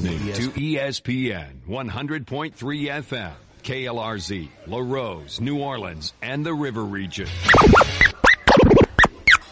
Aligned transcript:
listening 0.00 0.32
to 0.34 0.50
ESPN 0.60 1.60
100.3 1.68 2.52
FM, 2.54 3.32
KLRZ, 3.62 4.48
La 4.66 4.78
Rose, 4.78 5.40
New 5.40 5.58
Orleans, 5.60 6.12
and 6.22 6.46
the 6.46 6.54
River 6.54 6.84
Region. 6.84 7.26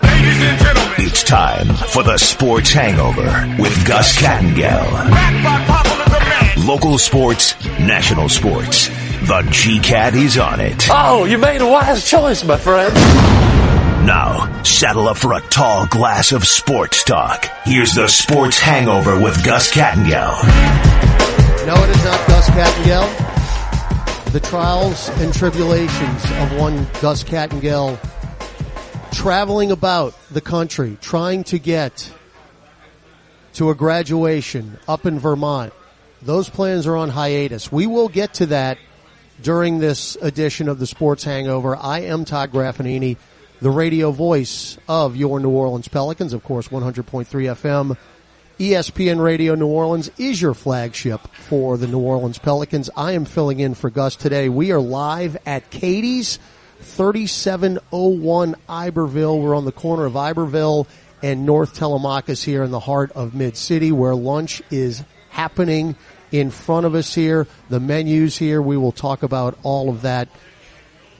Ladies 0.03 0.43
and 0.43 0.61
gentlemen, 0.61 0.95
It's 0.99 1.25
time 1.25 1.67
for 1.89 2.03
the 2.05 2.17
Sports 2.17 2.71
Hangover 2.73 3.57
with 3.61 3.87
Gus 3.87 4.17
Kattengell. 4.17 4.87
Local 6.65 6.99
sports, 6.99 7.55
national 7.81 8.29
sports. 8.29 8.87
The 9.27 9.43
GCAT 9.51 10.15
is 10.15 10.39
on 10.39 10.61
it. 10.61 10.87
Oh, 10.91 11.25
you 11.25 11.39
made 11.39 11.61
a 11.61 11.67
wise 11.67 12.09
choice, 12.09 12.45
my 12.45 12.57
friend. 12.57 12.95
Now, 14.07 14.63
saddle 14.63 15.09
up 15.09 15.17
for 15.17 15.33
a 15.33 15.41
tall 15.41 15.89
glass 15.89 16.31
of 16.31 16.47
sports 16.47 17.03
talk. 17.03 17.45
Here's 17.65 17.93
the 17.93 18.07
Sports 18.07 18.57
Hangover 18.57 19.21
with 19.21 19.45
Gus 19.45 19.69
Kattengell. 19.73 20.47
No, 21.67 21.75
it 21.75 21.91
is 21.91 22.05
not 22.05 22.29
Gus 22.29 22.49
Kattengell. 22.51 24.33
The 24.33 24.39
trials 24.39 25.09
and 25.19 25.35
tribulations 25.35 26.25
of 26.25 26.57
one 26.57 26.87
Gus 27.01 27.25
Kattengell 27.25 27.99
traveling 29.11 29.73
about 29.73 30.15
the 30.31 30.41
country 30.41 30.97
trying 31.01 31.43
to 31.43 31.59
get 31.59 32.09
to 33.55 33.71
a 33.71 33.75
graduation 33.75 34.79
up 34.87 35.05
in 35.05 35.19
Vermont. 35.19 35.73
Those 36.23 36.49
plans 36.49 36.87
are 36.87 36.97
on 36.97 37.09
hiatus. 37.09 37.73
We 37.73 37.89
will 37.89 38.09
get 38.09 38.35
to 38.35 38.47
that 38.47 38.79
during 39.43 39.81
this 39.81 40.17
edition 40.23 40.69
of 40.69 40.79
the 40.79 40.87
Sports 40.87 41.25
Hangover. 41.25 41.75
I 41.75 42.03
am 42.03 42.25
Todd 42.25 42.53
Graffagnini, 42.53 43.17
the 43.61 43.71
radio 43.71 44.11
voice 44.11 44.77
of 44.89 45.17
your 45.17 45.41
New 45.41 45.51
Orleans 45.51 45.89
Pelicans, 45.89 46.33
of 46.33 46.45
course, 46.45 46.69
100.3 46.69 47.27
FM. 47.27 47.97
ESPN 48.59 49.23
Radio 49.23 49.55
New 49.55 49.67
Orleans 49.67 50.11
is 50.19 50.41
your 50.41 50.55
flagship 50.55 51.21
for 51.35 51.77
the 51.77 51.87
New 51.87 51.99
Orleans 51.99 52.39
Pelicans. 52.39 52.89
I 52.97 53.13
am 53.13 53.25
filling 53.27 53.61
in 53.61 53.75
for 53.75 53.91
Gus 53.91 54.17
today. 54.17 54.49
We 54.49 54.73
are 54.73 54.81
live 54.81 55.37
at 55.45 55.71
Katie's 55.71 56.39
3701 56.81 58.55
Iberville. 58.69 59.41
We're 59.41 59.55
on 59.55 59.67
the 59.67 59.73
corner 59.73 60.07
of 60.07 60.17
Iberville 60.17 60.87
and 61.23 61.45
North 61.45 61.75
Telemachus 61.75 62.43
here 62.43 62.63
in 62.63 62.71
the 62.71 62.81
heart 62.81 63.13
of 63.13 63.35
Mid 63.35 63.57
City 63.57 63.93
where 63.93 64.15
lunch 64.15 64.63
is 64.71 65.03
happening 65.31 65.97
in 66.33 66.51
front 66.51 66.87
of 66.87 66.95
us 66.95 67.15
here. 67.15 67.47
The 67.69 67.81
menus 67.81 68.37
here. 68.37 68.61
We 68.61 68.77
will 68.77 68.93
talk 68.93 69.23
about 69.23 69.59
all 69.63 69.91
of 69.91 70.03
that 70.03 70.29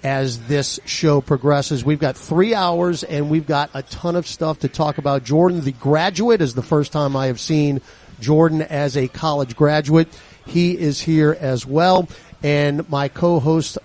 as 0.07 0.39
this 0.47 0.79
show 0.85 1.21
progresses. 1.21 1.85
We've 1.85 1.99
got 1.99 2.17
three 2.17 2.55
hours 2.55 3.03
and 3.03 3.29
we've 3.29 3.45
got 3.45 3.71
a 3.75 3.83
ton 3.83 4.15
of 4.15 4.25
stuff 4.29 4.61
to 4.61 4.69
talk 4.69 4.99
about. 4.99 5.25
Jordan, 5.25 5.63
the 5.63 5.73
graduate, 5.73 6.41
is 6.41 6.55
the 6.55 6.63
first 6.63 6.93
time 6.93 7.17
I 7.17 7.27
have 7.27 7.41
seen 7.41 7.81
Jordan 8.21 8.63
as 8.63 8.97
a 8.97 9.09
college 9.09 9.57
graduate. 9.57 10.07
He 10.47 10.79
is 10.79 11.01
here 11.01 11.37
as 11.41 11.67
well. 11.67 12.09
And 12.45 12.89
my 12.89 13.09
co-host 13.09 13.79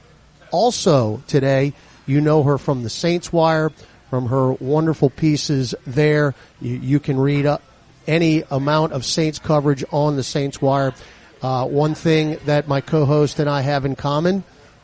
also 0.51 1.23
today, 1.25 1.73
you 2.05 2.21
know 2.21 2.43
her 2.43 2.59
from 2.59 2.83
the 2.83 2.89
Saints 2.91 3.33
Wire, 3.33 3.71
from 4.11 4.27
her 4.27 4.51
wonderful 4.53 5.09
pieces 5.09 5.73
there. 5.87 6.35
You, 6.61 6.75
you 6.75 6.99
can 6.99 7.19
read 7.19 7.47
up 7.47 7.63
any 8.05 8.43
amount 8.51 8.93
of 8.93 9.05
Saints 9.05 9.39
coverage 9.39 9.83
on 9.89 10.17
the 10.17 10.23
Saints 10.23 10.61
Wire. 10.61 10.93
Uh, 11.41 11.65
one 11.65 11.95
thing 11.95 12.37
that 12.45 12.67
my 12.67 12.79
co-host 12.79 13.39
and 13.39 13.49
I 13.49 13.61
have 13.61 13.85
in 13.85 13.95
common, 13.95 14.43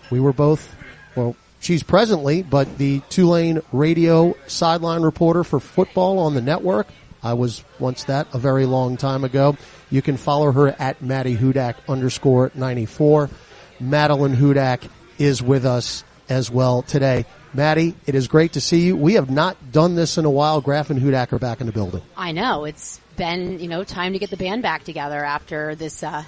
we 0.10 0.20
were 0.20 0.34
both, 0.34 0.74
well, 1.18 1.36
she's 1.60 1.84
presently, 1.84 2.44
but 2.44 2.78
the 2.78 3.02
Tulane 3.10 3.62
radio 3.74 4.36
sideline 4.48 5.02
reporter 5.02 5.44
for 5.44 5.60
football 5.60 6.20
on 6.20 6.36
the 6.36 6.42
network. 6.42 6.88
I 7.24 7.34
was 7.34 7.64
once 7.80 8.06
that 8.06 8.28
a 8.34 8.40
very 8.40 8.66
long 8.66 8.96
time 8.96 9.24
ago. 9.24 9.58
You 9.90 10.02
can 10.02 10.16
follow 10.16 10.52
her 10.52 10.68
at 10.68 11.02
Maddie 11.02 11.36
Hudak 11.36 11.76
underscore 11.90 12.52
94. 12.54 13.30
Madeline 13.80 14.36
Hudak 14.36 14.88
is 15.18 15.42
with 15.42 15.66
us 15.66 16.04
as 16.30 16.52
well 16.52 16.84
today. 16.84 17.26
Maddie, 17.54 17.96
it 18.06 18.14
is 18.14 18.28
great 18.28 18.54
to 18.54 18.62
see 18.62 18.86
you. 18.86 18.96
We 18.96 19.16
have 19.16 19.32
not 19.32 19.72
done 19.72 19.96
this 19.96 20.18
in 20.18 20.26
a 20.26 20.30
while. 20.30 20.62
Graff 20.62 20.90
and 20.92 21.02
Hudak 21.02 21.34
are 21.34 21.40
back 21.40 21.60
in 21.60 21.66
the 21.66 21.74
building. 21.74 22.04
I 22.16 22.32
know 22.32 22.66
it's 22.66 23.00
been 23.16 23.60
you 23.60 23.68
know 23.68 23.84
time 23.84 24.14
to 24.14 24.20
get 24.20 24.30
the 24.30 24.38
band 24.38 24.62
back 24.62 24.84
together 24.84 25.26
after 25.26 25.74
this 25.74 26.04
uh, 26.04 26.24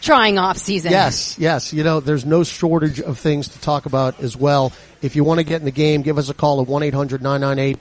trying 0.00 0.38
off 0.38 0.58
season. 0.58 0.92
Yes, 0.92 1.36
yes. 1.38 1.72
You 1.72 1.82
know, 1.84 2.00
there's 2.00 2.24
no 2.24 2.44
shortage 2.44 3.00
of 3.00 3.18
things 3.18 3.48
to 3.48 3.60
talk 3.60 3.86
about 3.86 4.20
as 4.20 4.36
well. 4.36 4.72
If 5.02 5.16
you 5.16 5.24
want 5.24 5.38
to 5.38 5.44
get 5.44 5.60
in 5.60 5.64
the 5.64 5.70
game, 5.70 6.02
give 6.02 6.18
us 6.18 6.28
a 6.28 6.34
call 6.34 6.60
at 6.60 6.68
1-800-998-1003, 6.68 7.78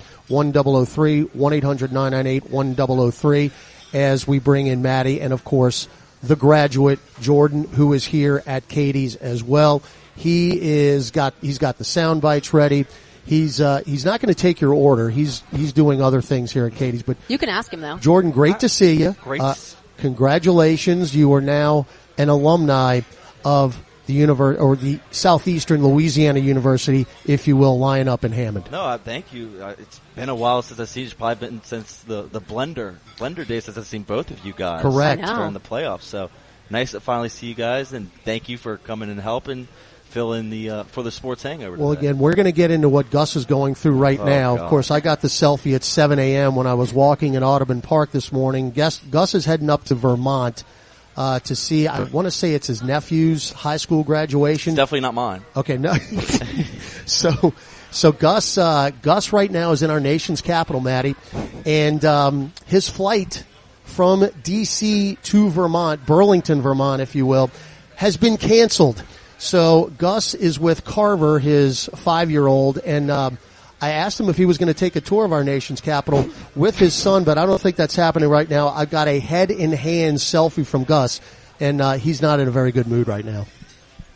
1-800-998-1003 1.29 3.51
as 3.93 4.27
we 4.27 4.39
bring 4.39 4.67
in 4.67 4.81
Maddie 4.81 5.21
and 5.21 5.31
of 5.33 5.43
course 5.45 5.87
the 6.21 6.35
graduate 6.35 6.99
Jordan 7.21 7.63
who 7.63 7.93
is 7.93 8.05
here 8.05 8.43
at 8.45 8.67
Katie's 8.67 9.15
as 9.15 9.43
well. 9.43 9.81
He 10.15 10.59
is 10.59 11.11
got 11.11 11.33
he's 11.41 11.57
got 11.57 11.77
the 11.77 11.85
sound 11.85 12.21
bites 12.21 12.53
ready. 12.53 12.85
He's 13.25 13.61
uh, 13.61 13.81
he's 13.85 14.05
not 14.05 14.19
going 14.19 14.33
to 14.33 14.39
take 14.39 14.59
your 14.61 14.73
order. 14.73 15.09
He's 15.09 15.43
he's 15.51 15.73
doing 15.73 16.01
other 16.01 16.21
things 16.21 16.51
here 16.51 16.65
at 16.65 16.75
Katie's, 16.75 17.03
but 17.03 17.17
You 17.27 17.37
can 17.37 17.49
ask 17.49 17.71
him 17.71 17.81
though. 17.81 17.97
Jordan, 17.97 18.31
great 18.31 18.61
to 18.61 18.69
see 18.69 18.95
you. 18.95 19.15
Great. 19.21 19.41
Uh, 19.41 19.53
congratulations. 19.97 21.15
You 21.15 21.33
are 21.33 21.41
now 21.41 21.85
an 22.17 22.29
alumni 22.29 23.01
of 23.45 23.81
the 24.05 24.19
univer- 24.21 24.59
or 24.59 24.75
the 24.77 24.99
Southeastern 25.11 25.83
Louisiana 25.85 26.39
University, 26.39 27.05
if 27.25 27.47
you 27.47 27.57
will, 27.57 27.77
line 27.77 28.07
up 28.07 28.23
in 28.23 28.31
Hammond. 28.31 28.69
No, 28.71 28.81
uh, 28.81 28.97
thank 28.97 29.33
you. 29.33 29.51
Uh, 29.61 29.75
it's 29.77 29.99
been 30.15 30.29
a 30.29 30.35
while 30.35 30.61
since 30.61 30.79
I've 30.79 30.87
seen. 30.89 31.05
It's 31.05 31.13
probably 31.13 31.47
been 31.47 31.63
since 31.63 31.97
the 32.03 32.23
the 32.23 32.39
blender 32.41 32.95
blender 33.17 33.45
days 33.45 33.65
since 33.65 33.77
I've 33.77 33.85
seen 33.87 34.03
both 34.03 34.31
of 34.31 34.45
you 34.45 34.53
guys. 34.53 34.81
Correct. 34.81 35.21
During 35.25 35.53
the 35.53 35.59
playoffs. 35.59 36.03
So 36.03 36.29
nice 36.69 36.91
to 36.91 37.01
finally 37.01 37.29
see 37.29 37.47
you 37.47 37.53
guys, 37.55 37.91
and 37.93 38.09
thank 38.23 38.47
you 38.47 38.57
for 38.57 38.77
coming 38.77 39.09
and 39.09 39.19
helping 39.19 39.67
fill 40.05 40.31
in 40.31 40.49
the 40.49 40.69
uh, 40.69 40.83
for 40.85 41.03
the 41.03 41.11
sports 41.11 41.43
hangover. 41.43 41.75
Well, 41.75 41.89
today. 41.93 42.07
again, 42.07 42.17
we're 42.19 42.33
going 42.35 42.45
to 42.45 42.53
get 42.53 42.71
into 42.71 42.87
what 42.87 43.11
Gus 43.11 43.35
is 43.35 43.45
going 43.45 43.75
through 43.75 43.97
right 43.97 44.19
Oh, 44.21 44.25
now. 44.25 44.57
Of 44.57 44.69
course, 44.69 44.89
I 44.89 45.01
got 45.01 45.19
the 45.19 45.27
selfie 45.27 45.75
at 45.75 45.83
7 45.83 46.17
a.m. 46.17 46.55
when 46.55 46.65
I 46.65 46.75
was 46.75 46.93
walking 46.93 47.33
in 47.33 47.43
Audubon 47.43 47.81
Park 47.81 48.11
this 48.11 48.31
morning. 48.31 48.71
Gus, 48.71 48.99
Gus 48.99 49.35
is 49.35 49.43
heading 49.43 49.69
up 49.69 49.83
to 49.85 49.95
Vermont 49.95 50.63
uh, 51.17 51.39
to 51.39 51.55
see, 51.55 51.87
I 51.87 52.03
want 52.03 52.25
to 52.25 52.31
say 52.31 52.53
it's 52.53 52.67
his 52.67 52.83
nephew's 52.83 53.51
high 53.51 53.77
school 53.77 54.03
graduation. 54.03 54.73
It's 54.73 54.77
definitely 54.77 55.01
not 55.01 55.15
mine. 55.15 55.43
Okay, 55.55 55.77
no. 55.77 55.93
so, 57.07 57.53
so 57.89 58.11
Gus, 58.11 58.57
uh, 58.57 58.91
Gus 59.01 59.33
right 59.33 59.49
now 59.49 59.71
is 59.71 59.81
in 59.81 59.89
our 59.89 59.99
nation's 59.99 60.41
capital, 60.41 60.79
Maddie, 60.79 61.15
and 61.65 62.05
um, 62.05 62.53
his 62.67 62.87
flight 62.87 63.43
from 63.83 64.29
D.C. 64.43 65.17
to 65.23 65.49
Vermont, 65.49 66.05
Burlington, 66.05 66.61
Vermont, 66.61 67.01
if 67.01 67.15
you 67.15 67.25
will, 67.25 67.49
has 67.95 68.15
been 68.15 68.37
canceled. 68.37 69.03
So 69.39 69.91
Gus 69.97 70.35
is 70.35 70.59
with 70.59 70.85
Carver, 70.85 71.39
his 71.39 71.89
five-year-old, 71.95 72.77
and 72.77 73.09
um, 73.09 73.37
I 73.79 73.91
asked 73.91 74.19
him 74.19 74.29
if 74.29 74.37
he 74.37 74.45
was 74.45 74.57
going 74.57 74.67
to 74.67 74.73
take 74.73 74.95
a 74.95 75.01
tour 75.01 75.23
of 75.23 75.31
our 75.31 75.43
nation's 75.43 75.81
capital 75.81 76.27
with 76.55 76.77
his 76.77 76.95
son, 76.95 77.23
but 77.23 77.37
I 77.37 77.45
don't 77.45 77.61
think 77.61 77.75
that's 77.75 77.95
happening 77.95 78.27
right 78.29 78.49
now. 78.49 78.69
I've 78.69 78.89
got 78.89 79.07
a 79.07 79.19
head-in-hand 79.19 80.17
selfie 80.17 80.65
from 80.65 80.83
Gus, 80.83 81.21
and 81.59 81.79
uh, 81.79 81.93
he's 81.93 82.21
not 82.21 82.39
in 82.39 82.47
a 82.47 82.51
very 82.51 82.71
good 82.71 82.87
mood 82.87 83.07
right 83.07 83.23
now. 83.23 83.45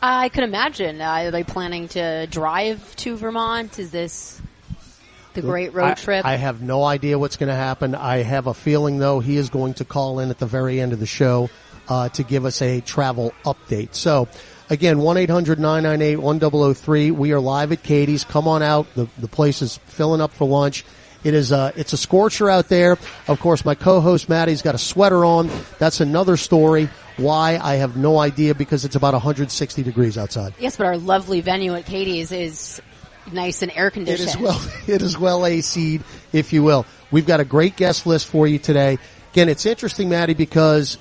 I 0.02 0.30
could 0.30 0.42
imagine. 0.42 1.00
Uh, 1.00 1.04
are 1.04 1.30
they 1.30 1.44
planning 1.44 1.86
to 1.88 2.26
drive 2.26 2.96
to 2.96 3.16
Vermont? 3.16 3.78
Is 3.78 3.92
this 3.92 4.42
the 5.34 5.42
great 5.42 5.74
road 5.74 5.92
I, 5.92 5.94
trip? 5.94 6.24
I 6.24 6.34
have 6.34 6.60
no 6.60 6.82
idea 6.82 7.16
what's 7.16 7.36
going 7.36 7.48
to 7.48 7.54
happen. 7.54 7.94
I 7.94 8.18
have 8.18 8.48
a 8.48 8.54
feeling, 8.54 8.98
though, 8.98 9.20
he 9.20 9.36
is 9.36 9.48
going 9.48 9.74
to 9.74 9.84
call 9.84 10.18
in 10.18 10.30
at 10.30 10.38
the 10.38 10.46
very 10.46 10.80
end 10.80 10.92
of 10.92 10.98
the 10.98 11.06
show 11.06 11.50
uh, 11.88 12.08
to 12.10 12.24
give 12.24 12.44
us 12.44 12.60
a 12.62 12.80
travel 12.80 13.32
update. 13.44 13.94
So, 13.94 14.26
again, 14.72 14.98
1-800-998-1003. 14.98 17.12
We 17.12 17.32
are 17.32 17.40
live 17.40 17.72
at 17.72 17.82
Katie's. 17.82 18.24
Come 18.24 18.48
on 18.48 18.62
out. 18.62 18.86
The, 18.94 19.06
the 19.18 19.28
place 19.28 19.60
is 19.60 19.76
filling 19.86 20.22
up 20.22 20.32
for 20.32 20.48
lunch. 20.48 20.84
It 21.24 21.34
is 21.34 21.52
uh, 21.52 21.70
it's 21.76 21.92
a 21.92 21.96
scorcher 21.96 22.50
out 22.50 22.68
there. 22.68 22.98
Of 23.28 23.38
course, 23.38 23.64
my 23.64 23.76
co-host 23.76 24.28
Maddie's 24.28 24.60
got 24.60 24.74
a 24.74 24.78
sweater 24.78 25.24
on. 25.24 25.48
That's 25.78 26.00
another 26.00 26.36
story. 26.36 26.88
Why 27.16 27.60
I 27.62 27.76
have 27.76 27.96
no 27.96 28.18
idea 28.18 28.56
because 28.56 28.84
it's 28.84 28.96
about 28.96 29.14
160 29.14 29.84
degrees 29.84 30.18
outside. 30.18 30.52
yes, 30.58 30.76
but 30.76 30.86
our 30.86 30.96
lovely 30.96 31.42
venue 31.42 31.74
at 31.74 31.86
Katie's 31.86 32.32
is 32.32 32.82
nice 33.30 33.62
and 33.62 33.70
air 33.76 33.90
conditioned. 33.90 34.30
is 34.30 34.36
well, 34.36 34.60
it 34.88 35.00
is 35.00 35.16
well 35.16 35.46
AC'd, 35.46 36.02
if 36.32 36.52
you 36.52 36.64
will. 36.64 36.84
We've 37.12 37.26
got 37.26 37.38
a 37.38 37.44
great 37.44 37.76
guest 37.76 38.04
list 38.04 38.26
for 38.26 38.48
you 38.48 38.58
today. 38.58 38.98
Again, 39.32 39.48
it's 39.48 39.64
interesting, 39.64 40.08
Maddie, 40.08 40.34
because, 40.34 40.98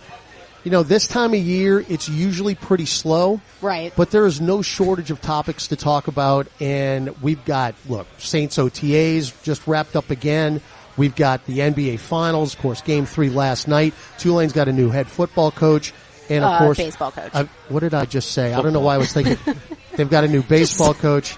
you 0.63 0.71
know, 0.71 0.83
this 0.83 1.07
time 1.07 1.33
of 1.33 1.39
year, 1.39 1.83
it's 1.89 2.07
usually 2.09 2.55
pretty 2.55 2.85
slow. 2.85 3.41
Right. 3.61 3.91
But 3.95 4.11
there 4.11 4.25
is 4.25 4.39
no 4.41 4.61
shortage 4.61 5.11
of 5.11 5.21
topics 5.21 5.67
to 5.67 5.75
talk 5.75 6.07
about. 6.07 6.47
And 6.59 7.21
we've 7.21 7.43
got, 7.45 7.75
look, 7.87 8.07
Saints 8.19 8.57
OTAs 8.57 9.41
just 9.43 9.65
wrapped 9.67 9.95
up 9.95 10.09
again. 10.11 10.61
We've 10.97 11.15
got 11.15 11.45
the 11.45 11.59
NBA 11.59 11.99
Finals, 11.99 12.53
of 12.53 12.59
course, 12.61 12.81
game 12.81 13.05
three 13.05 13.29
last 13.29 13.67
night. 13.67 13.93
Tulane's 14.17 14.53
got 14.53 14.67
a 14.67 14.73
new 14.73 14.89
head 14.89 15.07
football 15.07 15.51
coach. 15.51 15.93
And 16.29 16.43
of 16.45 16.51
Uh, 16.51 16.57
course, 16.59 16.77
baseball 16.77 17.11
coach. 17.11 17.31
I, 17.33 17.43
what 17.69 17.79
did 17.79 17.93
I 17.93 18.05
just 18.05 18.31
say? 18.31 18.53
I 18.53 18.61
don't 18.61 18.71
know 18.73 18.79
why 18.81 18.95
I 18.95 18.97
was 18.97 19.11
thinking. 19.11 19.37
They've 19.95 20.09
got 20.09 20.23
a 20.23 20.27
new 20.27 20.43
baseball 20.43 20.93
coach. 20.93 21.35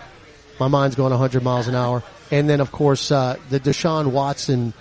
My 0.60 0.68
mind's 0.68 0.96
going 0.96 1.12
100 1.12 1.42
miles 1.44 1.68
an 1.68 1.76
hour. 1.76 2.04
And 2.30 2.50
then, 2.50 2.62
of 2.62 2.72
course, 2.72 3.12
uh, 3.12 3.38
the 3.50 3.60
Deshaun 3.60 4.08
Watson 4.12 4.74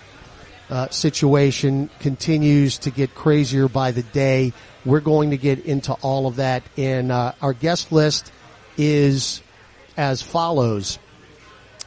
uh, 0.72 0.88
situation 0.88 1.90
continues 2.00 2.78
to 2.78 2.90
get 2.90 3.14
crazier 3.14 3.68
by 3.68 3.90
the 3.90 4.02
day. 4.02 4.54
We're 4.86 5.00
going 5.00 5.30
to 5.30 5.36
get 5.36 5.66
into 5.66 5.92
all 5.92 6.26
of 6.26 6.36
that, 6.36 6.62
and 6.78 7.12
uh, 7.12 7.32
our 7.42 7.52
guest 7.52 7.92
list 7.92 8.32
is 8.78 9.42
as 9.98 10.22
follows. 10.22 10.98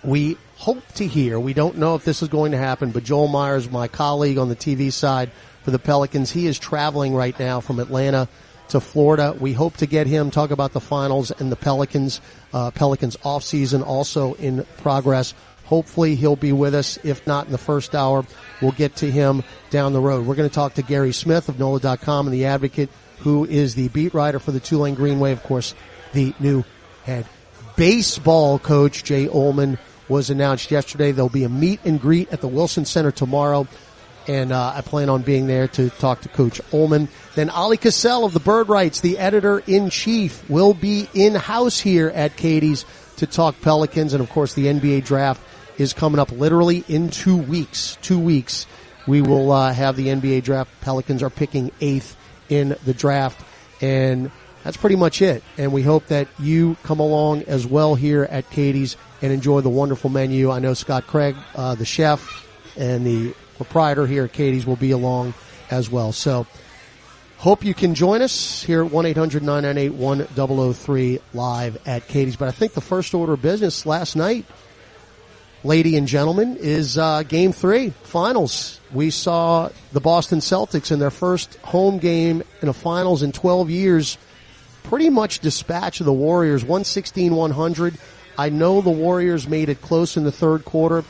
We 0.04 0.38
hope 0.58 0.86
to 0.94 1.08
hear. 1.08 1.40
We 1.40 1.56
don't 1.56 1.80
know 1.80 1.96
if 1.96 2.06
this 2.06 2.22
is 2.22 2.30
going 2.30 2.52
to 2.52 2.60
happen, 2.60 2.92
but 2.92 3.04
Joel 3.04 3.28
Meyers, 3.28 3.72
my 3.72 3.88
colleague 3.88 4.38
on 4.38 4.50
the 4.50 4.56
TV 4.56 4.94
side 4.94 5.32
for 5.64 5.72
the 5.72 5.80
Pelicans, 5.80 6.30
he 6.30 6.46
is 6.46 6.60
traveling 6.60 7.16
right 7.16 7.38
now 7.40 7.62
from 7.62 7.80
Atlanta 7.80 8.30
to 8.70 8.80
Florida. 8.80 9.36
We 9.40 9.54
hope 9.54 9.78
to 9.78 9.88
get 9.88 10.06
him 10.06 10.30
talk 10.30 10.52
about 10.52 10.74
the 10.74 10.80
finals 10.80 11.32
and 11.32 11.52
the 11.52 11.56
Pelicans. 11.56 12.22
Uh, 12.54 12.70
Pelicans 12.70 13.18
off 13.24 13.44
season 13.44 13.82
also 13.82 14.36
in 14.36 14.64
progress. 14.78 15.34
Hopefully 15.66 16.16
he'll 16.16 16.36
be 16.36 16.52
with 16.52 16.76
us. 16.76 16.98
If 17.04 17.26
not 17.26 17.46
in 17.46 17.52
the 17.52 17.58
first 17.58 17.96
hour, 17.96 18.26
we'll 18.62 18.72
get 18.72 18.98
to 18.98 19.10
him 19.10 19.44
down 19.70 19.94
the 19.94 20.00
road. 20.00 20.26
We're 20.26 20.36
going 20.36 20.50
to 20.50 20.54
talk 20.54 20.76
to 20.76 20.84
Guerry 20.84 21.12
Smith 21.12 21.50
of 21.50 21.60
NOLA.com 21.60 22.28
and 22.28 22.34
the 22.34 22.46
Advocate, 22.46 22.90
who 23.20 23.46
is 23.46 23.76
the 23.76 23.88
beat 23.90 24.14
writer 24.14 24.40
for 24.40 24.52
the 24.52 24.60
Tulane 24.60 24.96
Green 24.96 25.20
Wave. 25.20 25.38
Of 25.38 25.44
course, 25.44 25.74
the 26.14 26.34
new 26.40 26.64
head 27.04 27.26
baseball 27.76 28.60
coach 28.60 29.04
Jay 29.04 29.28
Uhlman 29.28 29.78
was 30.08 30.30
announced 30.30 30.72
yesterday. 30.72 31.12
There'll 31.12 31.30
be 31.30 31.44
a 31.44 31.50
meet 31.50 31.80
and 31.84 32.00
greet 32.00 32.32
at 32.32 32.42
the 32.42 32.48
Wilson 32.48 32.86
Center 32.86 33.12
tomorrow 33.12 33.68
and 34.28 34.52
uh, 34.52 34.74
I 34.76 34.82
plan 34.82 35.10
on 35.10 35.22
being 35.22 35.48
there 35.48 35.68
to 35.70 35.90
talk 35.90 36.22
to 36.22 36.30
Coach 36.30 36.62
Uhlman. 36.72 37.10
Then 37.36 37.50
Oleh 37.50 37.80
Kosel 37.80 38.26
of 38.26 38.34
the 38.34 38.40
Bird 38.40 38.70
Writes, 38.70 39.02
the 39.02 39.18
editor 39.18 39.60
in 39.68 39.90
chief, 39.90 40.48
will 40.50 40.74
be 40.74 41.08
in 41.14 41.36
house 41.36 41.80
here 41.80 42.10
at 42.10 42.36
Katie's 42.36 42.86
to 43.18 43.28
talk 43.28 43.60
Pelicans, 43.62 44.14
and 44.14 44.22
of 44.22 44.30
course 44.30 44.54
the 44.54 44.66
NBA 44.66 45.06
draft 45.06 45.42
is 45.78 45.94
coming 45.94 46.20
up 46.20 46.32
literally 46.32 46.84
in 46.88 47.10
two 47.10 47.38
weeks. 47.38 47.98
Two 48.02 48.20
weeks, 48.20 48.66
we 49.08 49.22
will 49.22 49.52
uh, 49.52 49.74
have 49.74 49.96
the 49.96 50.08
NBA 50.08 50.44
draft. 50.44 50.70
Pelicans 50.82 51.24
are 51.24 51.30
picking 51.30 51.72
eighth 51.82 52.16
in 52.50 52.76
the 52.86 52.94
draft, 52.94 53.46
and 53.82 54.32
that's 54.64 54.78
pretty 54.78 54.96
much 54.96 55.22
it. 55.22 55.44
And 55.58 55.72
we 55.72 55.84
hope 55.84 56.08
that 56.08 56.28
you 56.40 56.76
come 56.84 57.00
along 57.00 57.44
as 57.44 57.68
well 57.68 57.96
here 57.96 58.24
at 58.24 58.50
Katie's 58.50 58.98
and 59.22 59.32
enjoy 59.32 59.62
the 59.62 59.70
wonderful 59.70 60.10
menu. 60.10 60.52
I 60.52 60.60
know 60.60 60.74
Scott 60.74 61.08
Craig, 61.08 61.38
uh, 61.56 61.76
the 61.76 61.86
chef, 61.86 62.46
and 62.76 63.06
the 63.06 63.34
proprietor 63.58 64.08
here 64.08 64.26
at 64.26 64.34
Katie's 64.34 64.66
will 64.66 64.76
be 64.76 64.92
along 64.92 65.34
as 65.70 65.90
well. 65.90 66.12
So 66.12 66.46
hope 67.38 67.64
you 67.64 67.74
can 67.74 67.96
join 67.96 68.22
us 68.22 68.62
here 68.64 68.84
at 68.84 68.92
1-800-998-1003 68.92 71.22
live 71.34 71.78
at 71.86 72.08
Katie's. 72.08 72.36
But 72.36 72.48
I 72.48 72.52
think 72.52 72.74
the 72.74 72.82
first 72.82 73.14
order 73.14 73.34
of 73.34 73.42
business 73.42 73.86
last 73.86 74.16
night, 74.16 74.46
lady 75.66 75.98
and 75.98 76.08
gentlemen, 76.08 76.58
is 76.58 76.98
uh, 76.98 77.24
game 77.24 77.52
three, 77.52 77.90
finals. 78.04 78.80
We 78.94 79.10
saw 79.10 79.70
the 79.92 80.00
Boston 80.00 80.40
Celtics 80.40 80.92
in 80.92 81.00
their 81.00 81.12
first 81.12 81.56
home 81.58 81.98
game 81.98 82.44
in 82.62 82.70
a 82.70 82.74
finals 82.74 83.24
in 83.24 83.32
12 83.32 83.70
years 83.72 84.18
pretty 84.84 85.10
much 85.10 85.40
dispatch 85.40 86.00
of 86.00 86.06
the 86.06 86.14
Warriors 86.14 86.64
116-100. 86.64 87.98
I 88.38 88.50
know 88.50 88.82
the 88.82 88.92
Warriors 88.92 89.48
made 89.48 89.70
it 89.70 89.82
close 89.82 90.18
in 90.18 90.24
the 90.24 90.32
third 90.32 90.64
quarter 90.66 91.04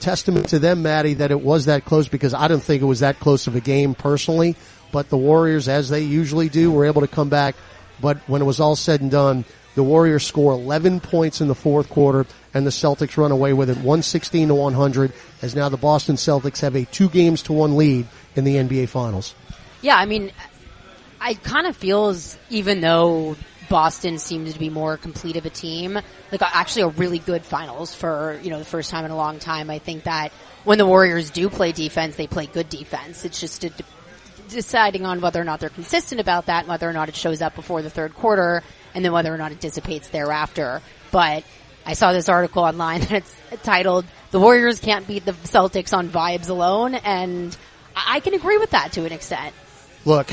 testament 0.00 0.48
to 0.48 0.58
them, 0.58 0.82
Maddie, 0.82 1.14
that 1.14 1.30
it 1.30 1.40
was 1.40 1.66
that 1.66 1.84
close 1.84 2.08
because 2.08 2.34
I 2.34 2.48
didn't 2.48 2.64
think 2.64 2.82
it 2.82 2.86
was 2.86 3.00
that 3.00 3.20
close 3.20 3.46
of 3.46 3.54
a 3.54 3.60
game 3.60 3.94
personally. 3.94 4.56
But 4.90 5.08
the 5.08 5.16
Warriors, 5.16 5.68
as 5.68 5.88
they 5.88 6.00
usually 6.00 6.48
do, 6.48 6.72
were 6.72 6.86
able 6.86 7.02
to 7.02 7.08
come 7.08 7.28
back. 7.28 7.54
But 8.00 8.18
when 8.26 8.42
it 8.42 8.46
was 8.46 8.58
all 8.58 8.74
said 8.74 9.02
and 9.02 9.10
done, 9.10 9.44
the 9.76 9.84
Warriors 9.84 10.26
score 10.26 10.52
11 10.52 10.98
points 11.00 11.40
in 11.40 11.46
the 11.46 11.54
fourth 11.54 11.88
quarter 11.88 12.26
and 12.54 12.66
the 12.66 12.70
Celtics 12.70 13.16
run 13.16 13.32
away 13.32 13.52
with 13.52 13.70
it 13.70 13.76
116 13.76 14.48
to 14.48 14.54
100 14.54 15.12
as 15.42 15.54
now 15.54 15.68
the 15.68 15.76
Boston 15.76 16.16
Celtics 16.16 16.60
have 16.60 16.74
a 16.74 16.84
two 16.86 17.08
games 17.08 17.42
to 17.42 17.52
one 17.52 17.76
lead 17.76 18.06
in 18.36 18.44
the 18.44 18.56
NBA 18.56 18.88
finals. 18.88 19.34
Yeah, 19.82 19.96
I 19.96 20.06
mean, 20.06 20.32
I 21.20 21.34
kind 21.34 21.66
of 21.66 21.76
feels 21.76 22.36
even 22.50 22.80
though 22.80 23.36
Boston 23.70 24.18
seems 24.18 24.52
to 24.52 24.58
be 24.58 24.68
more 24.68 24.96
complete 24.96 25.36
of 25.36 25.46
a 25.46 25.50
team. 25.50 25.98
Like 26.32 26.42
actually 26.42 26.82
a 26.82 26.88
really 26.88 27.20
good 27.20 27.44
finals 27.44 27.94
for, 27.94 28.38
you 28.42 28.50
know, 28.50 28.58
the 28.58 28.64
first 28.64 28.90
time 28.90 29.04
in 29.04 29.12
a 29.12 29.16
long 29.16 29.38
time. 29.38 29.70
I 29.70 29.78
think 29.78 30.04
that 30.04 30.32
when 30.64 30.76
the 30.76 30.86
Warriors 30.86 31.30
do 31.30 31.48
play 31.48 31.72
defense, 31.72 32.16
they 32.16 32.26
play 32.26 32.46
good 32.46 32.68
defense. 32.68 33.24
It's 33.24 33.40
just 33.40 33.64
a, 33.64 33.72
deciding 34.48 35.06
on 35.06 35.20
whether 35.20 35.40
or 35.40 35.44
not 35.44 35.60
they're 35.60 35.70
consistent 35.70 36.20
about 36.20 36.46
that 36.46 36.66
whether 36.66 36.90
or 36.90 36.92
not 36.92 37.08
it 37.08 37.14
shows 37.14 37.40
up 37.40 37.54
before 37.54 37.82
the 37.82 37.90
third 37.90 38.12
quarter 38.14 38.64
and 38.92 39.04
then 39.04 39.12
whether 39.12 39.32
or 39.32 39.38
not 39.38 39.52
it 39.52 39.60
dissipates 39.60 40.08
thereafter. 40.08 40.82
But 41.12 41.44
I 41.86 41.94
saw 41.94 42.12
this 42.12 42.28
article 42.28 42.62
online 42.62 43.02
and 43.10 43.12
it's 43.12 43.34
titled 43.62 44.04
"The 44.30 44.40
Warriors 44.40 44.80
Can't 44.80 45.06
Beat 45.06 45.24
the 45.24 45.32
Celtics 45.32 45.96
on 45.96 46.08
Vibes 46.08 46.48
Alone," 46.48 46.94
and 46.94 47.56
I 47.94 48.20
can 48.20 48.34
agree 48.34 48.58
with 48.58 48.70
that 48.70 48.92
to 48.92 49.04
an 49.04 49.12
extent. 49.12 49.54
Look, 50.04 50.32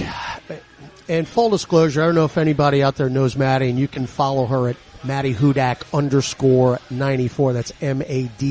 and 1.10 1.28
full 1.28 1.50
disclosure, 1.50 2.02
I 2.02 2.06
don't 2.06 2.16
know 2.16 2.26
if 2.26 2.38
anybody 2.38 2.84
out 2.84 2.96
there 2.96 3.10
knows 3.10 3.36
Maddie, 3.36 3.70
and 3.70 3.78
you 3.80 3.88
can 3.88 4.08
follow 4.08 4.46
her 4.46 4.70
at 4.70 4.78
Maddie 5.04 5.34
Hudak 5.34 5.84
underscore 5.94 6.80
94. 6.90 7.54
That's 7.54 7.72
M-A-D-D-Y-H-U-D-A-K. 7.82 8.42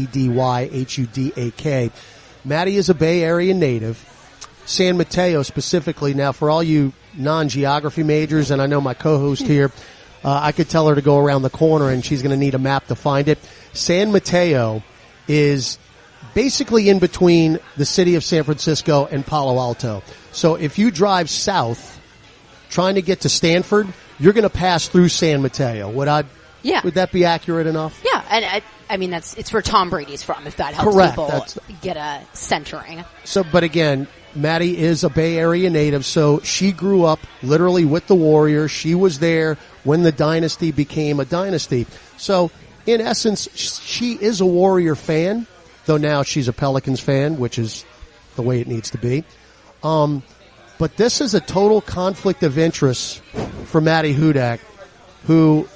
Maddie 2.45 2.77
is 2.77 2.89
a 2.89 2.95
Bay 2.95 3.25
Area 3.25 3.55
native. 3.55 4.13
San 4.67 4.97
Mateo 4.97 5.43
specifically. 5.43 6.15
Now, 6.15 6.33
for 6.33 6.51
all 6.51 6.63
you 6.63 6.93
non-geography 7.15 8.03
majors, 8.03 8.51
and 8.51 8.61
I 8.61 8.67
know 8.67 8.81
my 8.81 8.95
co-host 8.95 9.43
here, 9.43 9.71
uh, 10.25 10.41
I 10.43 10.53
could 10.53 10.69
tell 10.69 10.89
her 10.89 10.95
to 10.95 11.03
go 11.03 11.19
around 11.19 11.43
the 11.43 11.51
corner 11.51 11.91
and 11.91 12.05
she's 12.05 12.23
going 12.23 12.31
to 12.33 12.37
need 12.37 12.55
a 12.55 12.59
map 12.59 12.87
to 12.89 12.95
find 12.95 13.29
it. 13.29 13.39
San 13.73 14.13
Mateo 14.13 14.83
is 15.29 15.79
basically 16.35 16.89
in 16.89 16.99
between 16.99 17.59
the 17.77 17.85
city 17.85 18.15
of 18.15 18.25
San 18.25 18.45
Francisco 18.45 19.07
and 19.07 19.25
Palo 19.27 19.59
Alto. 19.59 20.03
So 20.33 20.55
if 20.57 20.79
you 20.79 20.91
drive 20.91 21.31
south, 21.31 22.01
trying 22.69 22.97
to 22.97 23.03
get 23.03 23.21
to 23.23 23.29
Stanford, 23.29 23.87
you're 24.19 24.33
going 24.33 24.43
to 24.45 24.51
pass 24.51 24.89
through 24.89 25.09
San 25.09 25.43
Mateo. 25.43 25.91
Would 25.91 26.09
I? 26.09 26.25
Yeah. 26.63 26.81
Would 26.83 26.95
that 26.95 27.13
be 27.13 27.25
accurate 27.25 27.67
enough? 27.67 28.03
Yeah, 28.05 28.25
and 28.29 28.45
I, 28.45 28.63
I 28.91 28.97
mean 28.97 29.11
that's 29.11 29.35
it's 29.35 29.53
where 29.53 29.63
Tom 29.63 29.89
Brady's 29.91 30.23
from. 30.23 30.47
If 30.47 30.57
that 30.57 30.75
helps 30.75 30.95
Correct. 30.95 31.13
people 31.13 31.27
That's- 31.29 31.59
get 31.81 31.97
a 31.97 32.23
centering. 32.33 33.05
So, 33.25 33.45
but 33.45 33.63
again, 33.63 34.09
Maddie 34.35 34.77
is 34.77 35.05
a 35.05 35.09
Bay 35.09 35.39
Area 35.39 35.71
native, 35.71 36.05
so 36.05 36.41
she 36.41 36.73
grew 36.73 37.05
up 37.05 37.21
literally 37.43 37.85
with 37.85 38.07
the 38.09 38.15
Warriors. 38.17 38.71
She 38.71 38.95
was 38.95 39.19
there 39.21 39.57
when 39.87 40.03
the 40.03 40.13
dynasty 40.13 40.73
became 40.73 41.21
a 41.21 41.25
dynasty. 41.25 41.87
So, 42.17 42.51
in 42.87 43.01
essence, 43.01 43.49
she 43.55 44.15
is 44.15 44.41
a 44.41 44.47
Warrior 44.47 44.97
fan, 44.97 45.47
though 45.87 45.97
now 45.97 46.25
she's 46.25 46.49
a 46.49 46.53
Pelicans 46.53 47.01
fan, 47.01 47.39
which 47.39 47.59
is 47.59 47.85
the 48.35 48.43
way 48.43 48.61
it 48.61 48.67
needs 48.67 48.91
to 48.91 48.99
be. 48.99 49.25
Um, 49.85 50.25
but 50.79 50.97
this 50.97 51.21
is 51.21 51.35
a 51.35 51.41
total 51.41 51.81
conflict 51.81 52.43
of 52.43 52.59
interest 52.59 53.21
for 53.67 53.81
Maddie 53.81 54.15
Hudak, 54.15 54.59
who, 55.27 55.69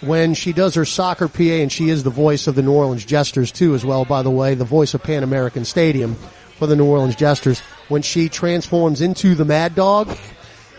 when 0.00 0.32
she 0.32 0.54
does 0.54 0.74
her 0.74 0.86
soccer 0.86 1.28
PA, 1.28 1.42
and 1.42 1.70
she 1.70 1.90
is 1.90 2.02
the 2.02 2.10
voice 2.10 2.46
of 2.46 2.54
the 2.54 2.62
New 2.62 2.72
Orleans 2.72 3.04
Jesters 3.04 3.52
too, 3.52 3.74
as 3.74 3.84
well, 3.84 4.06
by 4.06 4.22
the 4.22 4.30
way, 4.30 4.54
the 4.54 4.64
voice 4.64 4.94
of 4.94 5.02
Pan 5.02 5.22
American 5.22 5.66
Stadium 5.66 6.14
for 6.58 6.66
the 6.66 6.74
New 6.74 6.86
Orleans 6.86 7.16
Jesters. 7.16 7.60
When 7.88 8.00
she 8.00 8.30
transforms 8.30 9.02
into 9.02 9.34
the 9.34 9.44
Mad 9.44 9.74
Dog, 9.74 10.16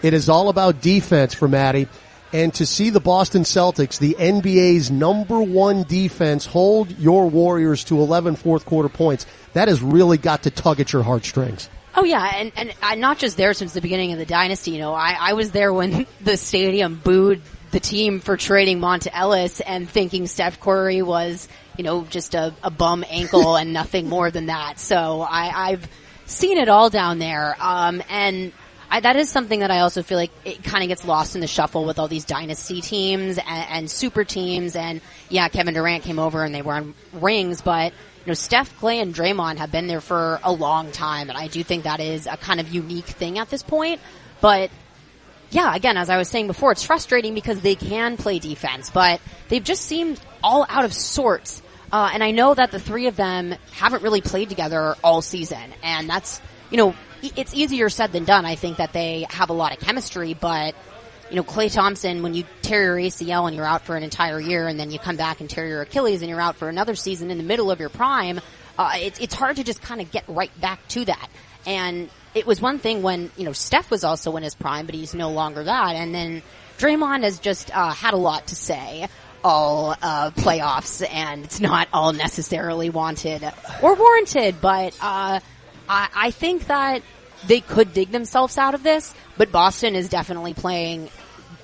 it 0.02 0.14
is 0.14 0.28
all 0.28 0.50
about 0.50 0.82
defense 0.82 1.36
for 1.36 1.48
Maddie. 1.48 1.88
And 2.34 2.54
to 2.56 2.66
see 2.66 2.90
the 2.90 3.02
Boston 3.02 3.44
Celtics, 3.44 4.00
the 4.00 4.16
NBA's 4.18 4.90
number 4.90 5.42
one 5.42 5.84
defense, 5.84 6.46
hold 6.46 6.98
your 6.98 7.30
Warriors 7.30 7.84
to 7.86 8.00
11 8.00 8.38
fourth 8.38 8.66
quarter 8.66 8.90
points, 8.90 9.26
that 9.54 9.68
has 9.68 9.82
really 9.82 10.18
got 10.18 10.44
to 10.44 10.52
tug 10.52 10.80
at 10.80 10.94
your 10.94 11.04
heartstrings. 11.04 11.70
Oh 11.94 12.06
yeah, 12.06 12.32
and 12.36 12.52
and 12.56 12.74
I'm 12.82 13.02
not 13.02 13.18
just 13.18 13.36
there 13.36 13.54
since 13.54 13.74
the 13.74 13.82
beginning 13.82 14.14
of 14.14 14.18
the 14.18 14.26
dynasty. 14.26 14.72
You 14.72 14.80
know, 14.80 14.94
I, 14.94 15.18
I 15.20 15.34
was 15.34 15.52
there 15.52 15.74
when 15.74 16.08
the 16.22 16.38
stadium 16.38 16.96
booed 16.96 17.42
the 17.72 17.80
team 17.80 18.20
for 18.20 18.38
trading 18.38 18.80
Monta 18.80 19.10
Ellis 19.12 19.60
and 19.60 19.90
thinking 19.90 20.28
Steph 20.28 20.60
Curry 20.60 21.02
was, 21.02 21.48
you 21.78 21.84
know, 21.84 22.04
just 22.06 22.34
a, 22.36 22.54
a 22.64 22.70
bum 22.70 23.04
ankle 23.10 23.56
and 23.58 23.74
nothing 23.74 24.08
more 24.08 24.32
than 24.32 24.46
that. 24.46 24.80
So 24.80 25.22
I, 25.22 25.70
I've 25.70 25.88
seen 26.26 26.58
it 26.58 26.70
all 26.70 26.90
down 26.90 27.20
there, 27.20 27.56
um, 27.60 28.02
and. 28.10 28.54
I, 28.92 29.00
that 29.00 29.16
is 29.16 29.30
something 29.30 29.62
that 29.62 29.72
I 29.72 29.80
also 29.80 30.04
feel 30.04 30.18
like 30.18 30.32
it 30.44 30.64
kind 30.64 30.84
of 30.84 30.90
gets 30.90 31.06
lost 31.06 31.36
in 31.36 31.42
the 31.42 31.48
shuffle 31.48 31.86
with 31.86 31.98
all 31.98 32.10
these 32.10 32.26
dynasty 32.26 32.82
teams 32.82 33.38
and, 33.38 33.48
and 33.48 33.90
super 33.90 34.26
teams. 34.26 34.76
And 34.76 35.00
yeah, 35.30 35.48
Kevin 35.48 35.74
Durant 35.74 36.04
came 36.04 36.20
over 36.20 36.44
and 36.44 36.54
they 36.54 36.62
won 36.62 36.94
rings, 37.14 37.62
but 37.62 37.94
you 37.94 38.28
know, 38.28 38.34
Steph, 38.34 38.78
Klay, 38.80 39.02
and 39.02 39.16
Draymond 39.16 39.58
have 39.58 39.72
been 39.72 39.88
there 39.88 40.02
for 40.02 40.40
a 40.44 40.52
long 40.52 40.92
time, 40.92 41.30
and 41.30 41.38
I 41.38 41.48
do 41.48 41.64
think 41.64 41.86
that 41.86 42.00
is 42.00 42.28
a 42.28 42.38
kind 42.38 42.60
of 42.60 42.72
unique 42.72 43.06
thing 43.06 43.40
at 43.40 43.50
this 43.50 43.64
point. 43.64 44.00
But 44.42 44.70
yeah, 45.50 45.74
again, 45.74 45.98
as 45.98 46.10
I 46.10 46.18
was 46.18 46.28
saying 46.28 46.48
before, 46.48 46.72
it's 46.72 46.84
frustrating 46.84 47.34
because 47.34 47.62
they 47.62 47.76
can 47.76 48.18
play 48.18 48.40
defense, 48.40 48.92
but 48.92 49.22
they've 49.48 49.64
just 49.64 49.86
seemed 49.86 50.20
all 50.44 50.68
out 50.70 50.86
of 50.86 50.94
sorts. 50.94 51.64
Uh, 51.92 52.12
and 52.14 52.24
I 52.24 52.32
know 52.32 52.54
that 52.54 52.72
the 52.72 52.80
three 52.80 53.08
of 53.08 53.16
them 53.16 53.56
haven't 53.72 54.04
really 54.04 54.22
played 54.22 54.50
together 54.50 54.96
all 55.04 55.22
season, 55.22 55.74
and 55.82 56.10
that's 56.10 56.42
you 56.72 56.78
know, 56.78 56.96
it's 57.22 57.54
easier 57.54 57.90
said 57.90 58.12
than 58.12 58.26
done. 58.26 58.46
I 58.46 58.56
think 58.56 58.78
that 58.78 58.94
they 58.94 59.26
have 59.30 59.50
a 59.50 59.54
lot 59.54 59.74
of 59.74 59.80
chemistry, 59.80 60.34
but 60.34 60.76
you 61.30 61.38
know, 61.38 61.44
Klay 61.44 61.74
Thompson, 61.74 62.24
when 62.24 62.34
you 62.34 62.44
tear 62.62 63.00
your 63.00 63.10
ACL 63.10 63.48
and 63.48 63.56
you're 63.56 63.66
out 63.66 63.86
for 63.86 63.96
an 63.96 64.04
entire 64.04 64.40
year 64.40 64.68
and 64.68 64.78
then 64.80 64.92
you 64.92 65.00
come 65.00 65.16
back 65.16 65.40
and 65.40 65.50
tear 65.50 65.66
your 65.66 65.82
Achilles 65.82 66.22
and 66.22 66.30
you're 66.30 66.42
out 66.42 66.58
for 66.58 66.68
another 66.68 66.94
season 66.94 67.32
in 67.32 67.38
the 67.38 67.44
middle 67.44 67.72
of 67.72 67.80
your 67.80 67.90
prime, 67.90 68.42
uh, 68.78 68.92
it's 68.96 69.20
it's 69.20 69.34
hard 69.34 69.56
to 69.56 69.64
just 69.64 69.82
kind 69.82 70.02
of 70.02 70.12
get 70.12 70.26
right 70.28 70.52
back 70.60 70.86
to 70.90 71.06
that. 71.06 71.30
And 71.66 72.10
it 72.34 72.46
was 72.46 72.62
one 72.62 72.80
thing 72.80 73.02
when 73.02 73.32
you 73.38 73.46
know 73.46 73.54
Steph 73.54 73.90
was 73.90 74.04
also 74.04 74.36
in 74.36 74.44
his 74.44 74.56
prime, 74.56 74.86
but 74.86 74.96
he's 74.96 75.14
no 75.14 75.32
longer 75.32 75.64
that. 75.64 75.96
And 75.96 76.14
then 76.14 76.42
Draymond 76.78 77.24
has 77.24 77.40
just 77.40 77.76
uh, 77.76 77.92
had 77.92 78.14
a 78.14 78.18
lot 78.18 78.48
to 78.48 78.56
say 78.56 79.08
all 79.44 79.96
uh, 80.02 80.32
playoffs, 80.32 81.08
and 81.10 81.46
it's 81.46 81.60
not 81.60 81.88
all 81.94 82.14
necessarily 82.14 82.90
wanted 82.90 83.44
or 83.82 83.96
warranted. 83.96 84.60
But 84.62 84.98
uh, 85.02 85.40
I, 85.90 86.10
I 86.16 86.32
think 86.32 86.68
that 86.68 87.02
they 87.48 87.62
could 87.62 87.94
dig 87.94 88.12
themselves 88.12 88.58
out 88.58 88.74
of 88.76 88.84
this. 88.84 89.14
But 89.38 89.52
Boston 89.52 89.96
is 89.96 90.10
definitely 90.10 90.54
playing 90.54 91.10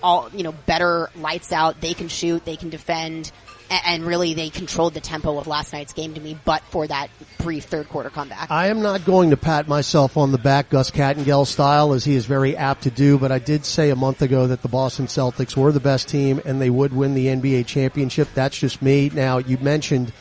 all 0.04 0.30
you 0.34 0.44
know 0.44 0.52
better 0.52 1.10
lights 1.16 1.52
out. 1.52 1.80
They 1.82 1.94
can 1.94 2.08
shoot, 2.08 2.46
they 2.46 2.56
can 2.56 2.70
defend, 2.70 3.32
a- 3.70 3.88
and 3.88 4.04
really 4.06 4.34
they 4.34 4.50
controlled 4.50 4.94
the 4.94 5.02
tempo 5.02 5.38
of 5.38 5.48
last 5.48 5.74
night's 5.74 5.94
game 5.94 6.14
to 6.14 6.20
me. 6.22 6.38
But 6.46 6.64
for 6.64 6.88
that 6.88 7.10
brief 7.40 7.66
third 7.66 7.90
quarter 7.90 8.10
comeback, 8.10 8.50
I 8.52 8.68
am 8.68 8.82
not 8.82 9.06
going 9.06 9.30
to 9.32 9.38
pat 9.38 9.68
myself 9.68 10.18
on 10.18 10.32
the 10.32 10.38
back 10.38 10.70
Gus 10.70 10.92
Kattengell 10.92 11.46
style 11.46 11.94
as 11.94 12.04
he 12.04 12.16
is 12.16 12.26
very 12.26 12.56
apt 12.58 12.84
to 12.84 12.92
do, 12.92 13.18
but 13.18 13.32
I 13.32 13.40
did 13.40 13.66
say 13.66 13.90
a 13.90 13.96
month 13.96 14.22
ago 14.22 14.48
that 14.48 14.62
the 14.62 14.68
Boston 14.70 15.06
Celtics 15.08 15.56
were 15.56 15.72
the 15.72 15.80
best 15.80 16.08
team 16.08 16.42
and 16.46 16.60
they 16.62 16.70
would 16.70 16.94
win 16.94 17.14
the 17.14 17.28
NBA 17.28 17.66
championship. 17.68 18.28
That's 18.34 18.58
just 18.58 18.82
me. 18.82 19.10
Now, 19.14 19.38
you 19.38 19.58
mentioned 19.60 20.12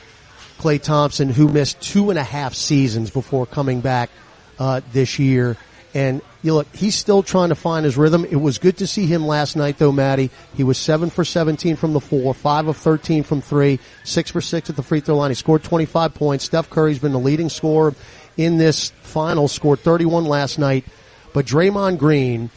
Klay 0.58 0.80
Thompson 0.80 1.28
who 1.28 1.48
missed 1.48 1.80
two 1.80 2.10
and 2.10 2.18
a 2.18 2.24
half 2.24 2.54
seasons 2.54 3.10
before 3.10 3.46
coming 3.46 3.80
back 3.80 4.10
uh, 4.58 4.80
this 4.92 5.18
year. 5.18 5.56
And 5.94 6.20
you 6.42 6.54
look, 6.54 6.66
he's 6.74 6.94
still 6.94 7.22
trying 7.22 7.48
to 7.48 7.54
find 7.54 7.84
his 7.84 7.96
rhythm. 7.96 8.24
It 8.26 8.36
was 8.36 8.58
good 8.58 8.78
to 8.78 8.86
see 8.86 9.06
him 9.06 9.26
last 9.26 9.56
night 9.56 9.78
though, 9.78 9.92
Maddie. 9.92 10.30
He 10.54 10.62
was 10.62 10.76
seven 10.76 11.08
for 11.08 11.24
17 11.24 11.76
from 11.76 11.92
the 11.92 12.00
four, 12.00 12.34
five 12.34 12.66
of 12.66 12.76
13 12.76 13.22
from 13.22 13.40
three, 13.40 13.78
six 14.04 14.30
for 14.30 14.40
six 14.40 14.68
at 14.68 14.76
the 14.76 14.82
free 14.82 15.00
throw 15.00 15.16
line. 15.16 15.30
He 15.30 15.34
scored 15.34 15.62
25 15.62 16.14
points. 16.14 16.44
Steph 16.44 16.68
Curry's 16.68 16.98
been 16.98 17.12
the 17.12 17.18
leading 17.18 17.48
scorer 17.48 17.94
in 18.36 18.58
this 18.58 18.90
final, 19.02 19.48
scored 19.48 19.80
31 19.80 20.26
last 20.26 20.58
night. 20.58 20.84
But 21.32 21.46
Draymond 21.46 21.98
Green, 21.98 22.50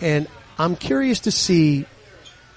and 0.00 0.26
I'm 0.58 0.74
curious 0.74 1.20
to 1.20 1.30
see 1.30 1.86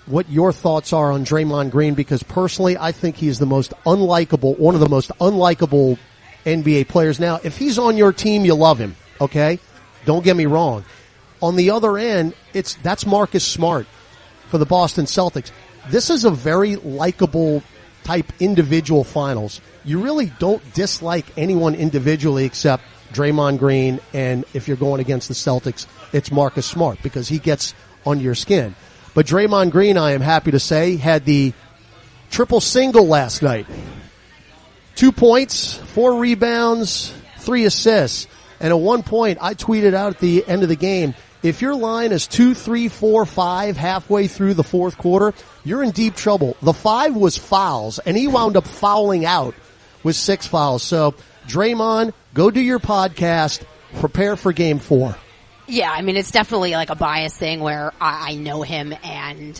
what 0.05 0.29
your 0.29 0.51
thoughts 0.51 0.93
are 0.93 1.11
on 1.11 1.25
Draymond 1.25 1.71
Green 1.71 1.93
because 1.93 2.23
personally, 2.23 2.77
I 2.77 2.91
think 2.91 3.15
he 3.15 3.27
is 3.27 3.39
the 3.39 3.45
most 3.45 3.73
unlikable, 3.85 4.57
one 4.57 4.75
of 4.75 4.81
the 4.81 4.89
most 4.89 5.11
unlikable 5.19 5.97
NBA 6.45 6.87
players. 6.87 7.19
Now, 7.19 7.39
if 7.43 7.57
he's 7.57 7.77
on 7.77 7.97
your 7.97 8.11
team, 8.11 8.45
you 8.45 8.55
love 8.55 8.79
him, 8.79 8.95
okay? 9.19 9.59
Don't 10.05 10.23
get 10.23 10.35
me 10.35 10.45
wrong. 10.45 10.83
On 11.41 11.55
the 11.55 11.71
other 11.71 11.97
end, 11.97 12.33
it's 12.53 12.75
that's 12.75 13.05
Marcus 13.05 13.45
Smart 13.45 13.87
for 14.49 14.57
the 14.57 14.65
Boston 14.65 15.05
Celtics. 15.05 15.51
This 15.89 16.09
is 16.09 16.25
a 16.25 16.31
very 16.31 16.75
likable 16.75 17.63
type 18.03 18.31
individual 18.39 19.03
finals. 19.03 19.61
You 19.83 20.01
really 20.01 20.31
don't 20.39 20.61
dislike 20.73 21.25
anyone 21.37 21.75
individually 21.75 22.45
except 22.45 22.83
Draymond 23.13 23.59
Green 23.59 23.99
and 24.13 24.45
if 24.53 24.67
you're 24.67 24.77
going 24.77 25.01
against 25.01 25.27
the 25.27 25.33
Celtics, 25.33 25.85
it's 26.13 26.31
Marcus 26.31 26.65
Smart 26.65 27.01
because 27.03 27.27
he 27.27 27.39
gets 27.39 27.73
on 28.05 28.19
your 28.19 28.35
skin. 28.35 28.75
But 29.13 29.25
Draymond 29.25 29.71
Green, 29.71 29.97
I 29.97 30.11
am 30.11 30.21
happy 30.21 30.51
to 30.51 30.59
say, 30.59 30.95
had 30.95 31.25
the 31.25 31.53
triple 32.29 32.61
single 32.61 33.07
last 33.07 33.41
night. 33.41 33.67
Two 34.95 35.11
points, 35.11 35.75
four 35.75 36.15
rebounds, 36.19 37.13
three 37.39 37.65
assists. 37.65 38.27
And 38.59 38.69
at 38.69 38.79
one 38.79 39.03
point, 39.03 39.39
I 39.41 39.53
tweeted 39.53 39.93
out 39.93 40.13
at 40.13 40.19
the 40.19 40.47
end 40.47 40.63
of 40.63 40.69
the 40.69 40.75
game, 40.75 41.15
if 41.43 41.61
your 41.61 41.75
line 41.75 42.11
is 42.11 42.27
two, 42.27 42.53
three, 42.53 42.87
four, 42.87 43.25
five 43.25 43.75
halfway 43.75 44.27
through 44.27 44.53
the 44.53 44.63
fourth 44.63 44.97
quarter, 44.97 45.33
you're 45.63 45.81
in 45.81 45.91
deep 45.91 46.15
trouble. 46.15 46.55
The 46.61 46.73
five 46.73 47.15
was 47.15 47.37
fouls, 47.37 47.97
and 47.99 48.15
he 48.15 48.27
wound 48.27 48.57
up 48.57 48.67
fouling 48.67 49.25
out 49.25 49.55
with 50.03 50.15
six 50.15 50.45
fouls. 50.45 50.83
So, 50.83 51.15
Draymond, 51.47 52.13
go 52.35 52.51
do 52.51 52.61
your 52.61 52.79
podcast, 52.79 53.63
prepare 53.99 54.35
for 54.35 54.53
game 54.53 54.77
four. 54.77 55.15
Yeah, 55.71 55.89
I 55.89 56.01
mean, 56.01 56.17
it's 56.17 56.31
definitely 56.31 56.71
like 56.71 56.89
a 56.89 56.95
bias 56.95 57.35
thing 57.37 57.61
where 57.61 57.93
I, 58.01 58.31
I 58.31 58.35
know 58.35 58.61
him 58.61 58.93
and 59.03 59.59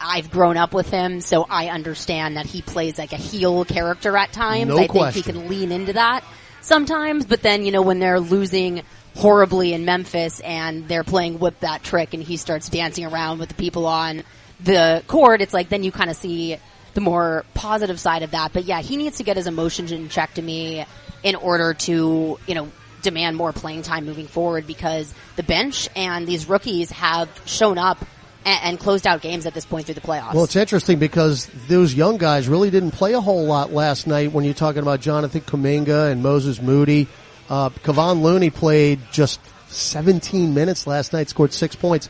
I've 0.00 0.30
grown 0.30 0.56
up 0.56 0.72
with 0.72 0.88
him, 0.88 1.20
so 1.20 1.46
I 1.48 1.68
understand 1.68 2.38
that 2.38 2.46
he 2.46 2.62
plays 2.62 2.96
like 2.96 3.12
a 3.12 3.18
heel 3.18 3.66
character 3.66 4.16
at 4.16 4.32
times. 4.32 4.70
No 4.70 4.78
I 4.78 4.86
think 4.86 5.12
he 5.12 5.22
can 5.22 5.48
lean 5.48 5.70
into 5.70 5.92
that 5.92 6.24
sometimes, 6.62 7.26
but 7.26 7.42
then, 7.42 7.66
you 7.66 7.72
know, 7.72 7.82
when 7.82 7.98
they're 7.98 8.20
losing 8.20 8.84
horribly 9.16 9.74
in 9.74 9.84
Memphis 9.84 10.40
and 10.40 10.88
they're 10.88 11.04
playing 11.04 11.38
Whoop 11.38 11.60
That 11.60 11.82
Trick 11.82 12.14
and 12.14 12.22
he 12.22 12.38
starts 12.38 12.70
dancing 12.70 13.04
around 13.04 13.38
with 13.38 13.50
the 13.50 13.54
people 13.54 13.86
on 13.86 14.22
the 14.60 15.04
court, 15.08 15.42
it's 15.42 15.52
like 15.52 15.68
then 15.68 15.82
you 15.82 15.92
kind 15.92 16.08
of 16.08 16.16
see 16.16 16.56
the 16.94 17.02
more 17.02 17.44
positive 17.52 18.00
side 18.00 18.22
of 18.22 18.30
that. 18.30 18.54
But 18.54 18.64
yeah, 18.64 18.80
he 18.80 18.96
needs 18.96 19.18
to 19.18 19.24
get 19.24 19.36
his 19.36 19.46
emotions 19.46 19.92
in 19.92 20.08
check 20.08 20.32
to 20.34 20.42
me 20.42 20.86
in 21.22 21.36
order 21.36 21.74
to, 21.74 22.38
you 22.46 22.54
know, 22.54 22.70
demand 23.04 23.36
more 23.36 23.52
playing 23.52 23.82
time 23.82 24.04
moving 24.04 24.26
forward 24.26 24.66
because 24.66 25.14
the 25.36 25.42
bench 25.42 25.88
and 25.94 26.26
these 26.26 26.48
rookies 26.48 26.90
have 26.90 27.28
shown 27.46 27.78
up 27.78 28.04
and, 28.44 28.60
and 28.64 28.80
closed 28.80 29.06
out 29.06 29.20
games 29.20 29.46
at 29.46 29.54
this 29.54 29.64
point 29.64 29.86
through 29.86 29.94
the 29.94 30.00
playoffs. 30.00 30.34
Well, 30.34 30.44
it's 30.44 30.56
interesting 30.56 30.98
because 30.98 31.46
those 31.68 31.94
young 31.94 32.18
guys 32.18 32.48
really 32.48 32.70
didn't 32.70 32.92
play 32.92 33.12
a 33.14 33.20
whole 33.20 33.44
lot 33.44 33.72
last 33.72 34.06
night 34.06 34.32
when 34.32 34.44
you're 34.44 34.54
talking 34.54 34.82
about 34.82 35.00
Jonathan 35.00 35.40
Kuminga 35.40 36.10
and 36.10 36.22
Moses 36.22 36.60
Moody. 36.60 37.06
Uh, 37.48 37.70
Kevon 37.70 38.22
Looney 38.22 38.50
played 38.50 39.00
just 39.12 39.40
17 39.68 40.54
minutes 40.54 40.86
last 40.86 41.12
night, 41.12 41.28
scored 41.28 41.52
six 41.52 41.76
points. 41.76 42.08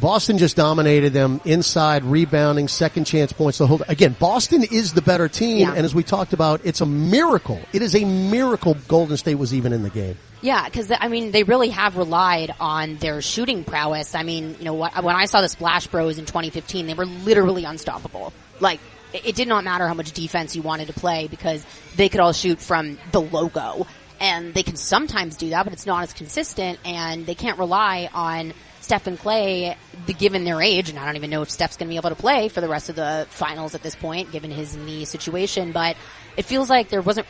Boston 0.00 0.38
just 0.38 0.56
dominated 0.56 1.12
them 1.12 1.40
inside, 1.44 2.04
rebounding, 2.04 2.66
second 2.68 3.04
chance 3.04 3.32
points. 3.32 3.58
The 3.58 3.66
whole 3.66 3.80
again, 3.88 4.16
Boston 4.18 4.64
is 4.64 4.92
the 4.92 5.02
better 5.02 5.28
team, 5.28 5.58
Yeah. 5.58 5.74
and 5.74 5.84
as 5.84 5.94
we 5.94 6.02
talked 6.02 6.32
about, 6.32 6.60
it's 6.64 6.80
a 6.80 6.86
miracle. 6.86 7.60
It 7.72 7.80
is 7.82 7.94
a 7.94 8.04
miracle 8.04 8.76
Golden 8.88 9.16
State 9.16 9.36
was 9.36 9.54
even 9.54 9.72
in 9.72 9.82
the 9.82 9.90
game. 9.90 10.16
Yeah, 10.42 10.64
because 10.64 10.90
I 10.90 11.08
mean, 11.08 11.30
they 11.30 11.42
really 11.44 11.70
have 11.70 11.96
relied 11.96 12.54
on 12.60 12.96
their 12.96 13.22
shooting 13.22 13.64
prowess. 13.64 14.14
I 14.14 14.24
mean, 14.24 14.56
you 14.58 14.64
know, 14.64 14.74
what, 14.74 15.02
when 15.02 15.16
I 15.16 15.24
saw 15.26 15.40
the 15.40 15.48
Splash 15.48 15.86
Bros 15.86 16.18
in 16.18 16.26
2015, 16.26 16.86
they 16.86 16.94
were 16.94 17.06
literally 17.06 17.64
unstoppable. 17.64 18.32
Like, 18.60 18.80
it, 19.14 19.26
it 19.28 19.36
did 19.36 19.48
not 19.48 19.64
matter 19.64 19.86
how 19.88 19.94
much 19.94 20.12
defense 20.12 20.54
you 20.54 20.60
wanted 20.62 20.88
to 20.88 20.92
play 20.92 21.28
because 21.28 21.64
they 21.96 22.08
could 22.08 22.20
all 22.20 22.32
shoot 22.34 22.60
from 22.60 22.98
the 23.12 23.20
logo, 23.22 23.86
and 24.20 24.52
they 24.52 24.62
can 24.64 24.76
sometimes 24.76 25.36
do 25.36 25.50
that, 25.50 25.64
but 25.64 25.72
it's 25.72 25.86
not 25.86 26.02
as 26.02 26.12
consistent, 26.12 26.78
and 26.84 27.24
they 27.26 27.34
can't 27.34 27.58
rely 27.58 28.10
on 28.12 28.52
Steph 28.84 29.06
and 29.06 29.18
Klay, 29.18 29.76
given 30.18 30.44
their 30.44 30.60
age, 30.60 30.90
and 30.90 30.98
I 30.98 31.06
don't 31.06 31.16
even 31.16 31.30
know 31.30 31.40
if 31.40 31.48
Steph's 31.48 31.78
going 31.78 31.88
to 31.88 31.90
be 31.90 31.96
able 31.96 32.10
to 32.10 32.16
play 32.16 32.50
for 32.50 32.60
the 32.60 32.68
rest 32.68 32.90
of 32.90 32.96
the 32.96 33.26
finals 33.30 33.74
at 33.74 33.82
this 33.82 33.94
point, 33.94 34.30
given 34.30 34.50
his 34.50 34.76
knee 34.76 35.06
situation. 35.06 35.72
But 35.72 35.96
it 36.36 36.44
feels 36.44 36.68
like 36.68 36.90
there 36.90 37.00
wasn't 37.00 37.26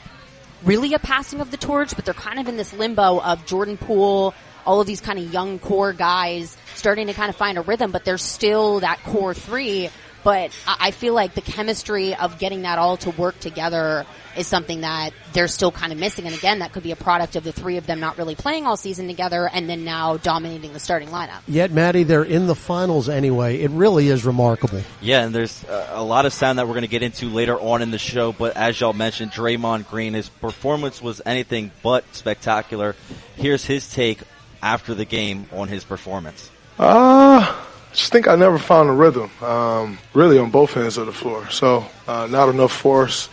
really 0.65 0.95
a 0.95 0.99
passing 0.99 1.41
of 1.41 1.53
the 1.53 1.57
torch, 1.57 1.95
but 1.95 2.05
they're 2.05 2.13
kind 2.13 2.41
of 2.41 2.49
in 2.49 2.57
this 2.57 2.73
limbo 2.73 3.21
of 3.21 3.47
Jordan 3.47 3.77
Poole, 3.77 4.35
all 4.67 4.81
of 4.81 4.89
these 4.89 5.01
kind 5.01 5.17
of 5.17 5.33
young 5.33 5.61
core 5.61 5.93
guys 5.93 6.57
starting 6.75 7.07
to 7.07 7.13
kind 7.13 7.31
of 7.31 7.37
find 7.37 7.57
a 7.57 7.61
rhythm, 7.61 7.93
but 7.93 8.05
there's 8.05 8.23
still 8.23 8.81
that 8.81 9.01
core 9.05 9.33
three. 9.33 9.91
But 10.25 10.51
I 10.67 10.85
I 10.85 10.91
feel 10.91 11.15
like 11.15 11.35
the 11.35 11.41
chemistry 11.41 12.15
of 12.15 12.39
getting 12.39 12.63
that 12.63 12.79
all 12.79 12.99
to 12.99 13.11
work 13.13 13.41
together 13.41 14.05
is 14.37 14.47
something 14.47 14.83
that 14.83 15.15
they're 15.33 15.49
still 15.49 15.73
kind 15.73 15.93
of 15.93 15.99
missing. 15.99 16.27
And 16.27 16.35
again, 16.35 16.59
that 16.59 16.73
could 16.73 16.83
be 16.83 16.91
a 16.91 16.97
product 16.97 17.37
of 17.37 17.45
the 17.45 17.53
three 17.53 17.79
of 17.79 17.87
them 17.87 18.01
not 18.01 18.19
really 18.19 18.35
playing 18.35 18.67
all 18.67 18.77
season 18.77 19.07
together 19.07 19.49
and 19.51 19.67
then 19.69 19.85
now 19.85 20.19
dominating 20.19 20.73
the 20.73 20.79
starting 20.79 21.09
lineup. 21.09 21.41
Yet, 21.49 21.71
Maddie, 21.71 22.03
they're 22.03 22.23
in 22.23 22.47
the 22.47 22.55
finals 22.55 23.09
anyway. 23.09 23.61
It 23.61 23.71
really 23.71 24.09
is 24.09 24.27
remarkable. 24.27 24.83
Yeah, 25.01 25.25
and 25.25 25.35
there's 25.35 25.65
uh, 25.65 25.93
a 25.93 26.03
lot 26.03 26.27
of 26.27 26.33
sound 26.33 26.59
that 26.59 26.67
we're 26.67 26.75
going 26.75 26.83
to 26.83 26.89
get 26.89 27.03
into 27.03 27.31
later 27.31 27.59
on 27.59 27.81
in 27.81 27.91
the 27.91 27.99
show. 27.99 28.33
But 28.33 28.57
as 28.57 28.79
y'all 28.79 28.93
mentioned, 28.93 29.31
Draymond 29.33 29.89
Green, 29.89 30.13
his 30.15 30.29
performance 30.29 31.01
was 31.01 31.23
anything 31.25 31.71
but 31.83 32.05
spectacular. 32.15 32.95
Here's 33.37 33.65
his 33.65 33.91
take 33.91 34.21
after 34.63 34.95
the 34.95 35.05
game 35.05 35.47
on 35.53 35.69
his 35.69 35.85
performance. 35.85 36.51
Uh, 36.79 37.41
I 37.49 37.74
just 37.95 38.13
think 38.13 38.29
I 38.29 38.37
never 38.37 38.59
found 38.59 38.91
a 38.91 38.93
rhythm, 38.93 39.31
um, 39.43 39.99
really 40.13 40.39
on 40.39 40.51
both 40.51 40.77
ends 40.77 40.99
of 40.99 41.07
the 41.07 41.13
floor. 41.13 41.49
So, 41.51 41.87
uh, 42.07 42.27
not 42.31 42.49
enough 42.49 42.73
force, 42.73 43.29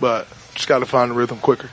but 0.00 0.26
just 0.54 0.68
got 0.68 0.80
to 0.80 0.86
find 0.86 1.10
the 1.10 1.14
rhythm 1.14 1.38
quicker. 1.38 1.70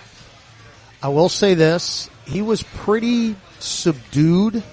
I 1.01 1.09
will 1.09 1.29
say 1.29 1.55
this: 1.55 2.09
he 2.25 2.41
was 2.41 2.63
pretty 2.63 3.35
subdued, 3.59 4.63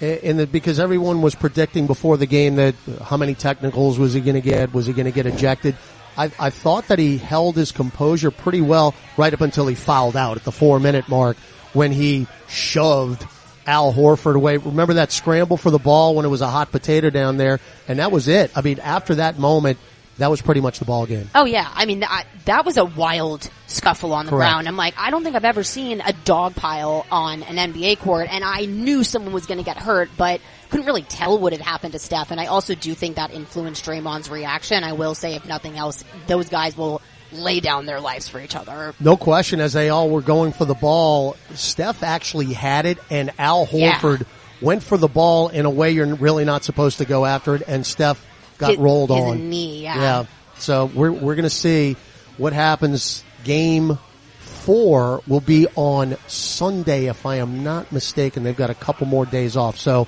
in 0.00 0.38
the, 0.38 0.46
because 0.46 0.80
everyone 0.80 1.20
was 1.22 1.34
predicting 1.34 1.86
before 1.86 2.16
the 2.16 2.26
game 2.26 2.56
that 2.56 2.74
how 3.02 3.16
many 3.16 3.34
technicals 3.34 3.98
was 3.98 4.14
he 4.14 4.20
going 4.20 4.34
to 4.34 4.40
get? 4.40 4.72
Was 4.72 4.86
he 4.86 4.92
going 4.92 5.06
to 5.06 5.12
get 5.12 5.26
ejected? 5.26 5.76
I, 6.16 6.30
I 6.38 6.50
thought 6.50 6.88
that 6.88 6.98
he 6.98 7.18
held 7.18 7.56
his 7.56 7.72
composure 7.72 8.30
pretty 8.30 8.60
well 8.60 8.94
right 9.16 9.32
up 9.32 9.40
until 9.42 9.66
he 9.66 9.74
fouled 9.74 10.16
out 10.16 10.36
at 10.36 10.44
the 10.44 10.52
four 10.52 10.80
minute 10.80 11.08
mark 11.08 11.36
when 11.72 11.92
he 11.92 12.26
shoved 12.48 13.26
Al 13.66 13.92
Horford 13.92 14.36
away. 14.36 14.56
Remember 14.56 14.94
that 14.94 15.12
scramble 15.12 15.56
for 15.56 15.70
the 15.70 15.78
ball 15.78 16.14
when 16.14 16.24
it 16.24 16.28
was 16.28 16.40
a 16.40 16.48
hot 16.48 16.72
potato 16.72 17.10
down 17.10 17.36
there, 17.36 17.60
and 17.88 17.98
that 17.98 18.10
was 18.10 18.28
it. 18.28 18.50
I 18.56 18.62
mean, 18.62 18.80
after 18.80 19.16
that 19.16 19.38
moment, 19.38 19.78
that 20.18 20.30
was 20.30 20.42
pretty 20.42 20.60
much 20.60 20.78
the 20.78 20.84
ball 20.84 21.06
game. 21.06 21.30
Oh 21.34 21.44
yeah, 21.46 21.70
I 21.74 21.86
mean 21.86 22.04
I, 22.04 22.24
that 22.44 22.64
was 22.66 22.76
a 22.76 22.84
wild 22.84 23.48
scuffle 23.66 24.12
on 24.12 24.26
the 24.26 24.30
Correct. 24.30 24.50
ground. 24.50 24.68
I'm 24.68 24.76
like, 24.76 24.94
I 24.98 25.10
don't 25.10 25.24
think 25.24 25.34
I've 25.34 25.44
ever 25.46 25.62
seen 25.62 26.02
a 26.02 26.12
dog 26.12 26.54
pile 26.54 27.06
on 27.10 27.42
an 27.42 27.72
NBA 27.72 28.00
court, 28.00 28.28
and 28.30 28.44
I 28.44 28.66
knew 28.66 29.02
someone 29.02 29.32
was 29.32 29.46
going 29.46 29.58
to 29.58 29.64
get 29.64 29.78
hurt, 29.78 30.10
but 30.18 30.40
couldn't 30.68 30.86
really 30.86 31.02
tell 31.02 31.38
what 31.38 31.52
had 31.52 31.62
happened 31.62 31.92
to 31.92 31.98
Steph. 31.98 32.30
And 32.30 32.40
I 32.40 32.46
also 32.46 32.74
do 32.74 32.94
think 32.94 33.16
that 33.16 33.32
influenced 33.32 33.84
Draymond's 33.84 34.30
reaction. 34.30 34.84
I 34.84 34.92
will 34.92 35.14
say, 35.14 35.34
if 35.34 35.46
nothing 35.46 35.78
else, 35.78 36.04
those 36.26 36.48
guys 36.48 36.76
will 36.76 37.00
lay 37.32 37.60
down 37.60 37.86
their 37.86 38.00
lives 38.00 38.28
for 38.28 38.40
each 38.40 38.56
other. 38.56 38.94
No 39.00 39.16
question, 39.16 39.60
as 39.60 39.72
they 39.72 39.88
all 39.88 40.08
were 40.10 40.20
going 40.22 40.52
for 40.52 40.64
the 40.64 40.74
ball, 40.74 41.36
Steph 41.54 42.02
actually 42.02 42.52
had 42.52 42.86
it, 42.86 42.98
and 43.10 43.30
Al 43.38 43.68
Yeah. 43.72 43.92
Horford 43.98 44.26
went 44.60 44.82
for 44.82 44.98
the 44.98 45.08
ball 45.08 45.48
in 45.48 45.64
a 45.66 45.70
way 45.70 45.92
you're 45.92 46.14
really 46.14 46.44
not 46.44 46.64
supposed 46.64 46.98
to 46.98 47.04
go 47.04 47.24
after 47.24 47.54
it, 47.54 47.62
and 47.66 47.86
Steph 47.86 48.24
got 48.58 48.70
Hit 48.70 48.78
rolled 48.78 49.10
on. 49.10 49.48
knee, 49.48 49.82
yeah. 49.82 49.96
Yeah. 50.00 50.24
So 50.58 50.90
we're 50.94 51.12
we're 51.12 51.34
gonna 51.36 51.48
see 51.50 51.96
what 52.36 52.52
happens. 52.52 53.22
Game 53.44 53.98
four 54.38 55.22
will 55.26 55.40
be 55.40 55.66
on 55.74 56.16
Sunday, 56.26 57.06
if 57.06 57.24
I 57.24 57.36
am 57.36 57.62
not 57.64 57.90
mistaken. 57.92 58.42
They've 58.42 58.56
got 58.56 58.70
a 58.70 58.74
couple 58.74 59.06
more 59.06 59.24
days 59.24 59.56
off. 59.56 59.78
So 59.78 60.06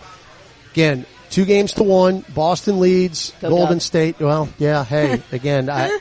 again, 0.72 1.06
two 1.30 1.44
games 1.46 1.72
to 1.74 1.82
one. 1.82 2.24
Boston 2.34 2.80
leads. 2.80 3.32
Go 3.40 3.48
Golden. 3.50 3.80
State. 3.80 4.20
Well, 4.20 4.48
yeah. 4.58 4.84
Hey, 4.84 5.22
again, 5.32 5.70
I. 5.70 5.98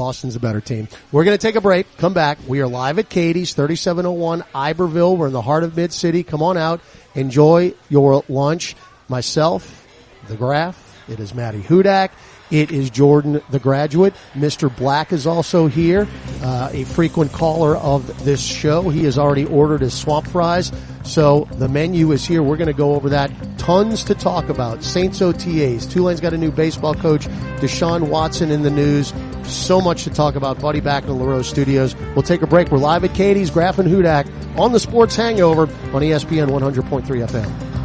Boston's 0.00 0.34
a 0.34 0.40
better 0.40 0.62
team. 0.62 0.88
We're 1.12 1.24
going 1.24 1.36
to 1.36 1.46
take 1.46 1.56
a 1.56 1.60
break. 1.60 1.86
Come 1.98 2.14
back. 2.14 2.38
We 2.48 2.62
are 2.62 2.66
live 2.66 2.98
at 2.98 3.10
Katie's, 3.10 3.52
3701 3.52 4.44
Iberville. 4.54 5.14
We're 5.14 5.26
in 5.26 5.34
the 5.34 5.42
heart 5.42 5.62
of 5.62 5.76
Mid 5.76 5.92
City. 5.92 6.22
Come 6.22 6.42
on 6.42 6.56
out. 6.56 6.80
Enjoy 7.14 7.74
your 7.90 8.24
lunch. 8.26 8.76
Myself, 9.10 9.86
the 10.26 10.36
Graff. 10.36 11.04
It 11.06 11.20
is 11.20 11.34
Maddie 11.34 11.60
Hudak. 11.60 12.12
It 12.50 12.72
is 12.72 12.90
Jordan, 12.90 13.40
the 13.50 13.60
graduate. 13.60 14.14
Mr. 14.34 14.74
Black 14.74 15.12
is 15.12 15.26
also 15.26 15.68
here, 15.68 16.08
uh, 16.42 16.70
a 16.72 16.84
frequent 16.84 17.32
caller 17.32 17.76
of 17.76 18.24
this 18.24 18.42
show. 18.42 18.88
He 18.88 19.04
has 19.04 19.18
already 19.18 19.44
ordered 19.46 19.82
his 19.82 19.94
swamp 19.94 20.26
fries. 20.26 20.72
So 21.04 21.48
the 21.52 21.68
menu 21.68 22.12
is 22.12 22.26
here. 22.26 22.42
We're 22.42 22.56
going 22.56 22.66
to 22.66 22.72
go 22.72 22.94
over 22.94 23.08
that. 23.10 23.30
Tons 23.58 24.04
to 24.04 24.14
talk 24.14 24.48
about. 24.48 24.82
Saints 24.82 25.20
OTAs. 25.20 25.90
Tulane's 25.90 26.20
got 26.20 26.34
a 26.34 26.38
new 26.38 26.50
baseball 26.50 26.94
coach. 26.94 27.26
Deshaun 27.60 28.08
Watson 28.08 28.50
in 28.50 28.62
the 28.62 28.70
news. 28.70 29.12
So 29.44 29.80
much 29.80 30.04
to 30.04 30.10
talk 30.10 30.34
about. 30.34 30.60
Buddy 30.60 30.80
back 30.80 31.04
in 31.04 31.08
the 31.08 31.14
LaRose 31.14 31.48
studios. 31.48 31.94
We'll 32.14 32.22
take 32.22 32.42
a 32.42 32.46
break. 32.46 32.70
We're 32.70 32.78
live 32.78 33.04
at 33.04 33.14
Katie's, 33.14 33.50
Graf 33.50 33.78
and 33.78 33.88
Hudak 33.88 34.28
on 34.58 34.72
the 34.72 34.80
Sports 34.80 35.16
Hangover 35.16 35.62
on 35.62 36.02
ESPN 36.02 36.48
100.3 36.48 37.04
FM. 37.04 37.79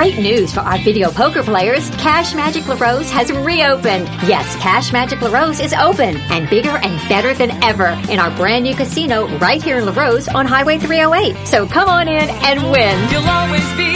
Great 0.00 0.18
news 0.18 0.54
for 0.54 0.60
our 0.60 0.78
video 0.78 1.10
poker 1.10 1.42
players. 1.42 1.90
Cash 1.90 2.34
Magic 2.34 2.66
LaRose 2.66 3.10
has 3.10 3.30
reopened. 3.30 4.06
Yes, 4.26 4.56
Cash 4.56 4.94
Magic 4.94 5.20
LaRose 5.20 5.60
is 5.60 5.74
open 5.74 6.16
and 6.16 6.48
bigger 6.48 6.70
and 6.70 7.06
better 7.10 7.34
than 7.34 7.50
ever 7.62 7.88
in 8.10 8.18
our 8.18 8.34
brand 8.34 8.64
new 8.64 8.74
casino 8.74 9.28
right 9.36 9.62
here 9.62 9.76
in 9.76 9.84
LaRose 9.84 10.26
on 10.26 10.46
Highway 10.46 10.78
308. 10.78 11.46
So 11.46 11.66
come 11.66 11.90
on 11.90 12.08
in 12.08 12.30
and 12.30 12.62
win. 12.72 13.10
You'll 13.10 13.28
always 13.28 13.60
be 13.76 13.94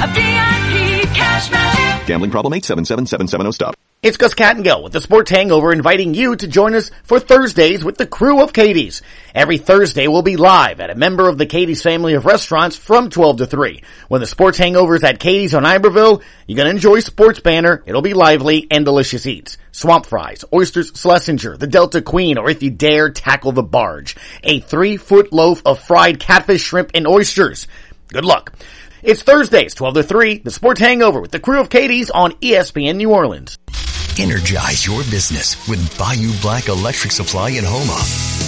a 0.00 0.08
VIP. 0.08 1.14
Cash 1.14 1.50
magic. 1.50 2.06
Gambling 2.06 2.30
problem 2.30 2.54
877-770 2.54 3.52
stop. 3.52 3.74
It's 4.02 4.16
Gus 4.16 4.34
Kattengell 4.34 4.82
with 4.82 4.92
the 4.92 5.00
Sports 5.00 5.30
Hangover 5.30 5.72
inviting 5.72 6.12
you 6.12 6.34
to 6.34 6.48
join 6.48 6.74
us 6.74 6.90
for 7.04 7.20
Thursdays 7.20 7.84
with 7.84 7.98
the 7.98 8.04
crew 8.04 8.42
of 8.42 8.52
Katie's. 8.52 9.00
Every 9.32 9.58
Thursday 9.58 10.08
we'll 10.08 10.22
be 10.22 10.36
live 10.36 10.80
at 10.80 10.90
a 10.90 10.96
member 10.96 11.28
of 11.28 11.38
the 11.38 11.46
Katie's 11.46 11.84
family 11.84 12.14
of 12.14 12.26
restaurants 12.26 12.74
from 12.74 13.10
12 13.10 13.36
to 13.36 13.46
3. 13.46 13.84
When 14.08 14.20
the 14.20 14.26
Sports 14.26 14.58
Hangover 14.58 14.96
is 14.96 15.04
at 15.04 15.20
Katie's 15.20 15.54
on 15.54 15.64
Iberville, 15.64 16.20
you're 16.48 16.56
gonna 16.56 16.70
enjoy 16.70 16.98
Sports 16.98 17.38
Banner, 17.38 17.84
it'll 17.86 18.02
be 18.02 18.12
lively 18.12 18.66
and 18.72 18.84
delicious 18.84 19.24
eats. 19.24 19.56
Swamp 19.70 20.06
fries, 20.06 20.44
oysters 20.52 20.90
Schlesinger, 20.96 21.56
the 21.56 21.68
Delta 21.68 22.02
Queen, 22.02 22.38
or 22.38 22.50
if 22.50 22.60
you 22.60 22.70
dare, 22.70 23.08
tackle 23.08 23.52
the 23.52 23.62
barge. 23.62 24.16
A 24.42 24.58
three 24.58 24.96
foot 24.96 25.32
loaf 25.32 25.62
of 25.64 25.78
fried 25.78 26.18
catfish, 26.18 26.62
shrimp, 26.62 26.90
and 26.94 27.06
oysters. 27.06 27.68
Good 28.08 28.24
luck. 28.24 28.52
It's 29.02 29.22
Thursdays, 29.22 29.74
12 29.74 29.94
to 29.94 30.02
3, 30.04 30.38
the 30.38 30.52
Sports 30.52 30.80
Hangover 30.80 31.20
with 31.20 31.32
the 31.32 31.40
crew 31.40 31.60
of 31.60 31.68
Katie's 31.68 32.08
on 32.10 32.32
ESPN 32.34 32.94
New 32.94 33.10
Orleans. 33.10 33.58
Energize 34.16 34.86
your 34.86 35.00
business 35.10 35.68
with 35.68 35.98
Bayou 35.98 36.30
Black 36.40 36.68
Electric 36.68 37.10
Supply 37.10 37.50
in 37.50 37.64
Houma. 37.64 38.31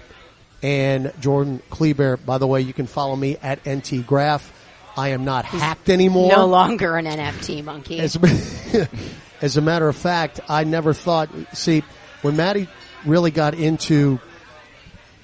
and 0.62 1.12
Jordan 1.20 1.60
Kleber. 1.70 2.16
By 2.16 2.38
the 2.38 2.46
way, 2.46 2.60
you 2.60 2.72
can 2.72 2.86
follow 2.86 3.16
me 3.16 3.36
at 3.42 3.66
NT 3.68 4.06
Graph. 4.06 4.52
I 4.96 5.08
am 5.08 5.24
not 5.24 5.44
hacked 5.44 5.88
anymore. 5.88 6.30
No 6.30 6.46
longer 6.46 6.96
an 6.96 7.06
NFT 7.06 7.64
monkey. 7.64 7.98
As, 7.98 8.16
as 9.40 9.56
a 9.56 9.60
matter 9.60 9.88
of 9.88 9.96
fact, 9.96 10.40
I 10.48 10.64
never 10.64 10.92
thought. 10.92 11.30
See, 11.54 11.82
when 12.20 12.36
Maddie 12.36 12.68
really 13.04 13.30
got 13.30 13.54
into 13.54 14.20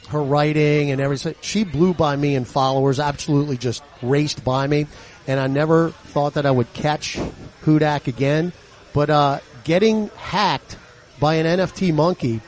her 0.08 0.22
writing 0.22 0.90
and 0.90 1.00
everything, 1.00 1.34
she 1.42 1.64
blew 1.64 1.92
by 1.92 2.16
me 2.16 2.34
in 2.34 2.44
followers. 2.44 2.98
Absolutely, 2.98 3.58
just 3.58 3.82
raced 4.02 4.42
by 4.42 4.66
me, 4.66 4.86
and 5.26 5.38
I 5.38 5.46
never 5.48 5.90
thought 5.90 6.34
that 6.34 6.46
I 6.46 6.50
would 6.50 6.72
catch 6.72 7.18
Hudak 7.64 8.06
again. 8.06 8.52
But 8.94 9.10
uh, 9.10 9.40
getting 9.64 10.08
hacked 10.16 10.78
by 11.20 11.34
an 11.34 11.58
NFT 11.58 11.92
monkey, 11.92 12.40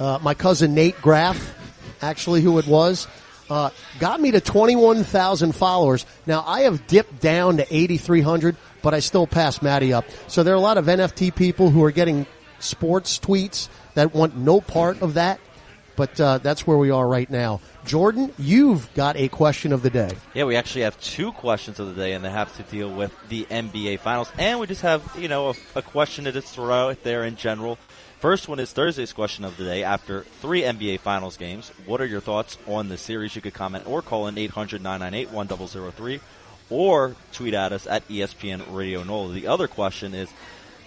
uh, 0.00 0.18
my 0.22 0.32
cousin 0.32 0.74
Nate 0.74 1.00
Graff, 1.02 1.54
actually, 2.04 2.40
who 2.42 2.58
it 2.58 2.66
was. 2.66 3.06
Uh, 3.50 3.70
got 3.98 4.20
me 4.20 4.30
to 4.30 4.40
21,000 4.40 5.52
followers. 5.54 6.06
Now 6.26 6.44
I 6.46 6.62
have 6.62 6.86
dipped 6.86 7.20
down 7.20 7.58
to 7.58 7.66
8,300, 7.74 8.56
but 8.82 8.94
I 8.94 9.00
still 9.00 9.26
pass 9.26 9.60
Maddie 9.60 9.92
up. 9.92 10.06
So 10.28 10.42
there 10.42 10.54
are 10.54 10.56
a 10.56 10.60
lot 10.60 10.78
of 10.78 10.86
NFT 10.86 11.34
people 11.34 11.70
who 11.70 11.84
are 11.84 11.90
getting 11.90 12.26
sports 12.58 13.18
tweets 13.18 13.68
that 13.94 14.14
want 14.14 14.36
no 14.36 14.60
part 14.62 15.02
of 15.02 15.14
that. 15.14 15.40
but 15.96 16.18
uh, 16.20 16.38
that's 16.38 16.66
where 16.66 16.76
we 16.76 16.90
are 16.90 17.06
right 17.06 17.30
now. 17.30 17.60
Jordan, 17.84 18.32
you've 18.38 18.92
got 18.94 19.16
a 19.16 19.28
question 19.28 19.72
of 19.72 19.82
the 19.82 19.90
day. 19.90 20.10
Yeah, 20.32 20.44
we 20.44 20.56
actually 20.56 20.82
have 20.82 20.98
two 21.00 21.30
questions 21.32 21.78
of 21.78 21.86
the 21.88 21.94
day, 21.94 22.14
and 22.14 22.24
they 22.24 22.30
have 22.30 22.54
to 22.56 22.62
deal 22.64 22.90
with 22.90 23.12
the 23.28 23.44
NBA 23.44 24.00
Finals. 24.00 24.32
And 24.38 24.58
we 24.58 24.66
just 24.66 24.80
have, 24.82 25.02
you 25.18 25.28
know, 25.28 25.50
a, 25.50 25.54
a 25.76 25.82
question 25.82 26.24
to 26.24 26.32
just 26.32 26.48
throw 26.48 26.88
out 26.88 27.02
there 27.04 27.24
in 27.24 27.36
general. 27.36 27.78
First 28.24 28.48
one 28.48 28.58
is 28.58 28.72
Thursday's 28.72 29.12
question 29.12 29.44
of 29.44 29.58
the 29.58 29.64
day. 29.64 29.84
After 29.84 30.22
three 30.40 30.62
NBA 30.62 31.00
Finals 31.00 31.36
games, 31.36 31.70
what 31.84 32.00
are 32.00 32.06
your 32.06 32.22
thoughts 32.22 32.56
on 32.66 32.88
the 32.88 32.96
series? 32.96 33.36
You 33.36 33.42
could 33.42 33.52
comment 33.52 33.86
or 33.86 34.00
call 34.00 34.28
in 34.28 34.38
800 34.38 34.82
998 34.82 35.30
1003 35.30 36.20
or 36.70 37.16
tweet 37.34 37.52
at 37.52 37.74
us 37.74 37.86
at 37.86 38.08
ESPN 38.08 38.74
Radio 38.74 39.02
NOLA. 39.02 39.34
The 39.34 39.46
other 39.46 39.68
question 39.68 40.14
is 40.14 40.30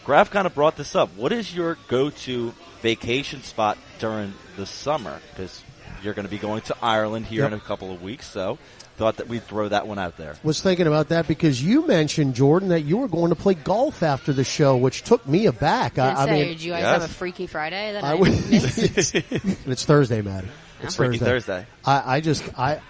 Graf 0.04 0.32
kind 0.32 0.48
of 0.48 0.56
brought 0.56 0.78
this 0.78 0.96
up. 0.96 1.16
What 1.16 1.32
is 1.32 1.56
your 1.56 1.78
go 1.88 2.10
to 2.10 2.56
vacation 2.82 3.44
spot 3.44 3.78
during 4.00 4.34
the 4.56 4.66
summer? 4.66 5.22
Because 5.30 5.64
you're 6.02 6.16
going 6.16 6.26
to 6.26 6.32
be 6.32 6.40
going 6.40 6.62
to 6.62 6.76
Ireland 6.82 7.28
here 7.28 7.44
Yep. 7.44 7.52
in 7.52 7.58
a 7.60 7.62
couple 7.62 7.92
of 7.94 8.02
weeks, 8.02 8.26
so 8.26 8.58
thought 8.98 9.18
that 9.18 9.28
we'd 9.28 9.44
throw 9.44 9.68
that 9.70 9.88
one 9.88 10.00
out 10.00 10.18
there. 10.18 10.36
Was 10.44 10.60
thinking 10.62 10.88
about 10.88 11.10
that 11.10 11.28
because 11.28 11.62
you 11.64 11.86
mentioned 11.88 12.34
Jordan 12.36 12.70
that 12.70 12.82
you 12.82 12.98
were 12.98 13.08
going 13.08 13.30
to 13.30 13.36
play 13.36 13.54
golf 13.54 14.02
after 14.04 14.34
the 14.34 14.44
show, 14.44 14.76
which 14.76 15.04
took 15.04 15.26
me 15.28 15.46
aback. 15.46 15.98
I, 16.00 16.08
Didn't 16.10 16.18
I 16.18 16.26
say, 16.26 16.32
mean, 16.32 16.48
did 16.50 16.62
you 16.64 16.72
guys 16.74 16.84
have 16.84 17.04
a 17.04 17.08
Freaky 17.08 17.48
Friday 17.48 17.94
that 17.94 18.04
I, 18.04 18.12
I 18.12 18.16
would- 18.16 18.32
missed? 18.50 19.16
it's 19.68 19.86
Thursday, 19.86 20.22
Maddie. 20.22 20.48
It's 20.82 20.96
Freaky 20.96 21.20
Thursday. 21.20 21.66
I, 21.86 22.18
I 22.18 22.22
just 22.22 22.44
I 22.60 22.82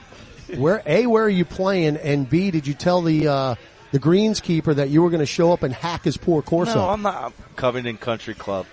where 0.55 0.81
a 0.85 1.07
where 1.07 1.23
are 1.25 1.29
you 1.29 1.43
playing 1.45 1.97
and 1.97 2.29
b 2.29 2.51
did 2.51 2.65
you 2.67 2.73
tell 2.73 3.01
the 3.01 3.27
uh, 3.27 3.55
the 3.91 3.99
greenskeeper 3.99 4.75
that 4.75 4.89
you 4.89 5.01
were 5.01 5.09
going 5.09 5.19
to 5.19 5.25
show 5.25 5.51
up 5.53 5.63
and 5.63 5.73
hack 5.73 6.03
his 6.05 6.15
poor 6.17 6.41
course 6.41 6.73
No, 6.73 6.81
up? 6.83 6.89
I'm 6.91 7.01
not. 7.01 7.33
Covington 7.55 7.97
Country 7.97 8.33
Club. 8.33 8.65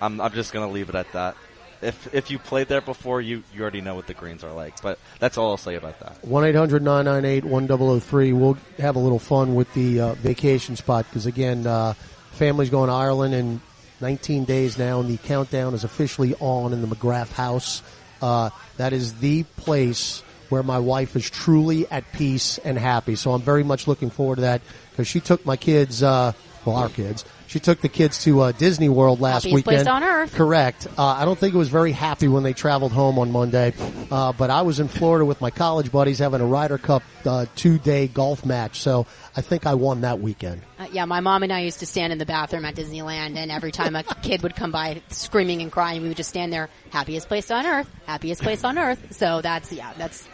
I'm, 0.00 0.20
I'm 0.20 0.32
just 0.32 0.52
going 0.52 0.66
to 0.66 0.72
leave 0.72 0.88
it 0.88 0.94
at 0.94 1.10
that. 1.12 1.36
If 1.82 2.14
if 2.14 2.30
you 2.30 2.38
played 2.38 2.68
there 2.68 2.80
before, 2.80 3.20
you, 3.20 3.42
you 3.54 3.62
already 3.62 3.80
know 3.80 3.94
what 3.94 4.06
the 4.06 4.14
greens 4.14 4.44
are 4.44 4.52
like. 4.52 4.80
But 4.82 4.98
that's 5.18 5.38
all 5.38 5.50
I'll 5.50 5.56
say 5.56 5.74
about 5.74 6.00
that. 6.00 6.24
One 6.24 6.42
1003 6.42 8.32
We'll 8.32 8.58
have 8.78 8.96
a 8.96 8.98
little 8.98 9.18
fun 9.18 9.54
with 9.54 9.72
the 9.74 10.00
uh, 10.00 10.14
vacation 10.14 10.76
spot 10.76 11.06
because 11.08 11.26
again, 11.26 11.66
uh, 11.66 11.94
family's 12.32 12.70
going 12.70 12.88
to 12.88 12.94
Ireland 12.94 13.34
in 13.34 13.60
19 14.00 14.44
days 14.44 14.78
now, 14.78 15.00
and 15.00 15.08
the 15.08 15.16
countdown 15.16 15.74
is 15.74 15.84
officially 15.84 16.34
on 16.40 16.72
in 16.72 16.82
the 16.82 16.88
McGrath 16.88 17.32
house. 17.32 17.82
Uh, 18.20 18.50
that 18.76 18.92
is 18.92 19.14
the 19.20 19.42
place 19.56 20.22
where 20.48 20.62
my 20.62 20.78
wife 20.78 21.16
is 21.16 21.28
truly 21.28 21.88
at 21.90 22.10
peace 22.12 22.58
and 22.58 22.78
happy. 22.78 23.16
So 23.16 23.32
I'm 23.32 23.42
very 23.42 23.64
much 23.64 23.86
looking 23.86 24.10
forward 24.10 24.36
to 24.36 24.40
that 24.42 24.62
because 24.90 25.08
she 25.08 25.20
took 25.20 25.44
my 25.44 25.56
kids, 25.56 26.02
uh, 26.02 26.32
well, 26.74 26.82
our 26.82 26.88
kids. 26.88 27.24
She 27.46 27.60
took 27.60 27.80
the 27.80 27.88
kids 27.88 28.24
to 28.24 28.40
uh, 28.40 28.52
Disney 28.52 28.88
World 28.88 29.20
last 29.20 29.44
Happiest 29.44 29.54
weekend. 29.54 29.84
place 29.84 29.86
on 29.86 30.02
earth. 30.02 30.34
Correct. 30.34 30.86
Uh, 30.98 31.06
I 31.06 31.24
don't 31.24 31.38
think 31.38 31.54
it 31.54 31.58
was 31.58 31.68
very 31.68 31.92
happy 31.92 32.28
when 32.28 32.42
they 32.42 32.52
traveled 32.52 32.92
home 32.92 33.18
on 33.18 33.30
Monday, 33.30 33.72
uh, 34.10 34.32
but 34.32 34.50
I 34.50 34.62
was 34.62 34.80
in 34.80 34.88
Florida 34.88 35.24
with 35.24 35.40
my 35.40 35.50
college 35.50 35.92
buddies 35.92 36.18
having 36.18 36.40
a 36.40 36.46
Ryder 36.46 36.78
Cup 36.78 37.02
uh, 37.24 37.46
two 37.54 37.78
day 37.78 38.08
golf 38.08 38.44
match, 38.44 38.80
so 38.80 39.06
I 39.36 39.40
think 39.40 39.66
I 39.66 39.74
won 39.74 40.00
that 40.02 40.20
weekend. 40.20 40.62
Uh, 40.78 40.86
yeah, 40.92 41.04
my 41.04 41.20
mom 41.20 41.42
and 41.42 41.52
I 41.52 41.60
used 41.60 41.80
to 41.80 41.86
stand 41.86 42.12
in 42.12 42.18
the 42.18 42.26
bathroom 42.26 42.64
at 42.64 42.74
Disneyland, 42.74 43.36
and 43.36 43.50
every 43.50 43.72
time 43.72 43.94
a 43.96 44.02
kid 44.22 44.42
would 44.42 44.56
come 44.56 44.72
by 44.72 45.00
screaming 45.08 45.62
and 45.62 45.70
crying, 45.70 46.02
we 46.02 46.08
would 46.08 46.16
just 46.16 46.30
stand 46.30 46.52
there, 46.52 46.68
happiest 46.90 47.28
place 47.28 47.50
on 47.50 47.64
earth, 47.64 47.88
happiest 48.06 48.42
place 48.42 48.64
on 48.64 48.78
earth. 48.78 49.14
So 49.16 49.40
that's, 49.40 49.72
yeah, 49.72 49.92
that's 49.96 50.26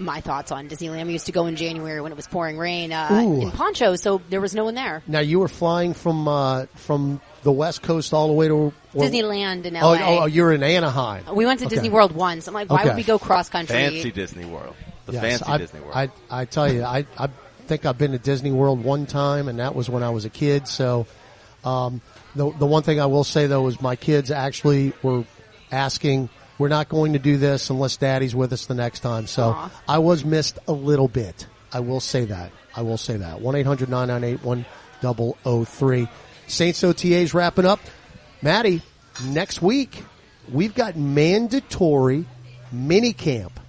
my 0.00 0.20
thoughts 0.20 0.50
on 0.50 0.68
Disneyland. 0.68 1.06
We 1.06 1.12
used 1.12 1.26
to 1.26 1.32
go 1.32 1.46
in 1.46 1.56
January 1.56 2.00
when 2.00 2.10
it 2.12 2.16
was 2.16 2.26
pouring 2.26 2.58
rain, 2.58 2.92
uh, 2.92 3.08
in 3.10 3.50
ponchos, 3.52 4.00
so 4.02 4.20
there 4.30 4.40
was 4.40 4.54
no 4.54 4.64
one 4.64 4.74
there. 4.74 5.02
Now 5.06 5.20
you 5.20 5.38
were 5.40 5.48
flying 5.48 5.94
from 5.94 6.26
uh, 6.26 6.66
from 6.76 7.20
the 7.42 7.52
West 7.52 7.82
Coast 7.82 8.12
all 8.12 8.26
the 8.28 8.32
way 8.34 8.48
to 8.48 8.54
or- 8.54 8.72
Disneyland 8.94 9.64
in 9.64 9.76
Oh, 9.76 9.92
LA. 9.92 10.22
oh, 10.22 10.26
you're 10.26 10.52
in 10.52 10.62
Anaheim. 10.62 11.24
We 11.34 11.46
went 11.46 11.60
to 11.60 11.66
Okay. 11.66 11.74
Disney 11.76 11.90
World 11.90 12.12
once. 12.12 12.48
I'm 12.48 12.54
like, 12.54 12.68
why 12.70 12.80
Okay. 12.80 12.88
would 12.88 12.96
we 12.96 13.02
go 13.04 13.18
cross 13.18 13.48
country? 13.48 13.74
Fancy 13.76 14.10
Disney 14.10 14.44
World. 14.44 14.74
The 15.06 15.12
Yes, 15.14 15.22
fancy 15.22 15.44
I, 15.46 15.58
Disney 15.58 15.80
World. 15.80 15.92
I, 15.94 16.10
I 16.30 16.44
tell 16.44 16.70
you, 16.72 16.82
I, 16.84 17.06
I 17.18 17.28
think 17.66 17.86
I've 17.86 17.98
been 17.98 18.12
to 18.12 18.18
Disney 18.18 18.52
World 18.52 18.84
one 18.84 19.06
time, 19.06 19.48
and 19.48 19.58
that 19.58 19.74
was 19.74 19.88
when 19.88 20.02
I 20.02 20.10
was 20.10 20.24
a 20.24 20.30
kid. 20.30 20.68
So, 20.68 21.06
um, 21.64 22.00
the 22.36 22.50
the 22.58 22.66
one 22.66 22.82
thing 22.82 23.00
I 23.00 23.06
will 23.06 23.24
say 23.24 23.46
though 23.46 23.66
is 23.68 23.80
my 23.80 23.96
kids 23.96 24.30
actually 24.30 24.92
were 25.02 25.24
asking, 25.72 26.28
"We're 26.60 26.68
not 26.68 26.88
going 26.88 27.14
to 27.14 27.18
do 27.18 27.38
this 27.38 27.70
unless 27.70 27.96
Daddy's 27.96 28.34
with 28.34 28.52
us 28.52 28.66
the 28.66 28.74
next 28.74 29.00
time." 29.00 29.26
So 29.26 29.54
Aw. 29.56 29.70
I 29.88 29.98
was 29.98 30.24
missed 30.24 30.58
a 30.68 30.72
little 30.72 31.08
bit. 31.08 31.46
I 31.72 31.80
will 31.80 32.00
say 32.00 32.26
that. 32.26 32.52
I 32.76 32.82
will 32.82 32.98
say 32.98 33.16
that. 33.16 33.40
One 33.40 33.54
1003 33.54 36.08
Saints 36.46 36.84
OTA's 36.84 37.34
wrapping 37.34 37.66
up. 37.66 37.80
Maddie, 38.42 38.82
next 39.24 39.62
week 39.62 40.04
we've 40.52 40.74
got 40.74 40.96
mandatory 40.96 42.26
mini 42.72 43.12
camp 43.12 43.60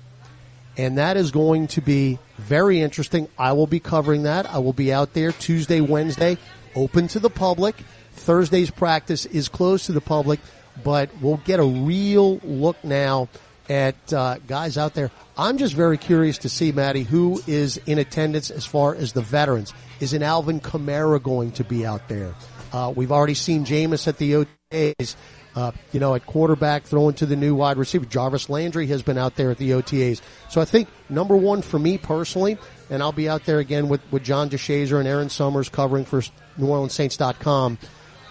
and 0.78 0.98
that 0.98 1.18
is 1.18 1.32
going 1.32 1.68
to 1.68 1.82
be 1.82 2.20
very 2.38 2.82
interesting. 2.82 3.28
I 3.38 3.54
will 3.54 3.68
be 3.68 3.80
covering 3.80 4.24
that. 4.24 4.50
I 4.50 4.60
will 4.60 4.74
be 4.74 4.94
out 4.94 5.14
there 5.14 5.32
Tuesday, 5.32 5.82
Wednesday, 5.82 6.38
open 6.76 7.08
to 7.10 7.20
the 7.20 7.30
public. 7.30 7.76
Thursday's 8.14 8.72
practice 8.72 9.26
is 9.26 9.50
closed 9.50 9.88
to 9.88 9.92
the 9.92 10.02
public, 10.02 10.40
but 10.84 11.10
we'll 11.22 11.38
get 11.38 11.60
a 11.60 11.66
real 11.66 12.38
look 12.38 12.84
now 12.84 13.30
at 13.70 14.14
uh, 14.14 14.38
guys 14.48 14.78
out 14.78 14.94
there. 14.94 15.12
I'm 15.38 15.58
just 15.58 15.74
very 15.74 15.98
curious 15.98 16.40
to 16.40 16.50
see, 16.50 16.72
Maddie, 16.72 17.04
who 17.04 17.42
is 17.48 17.78
in 17.86 18.00
attendance 18.00 18.52
as 18.52 18.66
far 18.66 18.94
as 18.96 19.14
the 19.14 19.22
veterans. 19.22 19.74
Is 20.00 20.14
an 20.14 20.24
Alvin 20.24 20.60
Kamara 20.60 21.22
going 21.22 21.52
to 21.54 21.64
be 21.64 21.86
out 21.86 22.10
there? 22.10 22.34
Uh, 22.74 22.92
we've 22.96 23.12
already 23.12 23.34
seen 23.34 23.66
Jameis 23.66 24.08
at 24.08 24.18
the 24.18 24.46
OTAs. 24.72 25.16
Uh, 25.54 25.72
you 25.92 26.00
know, 26.00 26.16
at 26.16 26.26
quarterback, 26.26 26.84
throwing 26.84 27.14
to 27.14 27.26
the 27.26 27.36
new 27.36 27.54
wide 27.54 27.76
receiver. 27.76 28.06
Jarvis 28.06 28.50
Landry 28.50 28.88
has 28.88 29.02
been 29.02 29.18
out 29.18 29.36
there 29.36 29.52
at 29.52 29.58
the 29.58 29.72
OTAs. 29.72 30.22
So 30.50 30.62
I 30.62 30.66
think 30.66 30.88
number 31.10 31.36
one 31.36 31.62
for 31.62 31.78
me 31.78 31.98
personally, 31.98 32.58
and 32.90 33.04
I'll 33.04 33.12
be 33.12 33.28
out 33.28 33.44
there 33.44 33.60
again 33.60 33.90
with, 33.90 34.00
with 34.12 34.24
John 34.24 34.50
DeShazier 34.50 34.98
and 34.98 35.08
Erin 35.10 35.30
Summers 35.30 35.68
covering 35.68 36.06
for 36.06 36.22
NewOrleansSaints.com, 36.58 37.80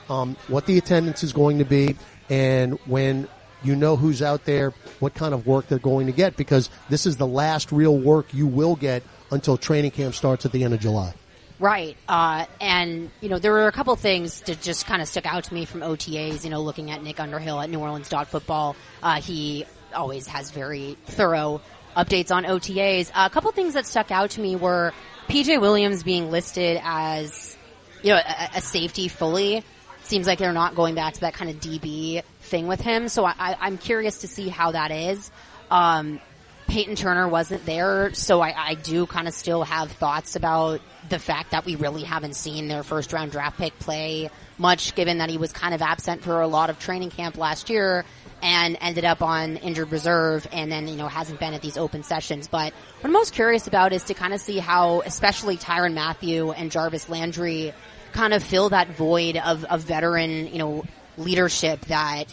um, 0.09 0.37
what 0.49 0.65
the 0.65 0.79
attendance 0.79 1.23
is 1.23 1.35
going 1.35 1.59
to 1.59 1.67
be 1.67 1.95
and 2.31 2.79
when 2.87 3.29
you 3.63 3.77
know 3.77 3.97
who's 3.97 4.23
out 4.23 4.45
there, 4.45 4.71
what 5.01 5.15
kind 5.15 5.35
of 5.35 5.47
work 5.47 5.69
they're 5.69 5.79
going 5.79 6.07
to 6.07 6.13
get 6.13 6.37
because 6.37 6.71
this 6.89 7.05
is 7.05 7.17
the 7.17 7.27
last 7.27 7.73
real 7.73 7.99
work 7.99 8.33
you 8.33 8.47
will 8.47 8.77
get 8.77 9.03
until 9.31 9.59
training 9.59 9.91
camp 9.91 10.15
starts 10.15 10.47
at 10.47 10.53
the 10.53 10.65
end 10.65 10.73
of 10.73 10.81
July. 10.81 11.13
Right. 11.59 11.97
Uh, 12.09 12.47
and, 12.59 13.11
you 13.21 13.29
know, 13.29 13.39
there 13.39 13.53
were 13.53 13.67
a 13.67 13.73
couple 13.73 13.95
things 13.97 14.41
that 14.43 14.63
just 14.63 14.87
kind 14.87 15.03
of 15.03 15.09
stuck 15.09 15.27
out 15.27 15.45
to 15.45 15.55
me 15.55 15.67
from 15.67 15.81
OTAs, 15.81 16.43
you 16.43 16.49
know, 16.51 16.63
looking 16.63 16.91
at 16.91 17.03
Nick 17.03 17.21
Underhill 17.21 17.61
at 17.61 17.69
New 17.69 17.79
Orleans 17.79 18.09
Football. 18.09 18.77
Uh, 19.03 19.21
he 19.21 19.67
always 19.95 20.27
has 20.27 20.51
very 20.51 20.97
thorough 21.05 21.61
updates 21.95 22.35
on 22.35 22.45
OTAs. 22.45 23.11
a 23.15 23.29
couple 23.29 23.53
things 23.53 23.75
that 23.75 23.85
stuck 23.85 24.11
out 24.11 24.31
to 24.31 24.41
me 24.41 24.57
were 24.57 24.95
PJ 25.29 25.61
Williams 25.61 26.03
being 26.03 26.31
listed 26.31 26.81
as, 26.83 27.59
you 28.03 28.11
know, 28.11 28.17
a, 28.17 28.51
a 28.57 28.61
safety 28.63 29.09
fully. 29.09 29.63
Seems 30.11 30.27
like 30.27 30.41
they're 30.41 30.53
not 30.53 30.75
going 30.75 30.97
back 30.97 31.15
to 31.15 31.21
that 31.21 31.35
kind 31.35 31.49
of 31.53 31.61
DB 31.61 32.25
thing 32.41 32.67
with 32.67 32.81
him. 32.81 33.09
So 33.09 33.25
I, 33.25 33.57
I'm 33.61 33.79
curious 33.79 34.23
to 34.23 34.27
see 34.27 34.49
how 34.49 34.73
that 34.73 34.91
is. 34.91 35.31
Um, 35.71 36.19
Payton 36.67 36.97
Turner 36.97 37.29
wasn't 37.29 37.65
there, 37.65 38.13
so 38.13 38.41
I, 38.41 38.71
I 38.71 38.75
do 38.75 39.07
kind 39.07 39.29
of 39.29 39.35
still 39.35 39.63
have 39.63 39.93
thoughts 39.93 40.35
about 40.35 40.81
the 41.09 41.21
fact 41.21 41.53
that 41.53 41.65
we 41.65 41.77
really 41.77 42.03
haven't 42.03 42.35
seen 42.35 42.67
their 42.67 42.83
first 42.83 43.13
round 43.13 43.31
draft 43.31 43.57
pick 43.57 43.79
play 43.79 44.31
much, 44.59 44.97
given 44.97 45.19
that 45.19 45.31
he 45.31 45.39
was 45.39 45.53
kind 45.53 45.75
of 45.75 45.81
absent 45.81 46.25
for 46.25 46.41
a 46.41 46.49
lot 46.49 46.71
of 46.71 46.81
training 46.81 47.11
camp 47.11 47.39
last 47.39 47.71
year 47.71 48.05
and 48.43 48.77
ended 48.81 49.05
up 49.05 49.23
on 49.23 49.59
injured 49.59 49.93
reserve 49.93 50.45
and 50.51 50.73
then, 50.73 50.89
you 50.89 50.97
know, 50.97 51.07
hasn't 51.07 51.39
been 51.39 51.55
at 51.55 51.63
these 51.63 51.77
open 51.77 52.03
sessions. 52.03 52.49
But 52.49 52.73
what 52.73 53.05
I'm 53.05 53.13
most 53.13 53.33
curious 53.33 53.69
about 53.69 53.93
is 53.93 54.03
to 54.05 54.15
kind 54.15 54.35
of 54.35 54.41
see 54.41 54.59
how, 54.59 55.03
especially 55.03 55.57
Tyrann 55.57 55.95
Mathieu 55.95 56.51
and 56.51 56.73
Jarvis 56.73 57.09
Landry 57.09 57.73
kind 58.13 58.35
of 58.35 58.43
fill 58.43 58.71
that 58.71 58.89
void 58.89 59.37
of, 59.37 59.65
of 59.65 59.83
veteran, 59.83 60.49
you 60.49 60.59
know, 60.59 60.85
leadership 61.17 61.81
that 61.87 62.25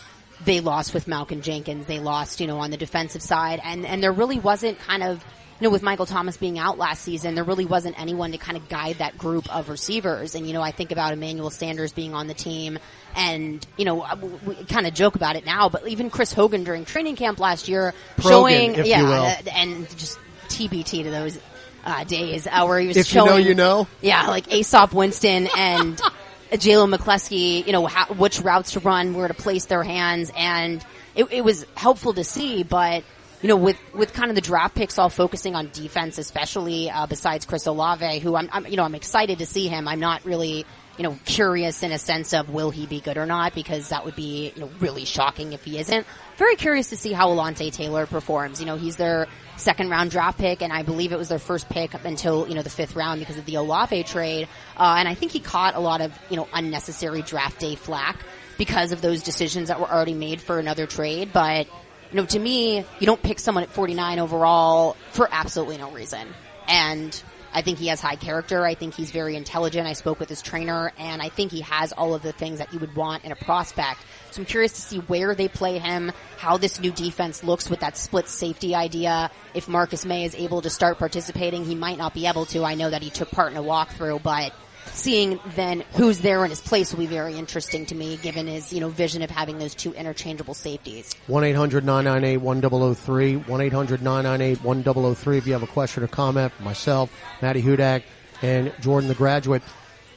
they 0.43 0.59
lost 0.59 0.93
with 0.93 1.07
Malcolm 1.07 1.41
Jenkins. 1.41 1.85
They 1.85 1.99
lost, 1.99 2.39
you 2.39 2.47
know, 2.47 2.59
on 2.59 2.71
the 2.71 2.77
defensive 2.77 3.21
side, 3.21 3.59
and 3.63 3.85
and 3.85 4.01
there 4.01 4.11
really 4.11 4.39
wasn't 4.39 4.79
kind 4.79 5.03
of. 5.03 5.23
You 5.59 5.65
know, 5.65 5.71
with 5.71 5.81
Michael 5.81 6.05
Thomas 6.05 6.37
being 6.37 6.59
out 6.59 6.77
last 6.77 7.01
season, 7.01 7.33
there 7.33 7.43
really 7.43 7.65
wasn't 7.65 7.99
anyone 7.99 8.31
to 8.33 8.37
kind 8.37 8.57
of 8.57 8.69
guide 8.69 8.97
that 8.99 9.17
group 9.17 9.51
of 9.51 9.69
receivers. 9.69 10.35
And, 10.35 10.45
you 10.45 10.53
know, 10.53 10.61
I 10.61 10.69
think 10.69 10.91
about 10.91 11.13
Emmanuel 11.13 11.49
Sanders 11.49 11.91
being 11.91 12.13
on 12.13 12.27
the 12.27 12.35
team 12.35 12.77
and, 13.15 13.65
you 13.75 13.83
know, 13.83 14.05
we 14.45 14.53
kind 14.65 14.85
of 14.85 14.93
joke 14.93 15.15
about 15.15 15.35
it 15.35 15.47
now, 15.47 15.67
but 15.67 15.87
even 15.87 16.11
Chris 16.11 16.31
Hogan 16.31 16.63
during 16.63 16.85
training 16.85 17.15
camp 17.15 17.39
last 17.39 17.67
year 17.67 17.95
Progan, 18.17 18.29
showing, 18.29 18.85
yeah, 18.85 19.39
uh, 19.45 19.49
and 19.51 19.89
just 19.97 20.19
TBT 20.49 21.03
to 21.03 21.09
those 21.09 21.39
uh, 21.87 22.03
days 22.03 22.45
uh, 22.47 22.65
where 22.65 22.79
he 22.79 22.87
was 22.87 22.97
If 22.97 23.13
you 23.13 23.21
know, 23.21 23.27
showing, 23.27 23.47
you 23.47 23.55
know. 23.55 23.87
yeah, 24.01 24.27
like 24.27 24.53
Aesop 24.53 24.93
Winston 24.93 25.47
and 25.57 25.97
Jalen 26.51 26.93
McCleskey, 26.93 27.65
you 27.65 27.71
know, 27.71 27.85
how, 27.87 28.13
which 28.13 28.41
routes 28.41 28.73
to 28.73 28.81
run, 28.81 29.13
where 29.13 29.27
to 29.27 29.33
place 29.33 29.65
their 29.65 29.83
hands, 29.83 30.31
and 30.35 30.85
it, 31.15 31.31
it 31.31 31.43
was 31.43 31.65
helpful 31.75 32.13
to 32.13 32.23
see. 32.23 32.63
But 32.63 33.03
you 33.41 33.49
know, 33.49 33.55
with, 33.55 33.77
with 33.93 34.13
kind 34.13 34.29
of 34.29 34.35
the 34.35 34.41
draft 34.41 34.75
picks 34.75 34.97
all 34.99 35.09
focusing 35.09 35.55
on 35.55 35.69
defense, 35.71 36.17
especially, 36.17 36.89
uh, 36.89 37.05
besides 37.05 37.45
Chris 37.45 37.67
Olave, 37.67 38.19
who 38.19 38.35
I'm, 38.35 38.49
I'm, 38.51 38.65
you 38.65 38.75
know, 38.77 38.83
I'm 38.83 38.95
excited 38.95 39.39
to 39.39 39.45
see 39.45 39.67
him. 39.67 39.87
I'm 39.87 39.99
not 39.99 40.25
really, 40.25 40.65
you 40.97 41.03
know, 41.03 41.17
curious 41.25 41.83
in 41.83 41.91
a 41.91 41.99
sense 41.99 42.33
of 42.33 42.49
will 42.49 42.71
he 42.71 42.87
be 42.87 42.99
good 42.99 43.17
or 43.17 43.25
not 43.25 43.53
because 43.53 43.89
that 43.89 44.03
would 44.03 44.15
be, 44.15 44.51
you 44.55 44.61
know, 44.61 44.69
really 44.79 45.05
shocking 45.05 45.53
if 45.53 45.63
he 45.63 45.77
isn't. 45.77 46.07
Very 46.37 46.55
curious 46.55 46.89
to 46.89 46.97
see 46.97 47.13
how 47.13 47.29
Alontae 47.29 47.71
Taylor 47.71 48.07
performs. 48.07 48.59
You 48.59 48.65
know, 48.65 48.77
he's 48.77 48.95
their 48.95 49.27
second 49.57 49.89
round 49.89 50.09
draft 50.09 50.39
pick 50.39 50.61
and 50.61 50.73
I 50.73 50.81
believe 50.81 51.11
it 51.11 51.17
was 51.17 51.29
their 51.29 51.39
first 51.39 51.69
pick 51.69 51.93
up 51.93 52.03
until, 52.05 52.47
you 52.47 52.55
know, 52.55 52.63
the 52.63 52.71
fifth 52.71 52.95
round 52.95 53.19
because 53.19 53.37
of 53.37 53.45
the 53.45 53.55
Olave 53.55 54.03
trade. 54.03 54.47
Uh, 54.75 54.95
and 54.97 55.07
I 55.07 55.13
think 55.13 55.31
he 55.31 55.39
caught 55.39 55.75
a 55.75 55.79
lot 55.79 56.01
of, 56.01 56.17
you 56.29 56.35
know, 56.37 56.47
unnecessary 56.51 57.21
draft 57.21 57.59
day 57.59 57.75
flack 57.75 58.17
because 58.57 58.91
of 58.91 59.01
those 59.01 59.21
decisions 59.21 59.67
that 59.67 59.79
were 59.79 59.91
already 59.91 60.15
made 60.15 60.41
for 60.41 60.57
another 60.57 60.87
trade. 60.87 61.29
But, 61.31 61.67
you 62.11 62.15
know, 62.15 62.25
to 62.25 62.39
me, 62.39 62.85
you 62.99 63.05
don't 63.05 63.21
pick 63.21 63.37
someone 63.37 63.63
at 63.63 63.69
49 63.69 64.17
overall 64.17 64.97
for 65.11 65.29
absolutely 65.31 65.77
no 65.77 65.91
reason. 65.91 66.27
And 66.67 67.21
I 67.57 67.63
think 67.63 67.79
he 67.79 67.87
has 67.87 67.99
high 67.99 68.17
character. 68.17 68.63
I 68.63 68.75
think 68.75 68.93
he's 68.93 69.09
very 69.09 69.35
intelligent. 69.35 69.87
I 69.87 69.93
spoke 69.93 70.19
with 70.19 70.29
his 70.29 70.43
trainer 70.43 70.91
and 70.95 71.23
I 71.23 71.29
think 71.29 71.51
he 71.51 71.61
has 71.61 71.91
all 71.91 72.13
of 72.13 72.21
the 72.21 72.31
things 72.31 72.59
that 72.59 72.71
you 72.71 72.77
would 72.77 72.95
want 72.95 73.25
in 73.25 73.31
a 73.31 73.35
prospect. 73.35 73.99
So 74.29 74.43
I'm 74.43 74.45
curious 74.45 74.73
to 74.73 74.81
see 74.81 74.97
where 74.99 75.33
they 75.33 75.47
play 75.47 75.79
him, 75.79 76.11
how 76.37 76.57
this 76.57 76.79
new 76.79 76.91
defense 76.91 77.43
looks 77.43 77.67
with 77.67 77.79
that 77.79 77.97
split 77.97 78.29
safety 78.29 78.75
idea. 78.75 79.31
If 79.55 79.67
Marcus 79.67 80.05
Maye 80.05 80.25
is 80.25 80.35
able 80.35 80.61
to 80.61 80.69
start 80.69 80.99
participating, 80.99 81.65
he 81.65 81.73
might 81.73 81.97
not 81.97 82.13
be 82.13 82.27
able 82.27 82.45
to. 82.45 82.63
I 82.63 82.75
know 82.75 82.91
that 82.91 83.01
he 83.01 83.09
took 83.09 83.31
part 83.31 83.51
in 83.51 83.57
a 83.57 83.63
walkthrough, 83.63 84.21
but 84.21 84.53
seeing 84.93 85.39
then 85.55 85.83
who's 85.93 86.19
there 86.19 86.43
in 86.43 86.49
his 86.49 86.61
place 86.61 86.91
will 86.91 86.99
be 86.99 87.05
very 87.05 87.37
interesting 87.37 87.85
to 87.87 87.95
me 87.95 88.17
given 88.17 88.47
his, 88.47 88.73
you 88.73 88.79
know, 88.79 88.89
vision 88.89 89.21
of 89.21 89.29
having 89.29 89.59
those 89.59 89.75
two 89.75 89.93
interchangeable 89.93 90.53
safeties. 90.53 91.13
1-800-998-1003, 91.27 93.45
1-800-998-1003 93.45 95.37
if 95.37 95.47
you 95.47 95.53
have 95.53 95.63
a 95.63 95.67
question 95.67 96.03
or 96.03 96.07
comment 96.07 96.51
myself, 96.59 97.11
Maddie 97.41 97.61
Hudak, 97.61 98.03
and 98.41 98.73
Jordan 98.81 99.07
the 99.07 99.15
graduate. 99.15 99.63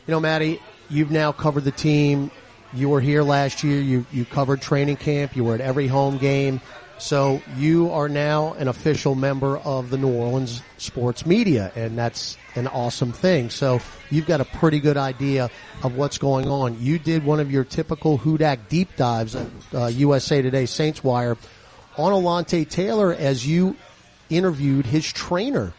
You 0.06 0.12
know, 0.12 0.20
Maddie, 0.20 0.60
you've 0.88 1.10
now 1.10 1.32
covered 1.32 1.64
the 1.64 1.70
team. 1.70 2.30
You 2.72 2.88
were 2.88 3.00
here 3.00 3.22
last 3.22 3.64
year. 3.64 3.80
You, 3.80 4.06
you 4.12 4.24
covered 4.24 4.62
training 4.62 4.96
camp. 4.96 5.34
You 5.34 5.44
were 5.44 5.54
at 5.54 5.60
every 5.60 5.88
home 5.88 6.18
game. 6.18 6.60
So 7.00 7.42
you 7.56 7.90
are 7.92 8.10
now 8.10 8.52
an 8.52 8.68
official 8.68 9.14
member 9.14 9.56
of 9.56 9.88
the 9.88 9.96
New 9.96 10.12
Orleans 10.12 10.62
sports 10.76 11.24
media, 11.24 11.72
and 11.74 11.96
that's 11.96 12.36
an 12.54 12.66
awesome 12.66 13.12
thing. 13.12 13.48
So 13.48 13.80
you've 14.10 14.26
got 14.26 14.42
a 14.42 14.44
pretty 14.44 14.80
good 14.80 14.98
idea 14.98 15.50
of 15.82 15.96
what's 15.96 16.18
going 16.18 16.48
on. 16.48 16.80
You 16.80 16.98
did 16.98 17.24
one 17.24 17.40
of 17.40 17.50
your 17.50 17.64
typical 17.64 18.18
Hudak 18.18 18.68
deep 18.68 18.96
dives 18.96 19.34
at 19.34 19.46
uh, 19.72 19.86
USA 19.86 20.42
Today 20.42 20.66
Saints 20.66 21.02
Wire 21.02 21.38
on 21.96 22.12
Alontae 22.12 22.68
Taylor 22.68 23.14
as 23.14 23.46
you 23.46 23.76
interviewed 24.28 24.84
his 24.84 25.10
trainer, 25.10 25.72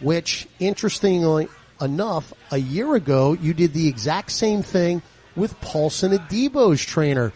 which 0.00 0.46
interestingly 0.60 1.48
enough, 1.80 2.32
a 2.52 2.58
year 2.58 2.94
ago 2.94 3.32
you 3.32 3.52
did 3.52 3.72
the 3.72 3.88
exact 3.88 4.30
same 4.30 4.62
thing 4.62 5.02
with 5.34 5.60
Paulson 5.60 6.12
Adebo's 6.12 6.84
trainer. 6.84 7.32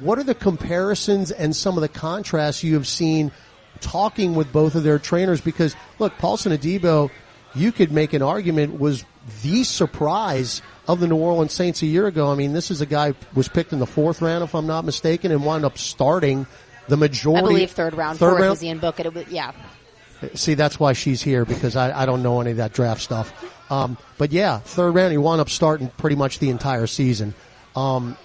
What 0.00 0.18
are 0.18 0.24
the 0.24 0.34
comparisons 0.34 1.30
and 1.30 1.54
some 1.54 1.76
of 1.76 1.80
the 1.80 1.88
contrasts 1.88 2.62
you 2.62 2.74
have 2.74 2.86
seen 2.86 3.32
talking 3.80 4.34
with 4.34 4.52
both 4.52 4.74
of 4.74 4.82
their 4.82 4.98
trainers? 4.98 5.40
Because 5.40 5.74
look, 5.98 6.16
Paulson 6.18 6.52
Adebo, 6.52 7.10
you 7.54 7.72
could 7.72 7.92
make 7.92 8.12
an 8.12 8.22
argument 8.22 8.78
was 8.78 9.04
the 9.42 9.64
surprise 9.64 10.62
of 10.86 11.00
the 11.00 11.06
New 11.06 11.16
Orleans 11.16 11.52
Saints 11.52 11.82
a 11.82 11.86
year 11.86 12.06
ago. 12.06 12.30
I 12.30 12.34
mean, 12.34 12.52
this 12.52 12.70
is 12.70 12.80
a 12.80 12.86
guy 12.86 13.12
who 13.12 13.16
was 13.34 13.48
picked 13.48 13.72
in 13.72 13.78
the 13.78 13.86
fourth 13.86 14.22
round, 14.22 14.42
if 14.42 14.54
I'm 14.54 14.66
not 14.66 14.84
mistaken, 14.84 15.30
and 15.30 15.44
wound 15.44 15.64
up 15.64 15.78
starting 15.78 16.46
the 16.88 16.96
majority. 16.96 17.44
I 17.44 17.48
believe 17.48 17.70
third 17.70 17.94
round, 17.94 18.18
third 18.18 18.30
fourth 18.30 18.40
round? 18.40 18.50
was 18.50 18.64
Ian 18.64 18.78
Book. 18.78 19.00
It 19.00 19.12
was, 19.12 19.28
yeah. 19.28 19.52
See, 20.34 20.54
that's 20.54 20.80
why 20.80 20.94
she's 20.94 21.22
here 21.22 21.44
because 21.44 21.76
I, 21.76 22.02
I 22.02 22.06
don't 22.06 22.22
know 22.22 22.40
any 22.40 22.50
of 22.50 22.56
that 22.56 22.72
draft 22.72 23.02
stuff. 23.02 23.32
Um, 23.70 23.96
but 24.16 24.32
yeah, 24.32 24.58
third 24.58 24.92
round, 24.92 25.12
he 25.12 25.18
wound 25.18 25.40
up 25.40 25.48
starting 25.48 25.88
pretty 25.96 26.16
much 26.16 26.38
the 26.38 26.50
entire 26.50 26.86
season. 26.86 27.34
Um, 27.76 28.16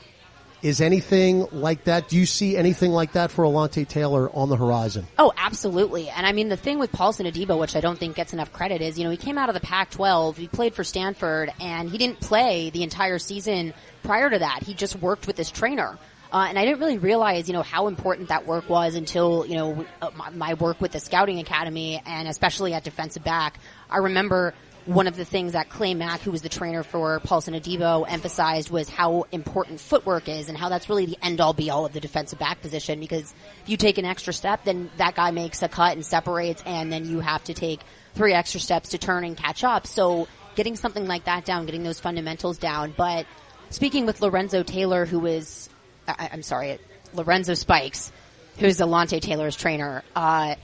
is 0.64 0.80
anything 0.80 1.46
like 1.52 1.84
that? 1.84 2.08
Do 2.08 2.18
you 2.18 2.26
see 2.26 2.56
anything 2.56 2.92
like 2.92 3.12
that 3.12 3.32
for 3.32 3.44
Alontae 3.44 3.86
Taylor 3.86 4.34
on 4.34 4.48
the 4.48 4.56
horizon? 4.56 5.06
Oh, 5.20 5.34
absolutely. 5.36 6.10
And 6.10 6.26
I 6.26 6.32
mean, 6.32 6.48
the 6.48 6.58
thing 6.58 6.80
with 6.80 6.92
Paulson 6.92 7.26
Adebo, 7.26 7.60
which 7.60 7.76
I 7.76 7.82
don't 7.82 8.00
think 8.00 8.16
gets 8.16 8.32
enough 8.32 8.54
credit, 8.54 8.82
is, 8.82 8.98
you 8.98 9.04
know, 9.04 9.10
he 9.12 9.18
came 9.18 9.38
out 9.38 9.50
of 9.50 9.56
the 9.56 9.62
Pac-12, 9.62 10.38
he 10.38 10.48
played 10.48 10.74
for 10.74 10.86
Stanford, 10.86 11.52
and 11.60 11.90
he 11.90 11.98
didn't 11.98 12.22
play 12.22 12.70
the 12.70 12.82
entire 12.82 13.20
season 13.20 13.74
prior 14.04 14.30
to 14.30 14.40
that. 14.40 14.64
He 14.64 14.74
just 14.74 14.96
worked 14.96 15.28
with 15.28 15.38
his 15.38 15.52
trainer. 15.52 16.00
Uh, 16.32 16.46
and 16.48 16.58
I 16.58 16.64
didn't 16.64 16.80
really 16.80 16.98
realize, 16.98 17.48
you 17.48 17.54
know, 17.54 17.62
how 17.62 17.88
important 17.88 18.30
that 18.30 18.48
work 18.48 18.68
was 18.70 18.96
until, 18.96 19.46
you 19.46 19.56
know, 19.56 19.86
uh, 20.02 20.12
my, 20.16 20.30
my 20.30 20.54
work 20.56 20.80
with 20.80 20.94
the 20.94 21.00
scouting 21.00 21.40
academy 21.40 22.02
and 22.06 22.28
especially 22.28 22.74
at 22.74 22.84
defensive 22.84 23.24
back. 23.24 23.60
I 23.90 23.98
remember 23.98 24.56
one 24.86 25.08
of 25.08 25.16
the 25.16 25.26
things 25.26 25.54
that 25.54 25.70
Clay 25.70 25.94
Mack, 25.94 26.22
who 26.22 26.32
was 26.32 26.42
the 26.42 26.50
trainer 26.50 26.84
for 26.84 27.20
Paulson 27.22 27.54
Adebo, 27.54 28.06
emphasized 28.08 28.70
was 28.70 28.90
how 28.90 29.26
important 29.32 29.80
footwork 29.80 30.28
is 30.28 30.50
and 30.50 30.58
how 30.58 30.70
that's 30.70 30.90
really 30.90 31.06
the 31.06 31.18
end 31.22 31.40
all 31.40 31.54
be 31.54 31.70
all 31.70 31.86
of 31.86 31.94
the 31.94 32.00
defensive 32.00 32.40
back 32.40 32.62
position 32.62 33.00
because 33.00 33.34
if 33.62 33.70
you 33.70 33.78
take 33.78 33.98
an 33.98 34.06
extra 34.06 34.34
step, 34.34 34.64
then 34.66 34.90
that 34.98 35.16
guy 35.16 35.32
makes 35.32 35.62
a 35.62 35.70
cut 35.70 35.94
and 35.94 36.06
separates 36.06 36.62
and 36.66 36.92
then 36.92 37.06
you 37.06 37.22
have 37.22 37.44
to 37.46 37.54
take 37.54 37.80
three 38.14 38.34
extra 38.34 38.60
steps 38.60 38.90
to 38.90 38.98
turn 38.98 39.24
and 39.24 39.38
catch 39.38 39.64
up. 39.64 39.88
So 39.88 40.28
getting 40.56 40.76
something 40.76 41.08
like 41.08 41.26
that 41.26 41.46
down, 41.46 41.66
getting 41.66 41.84
those 41.84 42.00
fundamentals 42.00 42.58
down. 42.58 42.94
But 42.96 43.26
speaking 43.70 44.06
with 44.06 44.22
Lorenzo 44.22 44.64
Taylor, 44.64 45.06
who 45.06 45.26
is, 45.26 45.70
I, 46.08 46.30
I'm 46.34 46.44
sorry, 46.44 46.80
Lorenzo 47.14 47.54
Spikes, 47.54 48.12
who's 48.58 48.78
Alontae 48.78 49.22
Taylor's 49.22 49.56
trainer, 49.56 50.04
uh, 50.16 50.56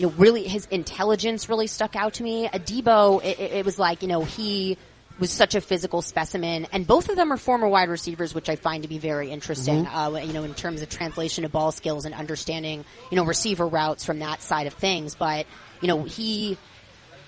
you 0.00 0.06
know, 0.06 0.14
really 0.16 0.44
his 0.44 0.66
intelligence 0.70 1.50
really 1.50 1.66
stuck 1.66 1.94
out 1.94 2.14
to 2.14 2.22
me. 2.22 2.48
Adebo, 2.48 3.22
it, 3.22 3.38
it 3.38 3.64
was 3.66 3.78
like, 3.78 4.00
you 4.00 4.08
know, 4.08 4.24
he 4.24 4.78
was 5.18 5.30
such 5.30 5.54
a 5.54 5.60
physical 5.60 6.00
specimen, 6.00 6.66
and 6.72 6.86
both 6.86 7.10
of 7.10 7.16
them 7.16 7.30
are 7.30 7.36
former 7.36 7.68
wide 7.68 7.90
receivers, 7.90 8.34
which 8.34 8.48
I 8.48 8.56
find 8.56 8.82
to 8.84 8.88
be 8.88 8.96
very 8.96 9.30
interesting. 9.30 9.84
Mhm. 9.84 10.14
Uh, 10.14 10.18
you 10.20 10.32
know, 10.32 10.42
in 10.44 10.54
terms 10.54 10.80
of 10.80 10.88
translation 10.88 11.44
of 11.44 11.52
ball 11.52 11.70
skills 11.70 12.06
and 12.06 12.14
understanding, 12.14 12.86
you 13.10 13.16
know, 13.16 13.24
receiver 13.24 13.66
routes 13.66 14.02
from 14.06 14.20
that 14.20 14.40
side 14.40 14.66
of 14.66 14.72
things. 14.72 15.14
But 15.14 15.44
you 15.82 15.88
know, 15.88 16.04
he 16.04 16.56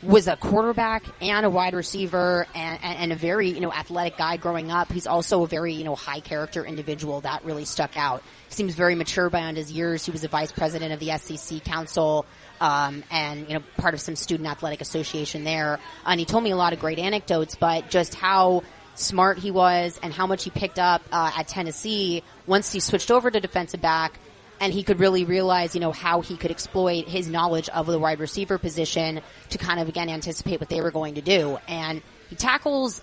was 0.02 0.26
a 0.26 0.36
quarterback 0.36 1.04
and 1.20 1.46
a 1.46 1.50
wide 1.50 1.74
receiver 1.74 2.46
and, 2.54 2.78
and, 2.82 2.98
and 2.98 3.12
a 3.12 3.16
very, 3.16 3.50
you 3.50 3.60
know, 3.60 3.72
athletic 3.72 4.16
guy 4.16 4.36
growing 4.36 4.70
up. 4.70 4.90
He's 4.90 5.06
also 5.06 5.44
a 5.44 5.46
very, 5.46 5.74
you 5.74 5.84
know, 5.84 5.94
high 5.94 6.20
character 6.20 6.64
individual 6.64 7.20
that 7.20 7.44
really 7.44 7.64
stuck 7.64 7.96
out. 7.96 8.22
Seems 8.48 8.74
very 8.74 8.94
mature 8.94 9.30
beyond 9.30 9.56
his 9.56 9.70
years. 9.70 10.04
He 10.04 10.10
was 10.10 10.24
a 10.24 10.28
vice 10.28 10.50
president 10.50 10.92
of 10.92 10.98
the 10.98 11.16
SEC 11.18 11.62
Council, 11.62 12.26
um, 12.62 13.02
and, 13.10 13.48
you 13.48 13.54
know, 13.54 13.62
part 13.76 13.92
of 13.92 14.00
some 14.00 14.14
student 14.14 14.48
athletic 14.48 14.80
association 14.80 15.42
there. 15.42 15.80
And 16.06 16.20
he 16.20 16.24
told 16.24 16.44
me 16.44 16.52
a 16.52 16.56
lot 16.56 16.72
of 16.72 16.78
great 16.78 17.00
anecdotes, 17.00 17.56
but 17.56 17.90
just 17.90 18.14
how 18.14 18.62
smart 18.94 19.38
he 19.38 19.50
was 19.50 19.98
and 20.00 20.12
how 20.12 20.28
much 20.28 20.44
he 20.44 20.50
picked 20.50 20.78
up, 20.78 21.02
uh, 21.10 21.32
at 21.36 21.48
Tennessee 21.48 22.22
once 22.46 22.72
he 22.72 22.78
switched 22.78 23.10
over 23.10 23.30
to 23.30 23.40
defensive 23.40 23.80
back 23.80 24.18
and 24.60 24.72
he 24.72 24.84
could 24.84 25.00
really 25.00 25.24
realize, 25.24 25.74
you 25.74 25.80
know, 25.80 25.90
how 25.90 26.20
he 26.20 26.36
could 26.36 26.52
exploit 26.52 27.08
his 27.08 27.28
knowledge 27.28 27.68
of 27.70 27.86
the 27.86 27.98
wide 27.98 28.20
receiver 28.20 28.58
position 28.58 29.20
to 29.50 29.58
kind 29.58 29.80
of 29.80 29.88
again 29.88 30.08
anticipate 30.08 30.60
what 30.60 30.68
they 30.68 30.80
were 30.80 30.92
going 30.92 31.16
to 31.16 31.20
do. 31.20 31.58
And 31.66 32.00
he 32.30 32.36
tackles 32.36 33.02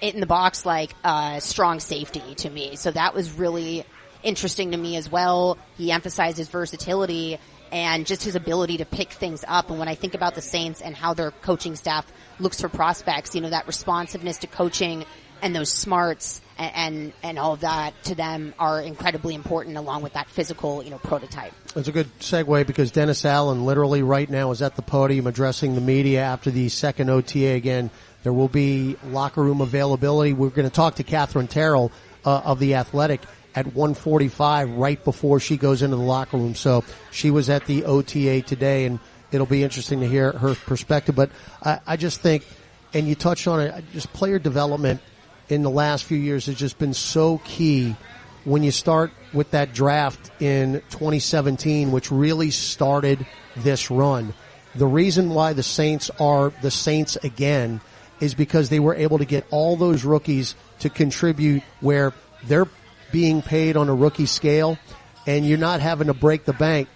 it 0.00 0.14
in 0.14 0.20
the 0.20 0.26
box 0.26 0.64
like 0.64 0.94
uh, 1.02 1.40
strong 1.40 1.80
safety 1.80 2.36
to 2.36 2.48
me. 2.48 2.76
So 2.76 2.92
that 2.92 3.12
was 3.12 3.32
really 3.32 3.84
interesting 4.22 4.70
to 4.70 4.76
me 4.76 4.96
as 4.96 5.10
well. 5.10 5.58
He 5.76 5.90
emphasized 5.90 6.38
his 6.38 6.48
versatility 6.48 7.40
and 7.74 8.06
just 8.06 8.22
his 8.22 8.36
ability 8.36 8.76
to 8.76 8.84
pick 8.84 9.10
things 9.10 9.44
up. 9.48 9.68
And 9.68 9.80
when 9.80 9.88
I 9.88 9.96
think 9.96 10.14
about 10.14 10.36
the 10.36 10.40
Saints 10.40 10.80
and 10.80 10.94
how 10.94 11.12
their 11.12 11.32
coaching 11.32 11.74
staff 11.74 12.06
looks 12.38 12.60
for 12.60 12.68
prospects, 12.68 13.34
you 13.34 13.40
know, 13.40 13.50
that 13.50 13.66
responsiveness 13.66 14.38
to 14.38 14.46
coaching 14.46 15.04
and 15.42 15.56
those 15.56 15.70
smarts 15.70 16.40
and, 16.56 16.72
and, 16.76 17.12
and 17.24 17.38
all 17.38 17.54
of 17.54 17.60
that 17.60 18.00
to 18.04 18.14
them 18.14 18.54
are 18.60 18.80
incredibly 18.80 19.34
important 19.34 19.76
along 19.76 20.02
with 20.02 20.12
that 20.12 20.28
physical, 20.28 20.84
you 20.84 20.90
know, 20.90 20.98
prototype. 20.98 21.52
It's 21.74 21.88
a 21.88 21.92
good 21.92 22.16
segue 22.20 22.64
because 22.64 22.92
Dennis 22.92 23.24
Allen 23.24 23.66
literally 23.66 24.04
right 24.04 24.30
now 24.30 24.52
is 24.52 24.62
at 24.62 24.76
the 24.76 24.82
podium 24.82 25.26
addressing 25.26 25.74
the 25.74 25.80
media 25.80 26.22
after 26.22 26.52
the 26.52 26.68
second 26.68 27.10
OTA 27.10 27.54
again. 27.54 27.90
There 28.22 28.32
will 28.32 28.48
be 28.48 28.96
locker 29.08 29.42
room 29.42 29.60
availability. 29.60 30.32
We're 30.32 30.50
going 30.50 30.70
to 30.70 30.74
talk 30.74 30.94
to 30.94 31.02
Katherine 31.02 31.48
Terrell 31.48 31.90
uh, 32.24 32.42
of 32.44 32.60
the 32.60 32.76
Athletic 32.76 33.20
at 33.54 33.66
1:45 33.66 34.76
right 34.76 35.02
before 35.04 35.40
she 35.40 35.56
goes 35.56 35.82
into 35.82 35.96
the 35.96 36.02
locker 36.02 36.36
room. 36.36 36.54
So 36.54 36.84
she 37.10 37.30
was 37.30 37.50
at 37.50 37.66
the 37.66 37.84
OTA 37.84 38.42
today, 38.42 38.84
and 38.84 38.98
it'll 39.32 39.46
be 39.46 39.62
interesting 39.62 40.00
to 40.00 40.08
hear 40.08 40.32
her 40.32 40.54
perspective. 40.54 41.14
But 41.14 41.30
I, 41.62 41.80
I 41.86 41.96
just 41.96 42.20
think, 42.20 42.46
and 42.92 43.06
you 43.06 43.14
touched 43.14 43.46
on 43.46 43.60
it, 43.60 43.84
just 43.92 44.12
player 44.12 44.38
development 44.38 45.00
in 45.48 45.62
the 45.62 45.70
last 45.70 46.04
few 46.04 46.18
years 46.18 46.46
has 46.46 46.56
just 46.56 46.78
been 46.78 46.94
so 46.94 47.38
key 47.44 47.96
when 48.44 48.62
you 48.62 48.70
start 48.70 49.10
with 49.32 49.50
that 49.52 49.72
draft 49.72 50.30
in 50.40 50.74
2017, 50.90 51.92
which 51.92 52.10
really 52.10 52.50
started 52.50 53.26
this 53.56 53.90
run. 53.90 54.34
The 54.74 54.86
reason 54.86 55.30
why 55.30 55.52
the 55.52 55.62
Saints 55.62 56.10
are 56.18 56.52
the 56.60 56.70
Saints 56.70 57.16
again 57.16 57.80
is 58.20 58.34
because 58.34 58.68
they 58.68 58.80
were 58.80 58.94
able 58.94 59.18
to 59.18 59.24
get 59.24 59.46
all 59.50 59.76
those 59.76 60.04
rookies 60.04 60.54
to 60.80 60.90
contribute 60.90 61.62
where 61.80 62.12
they're 62.44 62.68
being 63.14 63.42
paid 63.42 63.76
on 63.76 63.88
a 63.88 63.94
rookie 63.94 64.26
scale 64.26 64.76
and 65.24 65.46
you're 65.46 65.56
not 65.56 65.80
having 65.80 66.08
to 66.08 66.12
break 66.12 66.44
the 66.46 66.52
bank 66.52 66.88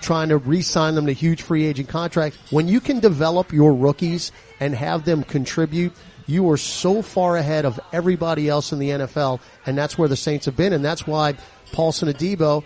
trying 0.00 0.28
to 0.30 0.38
re-sign 0.38 0.96
them 0.96 1.06
to 1.06 1.12
huge 1.12 1.40
free 1.40 1.66
agent 1.66 1.88
contracts. 1.88 2.36
When 2.50 2.66
you 2.66 2.80
can 2.80 2.98
develop 2.98 3.52
your 3.52 3.72
rookies 3.72 4.32
and 4.58 4.74
have 4.74 5.04
them 5.04 5.22
contribute, 5.22 5.92
you 6.26 6.50
are 6.50 6.56
so 6.56 7.00
far 7.00 7.36
ahead 7.36 7.64
of 7.64 7.78
everybody 7.92 8.48
else 8.48 8.72
in 8.72 8.80
the 8.80 8.88
NFL, 8.88 9.38
and 9.66 9.78
that's 9.78 9.96
where 9.96 10.08
the 10.08 10.16
Saints 10.16 10.46
have 10.46 10.56
been, 10.56 10.72
and 10.72 10.84
that's 10.84 11.06
why 11.06 11.36
Paulson 11.70 12.08
Adebo 12.08 12.64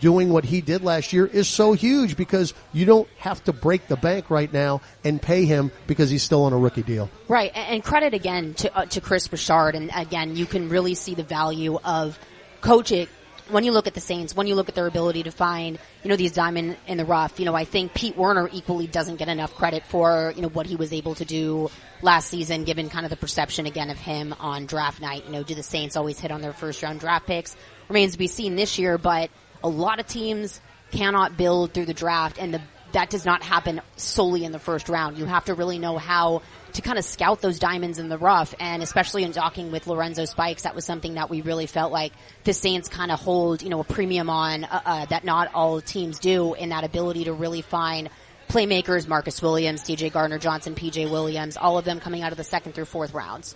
doing 0.00 0.30
what 0.30 0.44
he 0.44 0.60
did 0.60 0.82
last 0.82 1.12
year 1.12 1.26
is 1.26 1.48
so 1.48 1.72
huge 1.72 2.16
because 2.16 2.54
you 2.72 2.84
don't 2.84 3.08
have 3.18 3.42
to 3.44 3.52
break 3.52 3.86
the 3.88 3.96
bank 3.96 4.30
right 4.30 4.52
now 4.52 4.80
and 5.04 5.20
pay 5.20 5.44
him 5.44 5.70
because 5.86 6.10
he's 6.10 6.22
still 6.22 6.44
on 6.44 6.52
a 6.52 6.58
rookie 6.58 6.82
deal. 6.82 7.10
Right, 7.28 7.52
and 7.54 7.82
credit 7.82 8.14
again 8.14 8.54
to 8.54 8.76
uh, 8.76 8.86
to 8.86 9.00
Chris 9.00 9.28
Bouchard, 9.28 9.74
and 9.74 9.90
again, 9.94 10.36
you 10.36 10.46
can 10.46 10.68
really 10.68 10.94
see 10.94 11.14
the 11.14 11.22
value 11.22 11.78
of 11.84 12.18
coaching 12.60 13.08
when 13.50 13.64
you 13.64 13.72
look 13.72 13.86
at 13.86 13.94
the 13.94 14.00
Saints. 14.00 14.34
When 14.34 14.46
you 14.46 14.54
look 14.54 14.68
at 14.68 14.74
their 14.74 14.86
ability 14.86 15.24
to 15.24 15.30
find, 15.30 15.78
you 16.02 16.10
know, 16.10 16.16
these 16.16 16.32
diamond 16.32 16.76
in 16.86 16.98
the 16.98 17.04
rough. 17.04 17.38
You 17.38 17.46
know, 17.46 17.54
I 17.54 17.64
think 17.64 17.94
Pete 17.94 18.16
Werner 18.16 18.48
equally 18.52 18.86
doesn't 18.86 19.16
get 19.16 19.28
enough 19.28 19.54
credit 19.54 19.84
for 19.86 20.32
you 20.36 20.42
know 20.42 20.48
what 20.48 20.66
he 20.66 20.76
was 20.76 20.92
able 20.92 21.14
to 21.16 21.24
do 21.24 21.70
last 22.02 22.28
season, 22.28 22.64
given 22.64 22.88
kind 22.88 23.04
of 23.04 23.10
the 23.10 23.16
perception 23.16 23.66
again 23.66 23.90
of 23.90 23.98
him 23.98 24.34
on 24.38 24.66
draft 24.66 25.00
night. 25.00 25.24
You 25.26 25.32
know, 25.32 25.42
do 25.42 25.54
the 25.54 25.62
Saints 25.62 25.96
always 25.96 26.18
hit 26.18 26.30
on 26.30 26.40
their 26.40 26.52
first 26.52 26.82
round 26.82 27.00
draft 27.00 27.26
picks? 27.26 27.56
Remains 27.88 28.12
to 28.12 28.18
be 28.18 28.26
seen 28.26 28.54
this 28.54 28.78
year, 28.78 28.98
but 28.98 29.30
a 29.62 29.68
lot 29.68 30.00
of 30.00 30.06
teams 30.06 30.60
cannot 30.90 31.36
build 31.36 31.72
through 31.72 31.86
the 31.86 31.94
draft, 31.94 32.38
and 32.38 32.54
the 32.54 32.62
that 32.92 33.10
does 33.10 33.24
not 33.24 33.42
happen 33.42 33.80
solely 33.96 34.44
in 34.44 34.52
the 34.52 34.58
first 34.58 34.88
round. 34.88 35.18
You 35.18 35.26
have 35.26 35.44
to 35.46 35.54
really 35.54 35.78
know 35.78 35.98
how 35.98 36.42
to 36.72 36.82
kind 36.82 36.98
of 36.98 37.04
scout 37.04 37.40
those 37.40 37.58
diamonds 37.58 37.98
in 37.98 38.08
the 38.08 38.18
rough, 38.18 38.54
and 38.58 38.82
especially 38.82 39.24
in 39.24 39.32
talking 39.32 39.70
with 39.70 39.86
Lorenzo 39.86 40.24
Spikes, 40.24 40.62
that 40.62 40.74
was 40.74 40.84
something 40.84 41.14
that 41.14 41.28
we 41.28 41.42
really 41.42 41.66
felt 41.66 41.92
like 41.92 42.12
the 42.44 42.52
Saints 42.52 42.88
kind 42.88 43.10
of 43.10 43.20
hold, 43.20 43.62
you 43.62 43.68
know, 43.68 43.80
a 43.80 43.84
premium 43.84 44.30
on 44.30 44.64
uh, 44.64 44.80
uh, 44.84 45.06
that 45.06 45.24
not 45.24 45.52
all 45.54 45.80
teams 45.80 46.18
do 46.18 46.54
in 46.54 46.70
that 46.70 46.84
ability 46.84 47.24
to 47.24 47.32
really 47.32 47.62
find 47.62 48.08
playmakers, 48.48 49.06
Marcus 49.06 49.42
Williams, 49.42 49.82
CJ 49.82 50.12
Gardner 50.12 50.38
Johnson, 50.38 50.74
PJ 50.74 51.10
Williams, 51.10 51.56
all 51.56 51.78
of 51.78 51.84
them 51.84 52.00
coming 52.00 52.22
out 52.22 52.32
of 52.32 52.38
the 52.38 52.44
second 52.44 52.74
through 52.74 52.86
fourth 52.86 53.12
rounds. 53.12 53.54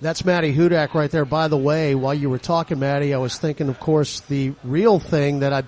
That's 0.00 0.24
Maddie 0.24 0.54
Hudak 0.54 0.92
right 0.92 1.10
there. 1.10 1.24
By 1.24 1.48
the 1.48 1.56
way, 1.56 1.94
while 1.94 2.12
you 2.12 2.28
were 2.28 2.38
talking, 2.38 2.78
Maddie, 2.78 3.14
I 3.14 3.18
was 3.18 3.38
thinking, 3.38 3.68
of 3.68 3.80
course, 3.80 4.20
the 4.20 4.52
real 4.62 4.98
thing 4.98 5.40
that 5.40 5.54
I 5.54 5.62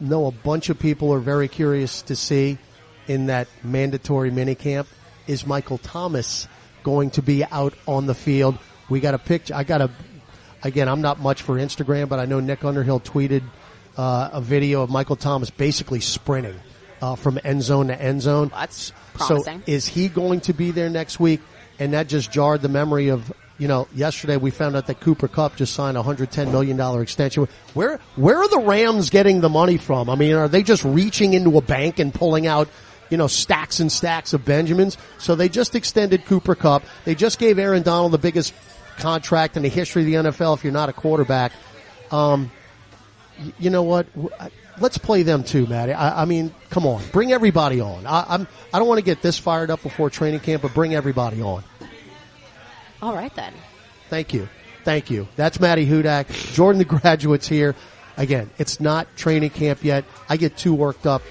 know 0.00 0.26
a 0.26 0.32
bunch 0.32 0.68
of 0.68 0.78
people 0.78 1.12
are 1.12 1.20
very 1.20 1.46
curious 1.46 2.02
to 2.02 2.16
see 2.16 2.58
in 3.06 3.26
that 3.26 3.46
mandatory 3.62 4.30
minicamp 4.30 4.86
is 5.28 5.46
Michael 5.46 5.78
Thomas 5.78 6.48
going 6.82 7.10
to 7.10 7.22
be 7.22 7.44
out 7.44 7.74
on 7.86 8.06
the 8.06 8.14
field. 8.14 8.58
We 8.88 8.98
got 8.98 9.14
a 9.14 9.18
picture. 9.18 9.54
I 9.54 9.62
got 9.62 9.80
a, 9.80 9.90
again, 10.64 10.88
I'm 10.88 11.00
not 11.00 11.20
much 11.20 11.42
for 11.42 11.54
Instagram, 11.54 12.08
but 12.08 12.18
I 12.18 12.24
know 12.24 12.40
Nick 12.40 12.64
Underhill 12.64 12.98
tweeted 12.98 13.42
uh, 13.96 14.30
a 14.32 14.40
video 14.40 14.82
of 14.82 14.90
Michael 14.90 15.16
Thomas 15.16 15.50
basically 15.50 16.00
sprinting 16.00 16.58
uh, 17.00 17.14
from 17.14 17.38
end 17.44 17.62
zone 17.62 17.88
to 17.88 18.00
end 18.00 18.22
zone. 18.22 18.48
That's 18.48 18.92
So 19.18 19.44
is 19.66 19.86
he 19.86 20.08
going 20.08 20.40
to 20.42 20.52
be 20.52 20.72
there 20.72 20.90
next 20.90 21.20
week? 21.20 21.40
And 21.80 21.94
that 21.94 22.06
just 22.06 22.30
jarred 22.30 22.60
the 22.60 22.68
memory 22.68 23.08
of, 23.08 23.32
you 23.58 23.66
know, 23.66 23.88
yesterday 23.94 24.36
we 24.36 24.50
found 24.50 24.76
out 24.76 24.86
that 24.86 25.00
Cooper 25.00 25.28
Kupp 25.28 25.56
just 25.56 25.72
signed 25.72 25.96
a 25.96 26.02
hundred 26.02 26.30
ten 26.30 26.52
million 26.52 26.76
dollar 26.76 27.02
extension. 27.02 27.48
Where 27.74 27.98
where 28.16 28.36
are 28.36 28.48
the 28.48 28.58
Rams 28.58 29.08
getting 29.10 29.40
the 29.40 29.48
money 29.48 29.78
from? 29.78 30.08
I 30.10 30.14
mean, 30.14 30.34
are 30.34 30.46
they 30.46 30.62
just 30.62 30.84
reaching 30.84 31.32
into 31.32 31.56
a 31.56 31.62
bank 31.62 31.98
and 31.98 32.12
pulling 32.14 32.46
out, 32.46 32.68
you 33.08 33.16
know, 33.16 33.26
stacks 33.26 33.80
and 33.80 33.90
stacks 33.90 34.34
of 34.34 34.44
Benjamins? 34.44 34.98
So 35.18 35.34
they 35.34 35.48
just 35.48 35.74
extended 35.74 36.26
Cooper 36.26 36.54
Kupp. 36.54 36.84
They 37.06 37.14
just 37.14 37.38
gave 37.38 37.58
Aaron 37.58 37.82
Donald 37.82 38.12
the 38.12 38.18
biggest 38.18 38.52
contract 38.98 39.56
in 39.56 39.62
the 39.62 39.70
history 39.70 40.02
of 40.02 40.24
the 40.24 40.30
NFL 40.30 40.58
if 40.58 40.64
you're 40.64 40.72
not 40.74 40.90
a 40.90 40.92
quarterback. 40.92 41.52
Um, 42.10 42.50
you 43.58 43.70
know 43.70 43.82
what? 43.82 44.06
Let's 44.78 44.98
play 44.98 45.22
them 45.22 45.44
too, 45.44 45.66
Maddie. 45.66 45.92
I, 45.92 46.22
I 46.22 46.24
mean, 46.26 46.54
come 46.68 46.86
on, 46.86 47.02
bring 47.12 47.32
everybody 47.32 47.80
on. 47.80 48.06
I, 48.06 48.24
I'm 48.28 48.46
I 48.72 48.78
don't 48.78 48.88
want 48.88 48.98
to 48.98 49.04
get 49.04 49.22
this 49.22 49.38
fired 49.38 49.70
up 49.70 49.82
before 49.82 50.10
training 50.10 50.40
camp, 50.40 50.62
but 50.62 50.74
bring 50.74 50.94
everybody 50.94 51.40
on. 51.42 51.64
All 53.02 53.14
right 53.14 53.34
then. 53.34 53.52
Thank 54.08 54.34
you, 54.34 54.48
thank 54.84 55.10
you. 55.10 55.28
That's 55.36 55.60
Maddie 55.60 55.86
Hudak, 55.86 56.52
Jordan 56.52 56.78
the 56.78 56.84
graduates 57.00 57.48
here. 57.48 57.74
Again, 58.16 58.50
it's 58.58 58.80
not 58.80 59.06
training 59.16 59.50
camp 59.50 59.82
yet. 59.82 60.04
I 60.28 60.36
get 60.36 60.56
too 60.56 60.74
worked 60.74 61.06
up. 61.06 61.22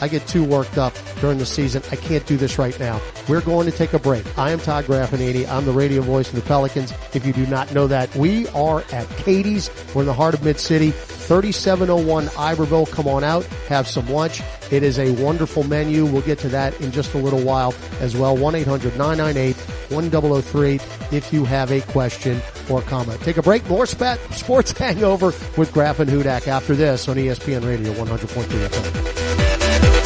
I 0.00 0.08
get 0.08 0.26
too 0.26 0.44
worked 0.44 0.78
up 0.78 0.94
during 1.20 1.38
the 1.38 1.46
season. 1.46 1.82
I 1.90 1.96
can't 1.96 2.24
do 2.26 2.36
this 2.36 2.58
right 2.58 2.78
now. 2.78 3.00
We're 3.28 3.40
going 3.40 3.70
to 3.70 3.76
take 3.76 3.92
a 3.92 3.98
break. 3.98 4.26
I 4.38 4.50
am 4.50 4.60
Todd 4.60 4.84
Graffagnini. 4.84 5.48
I'm 5.48 5.64
the 5.64 5.72
radio 5.72 6.02
voice 6.02 6.28
of 6.28 6.34
the 6.34 6.42
Pelicans. 6.42 6.92
If 7.14 7.26
you 7.26 7.32
do 7.32 7.46
not 7.46 7.72
know 7.74 7.86
that, 7.86 8.14
we 8.16 8.48
are 8.48 8.84
at 8.92 9.08
Katie's. 9.18 9.70
We're 9.94 10.02
in 10.02 10.06
the 10.06 10.14
heart 10.14 10.34
of 10.34 10.44
Mid 10.44 10.58
City. 10.58 10.92
3701 11.28 12.30
Iberville. 12.38 12.86
Come 12.86 13.06
on 13.06 13.22
out, 13.22 13.44
have 13.68 13.86
some 13.86 14.08
lunch. 14.08 14.40
It 14.70 14.82
is 14.82 14.98
a 14.98 15.10
wonderful 15.22 15.62
menu. 15.62 16.06
We'll 16.06 16.22
get 16.22 16.38
to 16.40 16.48
that 16.48 16.80
in 16.80 16.90
just 16.90 17.12
a 17.12 17.18
little 17.18 17.42
while 17.42 17.74
as 18.00 18.16
well. 18.16 18.34
1-800-998-1003 18.38 21.12
if 21.12 21.30
you 21.32 21.44
have 21.44 21.70
a 21.70 21.82
question 21.82 22.40
or 22.70 22.80
comment. 22.82 23.20
Take 23.20 23.36
a 23.36 23.42
break. 23.42 23.68
More 23.68 23.84
sports 23.84 24.72
hangover 24.78 25.34
with 25.58 25.70
Graff 25.72 26.00
and 26.00 26.10
Hudak 26.10 26.48
after 26.48 26.74
this 26.74 27.06
on 27.08 27.16
ESPN 27.16 27.66
Radio 27.66 27.92
100.3 27.92 28.68
FM. 28.68 29.17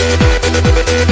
Thank 0.03 1.11
you. 1.11 1.12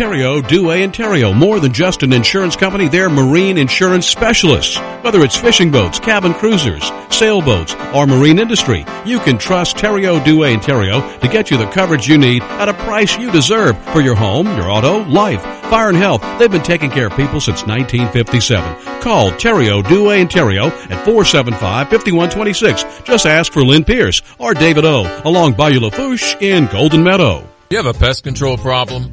Dewey, 0.00 0.82
and 0.82 0.94
Terrio. 0.94 1.36
More 1.36 1.60
than 1.60 1.74
just 1.74 2.02
an 2.02 2.14
insurance 2.14 2.56
company, 2.56 2.88
they're 2.88 3.10
marine 3.10 3.58
insurance 3.58 4.06
specialists. 4.06 4.78
Whether 5.02 5.20
it's 5.20 5.36
fishing 5.36 5.70
boats, 5.70 6.00
cabin 6.00 6.32
cruisers, 6.32 6.90
sailboats, 7.10 7.74
or 7.94 8.06
marine 8.06 8.38
industry, 8.38 8.86
you 9.04 9.20
can 9.20 9.36
trust 9.36 9.76
Terrio, 9.76 10.24
Dewey, 10.24 10.54
and 10.54 10.62
Terrio 10.62 11.20
to 11.20 11.28
get 11.28 11.50
you 11.50 11.58
the 11.58 11.66
coverage 11.66 12.08
you 12.08 12.16
need 12.16 12.42
at 12.42 12.70
a 12.70 12.72
price 12.72 13.18
you 13.18 13.30
deserve 13.30 13.76
for 13.92 14.00
your 14.00 14.14
home, 14.14 14.46
your 14.56 14.70
auto, 14.70 15.04
life, 15.04 15.42
fire, 15.68 15.90
and 15.90 15.98
health. 15.98 16.22
They've 16.38 16.50
been 16.50 16.62
taking 16.62 16.88
care 16.88 17.08
of 17.08 17.12
people 17.14 17.38
since 17.38 17.66
1957. 17.66 19.02
Call 19.02 19.32
Terrio, 19.32 19.86
Dewey, 19.86 20.22
and 20.22 20.30
Terrio 20.30 20.70
at 20.90 21.06
475-5126. 21.06 23.04
Just 23.04 23.26
ask 23.26 23.52
for 23.52 23.62
Lynn 23.62 23.84
Pierce 23.84 24.22
or 24.38 24.54
David 24.54 24.86
O. 24.86 25.20
along 25.26 25.52
Bayou 25.52 25.80
Lafourche 25.80 26.36
in 26.40 26.64
Golden 26.68 27.04
Meadow. 27.04 27.46
You 27.68 27.76
have 27.76 27.84
a 27.84 27.92
pest 27.92 28.24
control 28.24 28.56
problem? 28.56 29.12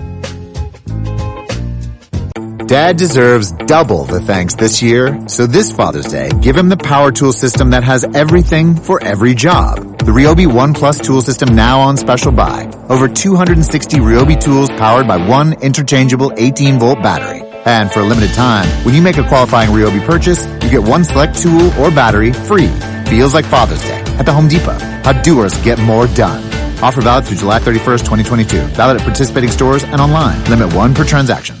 Dad 2.71 2.95
deserves 2.95 3.51
double 3.51 4.05
the 4.05 4.21
thanks 4.21 4.55
this 4.55 4.81
year, 4.81 5.27
so 5.27 5.45
this 5.45 5.73
Father's 5.73 6.05
Day, 6.05 6.29
give 6.39 6.55
him 6.55 6.69
the 6.69 6.77
power 6.77 7.11
tool 7.11 7.33
system 7.33 7.71
that 7.71 7.83
has 7.83 8.05
everything 8.15 8.77
for 8.77 9.03
every 9.03 9.35
job. 9.35 9.97
The 9.97 10.13
Ryobi 10.13 10.47
One 10.47 10.73
Plus 10.73 10.97
tool 10.97 11.21
system 11.21 11.53
now 11.53 11.81
on 11.81 11.97
special 11.97 12.31
buy. 12.31 12.71
Over 12.87 13.09
260 13.09 13.97
Ryobi 13.97 14.39
tools 14.39 14.69
powered 14.69 15.05
by 15.05 15.17
one 15.17 15.51
interchangeable 15.61 16.31
18 16.37 16.79
volt 16.79 17.03
battery. 17.03 17.45
And 17.65 17.91
for 17.91 17.99
a 17.99 18.05
limited 18.05 18.33
time, 18.35 18.69
when 18.85 18.95
you 18.95 19.01
make 19.01 19.17
a 19.17 19.27
qualifying 19.27 19.71
Ryobi 19.71 20.05
purchase, 20.05 20.45
you 20.63 20.69
get 20.69 20.81
one 20.81 21.03
select 21.03 21.37
tool 21.41 21.73
or 21.77 21.91
battery 21.91 22.31
free. 22.31 22.69
Feels 23.07 23.33
like 23.33 23.43
Father's 23.43 23.81
Day 23.81 24.01
at 24.17 24.25
the 24.25 24.31
Home 24.31 24.47
Depot. 24.47 24.79
How 25.03 25.11
doers 25.21 25.61
get 25.65 25.77
more 25.79 26.07
done. 26.07 26.41
Offer 26.81 27.01
valid 27.01 27.25
through 27.25 27.39
July 27.39 27.59
31st, 27.59 28.05
2022. 28.07 28.61
Valid 28.77 29.01
at 29.01 29.03
participating 29.03 29.49
stores 29.49 29.83
and 29.83 29.99
online. 29.99 30.41
Limit 30.45 30.73
one 30.73 30.95
per 30.95 31.03
transaction. 31.03 31.60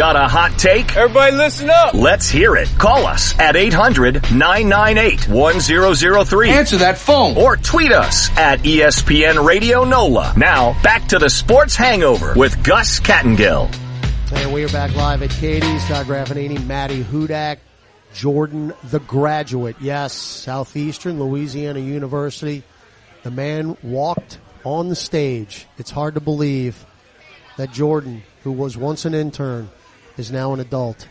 Got 0.00 0.16
a 0.16 0.26
hot 0.26 0.58
take? 0.58 0.96
Everybody 0.96 1.36
listen 1.36 1.68
up. 1.68 1.92
Let's 1.92 2.26
hear 2.26 2.56
it. 2.56 2.70
Call 2.78 3.04
us 3.04 3.38
at 3.38 3.54
800-998-1003. 3.54 6.48
Answer 6.48 6.78
that 6.78 6.96
phone. 6.96 7.36
Or 7.36 7.58
tweet 7.58 7.92
us 7.92 8.34
at 8.38 8.60
ESPN 8.60 9.44
Radio 9.44 9.84
NOLA. 9.84 10.32
Now, 10.38 10.74
back 10.82 11.08
to 11.08 11.18
the 11.18 11.28
Sports 11.28 11.76
Hangover 11.76 12.32
with 12.34 12.64
Gus 12.64 12.98
Kattengell. 12.98 13.70
And 14.32 14.54
we 14.54 14.64
are 14.64 14.70
back 14.70 14.96
live 14.96 15.22
at 15.22 15.28
Katie's. 15.32 15.86
Todd 15.86 16.06
Graffagnini, 16.06 16.64
Maddie 16.64 17.04
Hudak, 17.04 17.58
Jordan 18.14 18.72
the 18.84 19.00
graduate. 19.00 19.76
Yes, 19.82 20.14
Southeastern 20.14 21.20
Louisiana 21.20 21.80
University. 21.80 22.62
The 23.22 23.30
man 23.30 23.76
walked 23.82 24.38
on 24.64 24.88
the 24.88 24.96
stage. 24.96 25.66
It's 25.76 25.90
hard 25.90 26.14
to 26.14 26.22
believe 26.22 26.86
that 27.58 27.70
Jordan, 27.70 28.22
who 28.44 28.52
was 28.52 28.78
once 28.78 29.04
an 29.04 29.12
intern, 29.12 29.68
is 30.20 30.30
now 30.30 30.52
an 30.52 30.60
adult. 30.60 31.08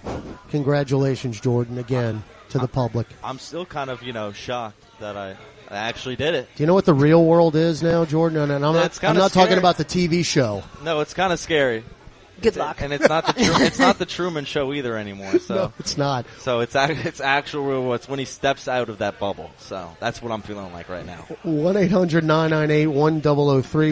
Congratulations, 0.51 1.39
Jordan, 1.41 1.77
again 1.79 2.23
to 2.49 2.59
the 2.59 2.67
public. 2.67 3.07
I'm 3.23 3.39
still 3.39 3.65
kind 3.65 3.89
of, 3.89 4.03
you 4.03 4.13
know, 4.13 4.31
shocked 4.31 4.81
that 4.99 5.17
I, 5.17 5.31
I 5.69 5.77
actually 5.77 6.15
did 6.15 6.33
it. 6.35 6.47
Do 6.55 6.63
you 6.63 6.67
know 6.67 6.73
what 6.75 6.85
the 6.85 6.93
real 6.93 7.25
world 7.25 7.55
is 7.55 7.81
now, 7.83 8.05
Jordan? 8.05 8.51
And 8.51 8.65
I'm 8.65 8.75
It's 8.77 9.01
not, 9.01 9.09
I'm 9.09 9.15
kinda 9.15 9.19
not 9.21 9.33
talking 9.33 9.57
about 9.57 9.77
the 9.77 9.85
TV 9.85 10.23
show. 10.23 10.63
No, 10.83 11.01
it's 11.01 11.13
kind 11.13 11.33
of 11.33 11.39
scary. 11.39 11.83
Good 12.41 12.55
luck. 12.55 12.81
And 12.81 12.93
it's 12.93 13.09
not 13.09 13.25
the 13.27 13.33
Tru- 13.33 13.53
it's 13.65 13.79
not 13.79 13.99
the 13.99 14.05
Truman 14.05 14.45
Show 14.45 14.71
either 14.73 14.95
anymore. 14.95 15.39
So 15.39 15.55
No, 15.55 15.73
it's 15.77 15.97
not. 15.97 16.25
So 16.37 16.61
it's 16.61 16.73
ac- 16.73 17.01
it's 17.05 17.19
actual 17.19 17.65
real. 17.65 17.93
It's 17.95 18.07
when 18.07 18.17
he 18.17 18.23
steps 18.23 18.69
out 18.69 18.87
of 18.87 18.99
that 18.99 19.19
bubble. 19.19 19.51
So 19.57 19.89
that's 19.99 20.21
what 20.21 20.31
I'm 20.31 20.41
feeling 20.41 20.71
like 20.71 20.87
right 20.87 21.05
now. 21.05 21.25
1-800-998-1003, 21.43 23.91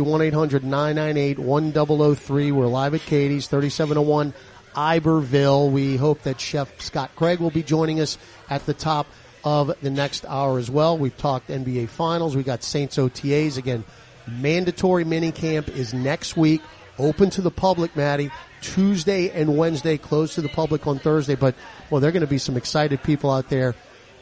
1-800-998-1003. 1.36 2.52
We're 2.54 2.68
live 2.68 2.94
at 2.94 3.02
Katie's, 3.02 3.48
3701 3.48 4.34
Iberville. 4.78 5.72
We 5.72 5.98
hope 5.98 6.22
that 6.22 6.40
Chef 6.40 6.80
Scott 6.80 7.12
Craig 7.16 7.40
will 7.40 7.50
be 7.50 7.64
joining 7.64 8.00
us 8.00 8.18
at 8.50 8.66
the 8.68 8.74
top 8.74 9.08
of 9.44 9.74
the 9.82 9.90
next 9.90 10.24
hour 10.26 10.60
as 10.60 10.70
well. 10.70 10.98
We've 10.98 11.18
talked 11.18 11.50
NBA 11.50 11.90
Finals. 11.90 12.36
We 12.36 12.44
got 12.44 12.64
Saints 12.64 12.98
OTAs. 12.98 13.58
Again, 13.58 13.84
mandatory 14.28 15.04
mini 15.04 15.32
camp 15.32 15.68
is 15.70 15.94
next 15.94 16.38
week. 16.38 16.62
Open 17.00 17.30
to 17.32 17.42
the 17.42 17.52
public, 17.52 17.96
Maddie. 17.96 18.32
Tuesday 18.62 19.30
and 19.30 19.58
Wednesday, 19.58 19.98
closed 19.98 20.34
to 20.36 20.42
the 20.42 20.50
public 20.50 20.86
on 20.88 21.00
Thursday. 21.00 21.36
But, 21.36 21.56
well, 21.90 22.00
there 22.00 22.10
are 22.10 22.14
going 22.14 22.22
to 22.22 22.28
be 22.28 22.38
some 22.38 22.58
excited 22.58 23.02
people 23.04 23.32
out 23.32 23.50
there. 23.50 23.76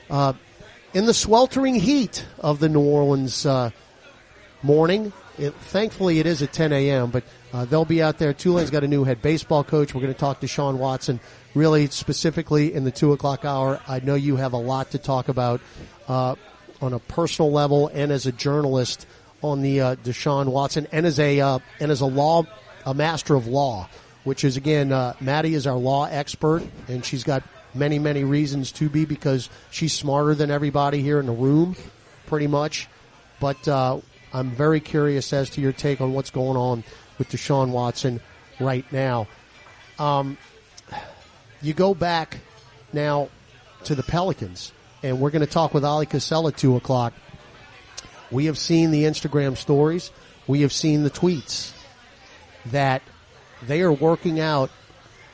Uh, 0.10 0.34
in 0.94 1.06
the 1.06 1.14
sweltering 1.14 1.76
heat 1.76 2.26
of 2.40 2.60
the 2.60 2.70
New 2.70 2.82
Orleans 2.82 3.46
uh, 3.46 3.72
morning. 4.64 5.14
It, 5.38 5.54
thankfully, 5.54 6.20
it 6.20 6.26
is 6.26 6.42
at 6.42 6.54
10 6.54 6.72
a.m., 6.72 7.12
but 7.12 7.24
uh, 7.56 7.64
they'll 7.64 7.86
be 7.86 8.02
out 8.02 8.18
there. 8.18 8.34
Tulane's 8.34 8.70
got 8.70 8.84
a 8.84 8.88
new 8.88 9.06
head 9.06 9.22
baseball 9.22 9.64
coach. 9.64 9.96
We're 9.96 10.02
going 10.02 10.14
to 10.14 10.20
talk 10.20 10.42
to 10.42 10.48
Sean 10.48 10.78
Watson 10.78 11.22
really 11.54 11.88
specifically 11.88 12.74
in 12.74 12.84
the 12.84 12.92
2 12.92 13.14
o'clock 13.14 13.46
hour. 13.46 13.80
I 13.88 14.02
know 14.02 14.16
you 14.16 14.36
have 14.36 14.52
a 14.52 14.58
lot 14.58 14.92
to 14.92 14.98
talk 14.98 15.30
about 15.30 15.62
uh, 16.10 16.36
on 16.82 16.92
a 16.92 17.00
personal 17.00 17.54
level 17.54 17.88
and 17.88 18.12
as 18.12 18.26
a 18.26 18.34
journalist 18.34 19.08
on 19.42 19.62
the 19.62 19.80
uh, 19.80 19.96
Deshaun 19.96 20.48
Watson 20.48 20.86
and 20.92 21.06
as 21.06 21.18
a 21.18 21.40
uh, 21.40 21.60
and 21.80 21.92
as 21.92 22.02
a 22.02 22.06
law 22.06 22.44
a 22.86 22.94
master 22.94 23.36
of 23.36 23.48
law, 23.48 23.88
which 24.26 24.44
is 24.44 24.58
again 24.58 24.92
uh, 24.92 25.14
Maddie 25.22 25.54
is 25.54 25.66
our 25.66 25.78
law 25.78 26.10
expert 26.12 26.62
and 26.90 27.06
she's 27.06 27.24
got 27.24 27.42
many 27.74 28.00
many 28.00 28.26
reasons 28.26 28.74
to 28.74 28.90
be 28.90 29.06
because 29.06 29.50
she's 29.72 29.94
smarter 29.94 30.36
than 30.36 30.52
everybody 30.52 31.02
here 31.02 31.22
in 31.22 31.26
the 31.26 31.32
room, 31.32 31.78
pretty 32.26 32.48
much. 32.48 32.90
But 33.40 33.66
uh, 33.66 34.02
I'm 34.34 34.52
very 34.52 34.82
curious 34.82 35.32
as 35.32 35.52
to 35.52 35.62
your 35.62 35.72
take 35.72 36.02
on 36.02 36.12
what's 36.12 36.32
going 36.32 36.58
on 36.58 36.84
with 37.18 37.30
Deshaun 37.30 37.70
Watson 37.70 38.20
right 38.60 38.86
now. 38.92 39.28
Um, 40.00 40.38
you 41.62 41.74
go 41.74 41.94
back 41.94 42.40
now 42.94 43.30
to 43.86 43.96
the 43.96 44.04
Pelicans, 44.04 44.72
and 45.04 45.20
we're 45.20 45.32
going 45.32 45.46
to 45.46 45.52
talk 45.52 45.74
with 45.74 45.84
Oleh 45.84 46.10
Kosel 46.10 46.50
at 46.50 46.58
two 46.58 46.76
o'clock. 46.76 47.14
We 48.32 48.46
have 48.46 48.58
seen 48.58 48.92
the 48.92 49.04
Instagram 49.04 49.56
stories. 49.58 50.12
We 50.48 50.62
have 50.62 50.74
seen 50.74 51.04
the 51.04 51.10
tweets 51.10 51.72
that 52.68 53.02
they 53.64 53.82
are 53.82 53.92
working 53.92 54.40
out 54.40 54.70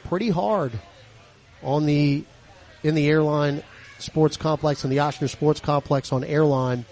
pretty 0.06 0.30
hard 0.30 0.74
on 1.64 1.86
the 1.86 2.24
in 2.84 2.96
the 2.96 3.08
airline 3.08 3.64
sports 4.00 4.38
complex 4.38 4.84
and 4.84 4.92
the 4.92 4.98
Ochsner 4.98 5.30
Sports 5.30 5.60
Complex 5.60 6.12
on 6.12 6.24
airline, 6.24 6.86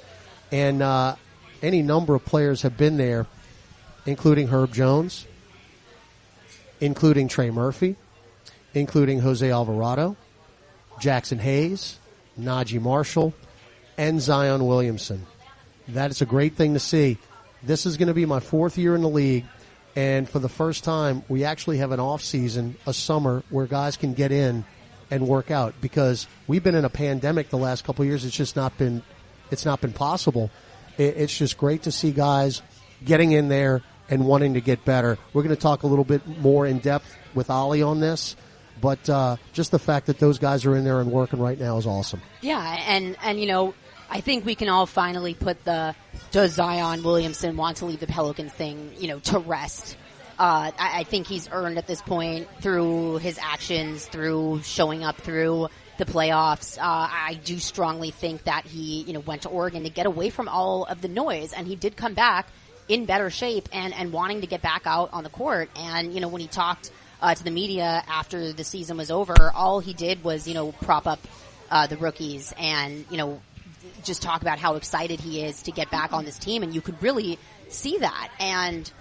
and 0.51 0.81
uh, 0.81 1.15
any 1.61 1.81
number 1.81 2.15
of 2.15 2.23
players 2.25 2.61
have 2.61 2.77
been 2.77 2.97
there, 2.97 3.25
including 4.09 4.47
Herb 4.47 4.73
Jones, 4.73 5.27
including 6.81 7.27
Trey 7.27 7.51
Murphy, 7.51 7.95
including 8.73 9.19
Jose 9.19 9.49
Alvarado, 9.49 10.17
Jaxson 10.99 11.37
Hayes, 11.37 11.99
Naji 12.37 12.81
Marshall, 12.81 13.35
and 13.99 14.19
Zion 14.19 14.65
Williamson. 14.65 15.27
That 15.89 16.09
is 16.09 16.23
a 16.23 16.25
great 16.25 16.55
thing 16.55 16.73
to 16.73 16.79
see. 16.79 17.19
This 17.61 17.85
is 17.85 17.97
going 17.97 18.07
to 18.07 18.15
be 18.15 18.25
my 18.25 18.39
fourth 18.39 18.79
year 18.79 18.95
in 18.95 19.03
the 19.03 19.09
league, 19.09 19.45
and 19.95 20.27
for 20.27 20.39
the 20.39 20.49
first 20.49 20.83
time, 20.83 21.21
we 21.29 21.43
actually 21.43 21.77
have 21.77 21.91
an 21.91 21.99
off 21.99 22.23
season, 22.23 22.77
a 22.87 22.93
summer 22.93 23.43
where 23.51 23.67
guys 23.67 23.95
can 23.95 24.15
get 24.15 24.31
in 24.31 24.65
and 25.11 25.27
work 25.27 25.51
out 25.51 25.75
because 25.81 26.25
we've 26.47 26.63
been 26.63 26.75
in 26.75 26.85
a 26.85 26.89
pandemic 26.89 27.49
the 27.49 27.57
last 27.57 27.83
couple 27.83 28.03
years. 28.05 28.25
It's 28.25 28.35
just 28.35 28.55
not 28.55 28.75
been, 28.75 29.03
it's 29.51 29.65
not 29.65 29.81
been 29.81 29.93
possible. 29.93 30.49
It's 30.97 31.37
just 31.37 31.59
great 31.59 31.83
to 31.83 31.91
see 31.91 32.11
guys 32.11 32.63
getting 33.05 33.33
in 33.33 33.49
there 33.49 33.83
and 34.09 34.25
wanting 34.25 34.55
to 34.55 34.61
get 34.61 34.83
better. 34.85 35.17
We're 35.33 35.43
going 35.43 35.55
to 35.55 35.61
talk 35.61 35.83
a 35.83 35.87
little 35.87 36.05
bit 36.05 36.25
more 36.39 36.65
in 36.65 36.79
depth 36.79 37.15
with 37.33 37.49
Ollie 37.49 37.81
on 37.81 37.99
this, 37.99 38.35
but 38.81 39.09
uh, 39.09 39.37
just 39.53 39.71
the 39.71 39.79
fact 39.79 40.07
that 40.07 40.19
those 40.19 40.39
guys 40.39 40.65
are 40.65 40.75
in 40.75 40.83
there 40.83 40.99
and 40.99 41.11
working 41.11 41.39
right 41.39 41.59
now 41.59 41.77
is 41.77 41.85
awesome. 41.85 42.21
Yeah, 42.41 42.61
and 42.87 43.15
and 43.21 43.39
you 43.39 43.47
know, 43.47 43.73
I 44.09 44.21
think 44.21 44.45
we 44.45 44.55
can 44.55 44.69
all 44.69 44.85
finally 44.85 45.33
put 45.33 45.63
the 45.63 45.95
does 46.31 46.53
Zion 46.53 47.03
Williamson 47.03 47.57
want 47.57 47.77
to 47.77 47.85
leave 47.85 47.99
the 47.99 48.07
Pelicans 48.07 48.51
thing, 48.51 48.93
you 48.97 49.07
know, 49.07 49.19
to 49.19 49.39
rest. 49.39 49.95
Uh, 50.37 50.71
I, 50.77 50.99
I 50.99 51.03
think 51.03 51.27
he's 51.27 51.49
earned 51.51 51.77
at 51.77 51.85
this 51.85 52.01
point 52.01 52.47
through 52.61 53.17
his 53.17 53.37
actions, 53.37 54.05
through 54.05 54.61
showing 54.63 55.03
up 55.03 55.17
through 55.17 55.67
the 55.97 56.05
playoffs. 56.05 56.77
Uh, 56.77 56.81
I 56.81 57.39
do 57.43 57.59
strongly 57.59 58.11
think 58.11 58.45
that 58.45 58.65
he, 58.65 59.01
you 59.01 59.11
know, 59.11 59.19
went 59.19 59.41
to 59.41 59.49
Oregon 59.49 59.83
to 59.83 59.89
get 59.89 60.05
away 60.05 60.29
from 60.29 60.47
all 60.47 60.85
of 60.85 61.01
the 61.01 61.09
noise, 61.09 61.51
and 61.51 61.67
he 61.67 61.75
did 61.75 61.97
come 61.97 62.13
back 62.13 62.47
in 62.89 63.05
better 63.05 63.29
shape 63.29 63.69
and 63.71 63.93
and 63.93 64.11
wanting 64.11 64.41
to 64.41 64.47
get 64.47 64.61
back 64.61 64.81
out 64.85 65.13
on 65.13 65.23
the 65.23 65.29
court. 65.29 65.69
And 65.75 66.13
you 66.13 66.19
know, 66.19 66.27
when 66.27 66.41
he 66.41 66.47
talked 66.47 66.91
uh, 67.21 67.33
to 67.33 67.43
the 67.43 67.51
media 67.51 68.03
after 68.07 68.51
the 68.51 68.63
season 68.63 68.97
was 68.97 69.11
over, 69.11 69.51
all 69.53 69.79
he 69.79 69.93
did 69.93 70.23
was 70.23 70.47
you 70.47 70.55
know 70.55 70.73
prop 70.73 71.07
up 71.07 71.19
uh, 71.71 71.87
the 71.87 71.95
rookies 71.95 72.53
and 72.57 73.05
you 73.09 73.17
know 73.17 73.39
just 74.03 74.21
talk 74.21 74.41
about 74.41 74.59
how 74.59 74.75
excited 74.75 75.19
he 75.19 75.41
is 75.43 75.63
to 75.63 75.71
get 75.71 75.89
back 75.91 76.11
on 76.11 76.25
this 76.25 76.37
team, 76.37 76.63
and 76.63 76.73
you 76.73 76.81
could 76.81 77.01
really 77.01 77.39
see 77.69 77.99
that. 77.99 78.29
And 78.39 78.91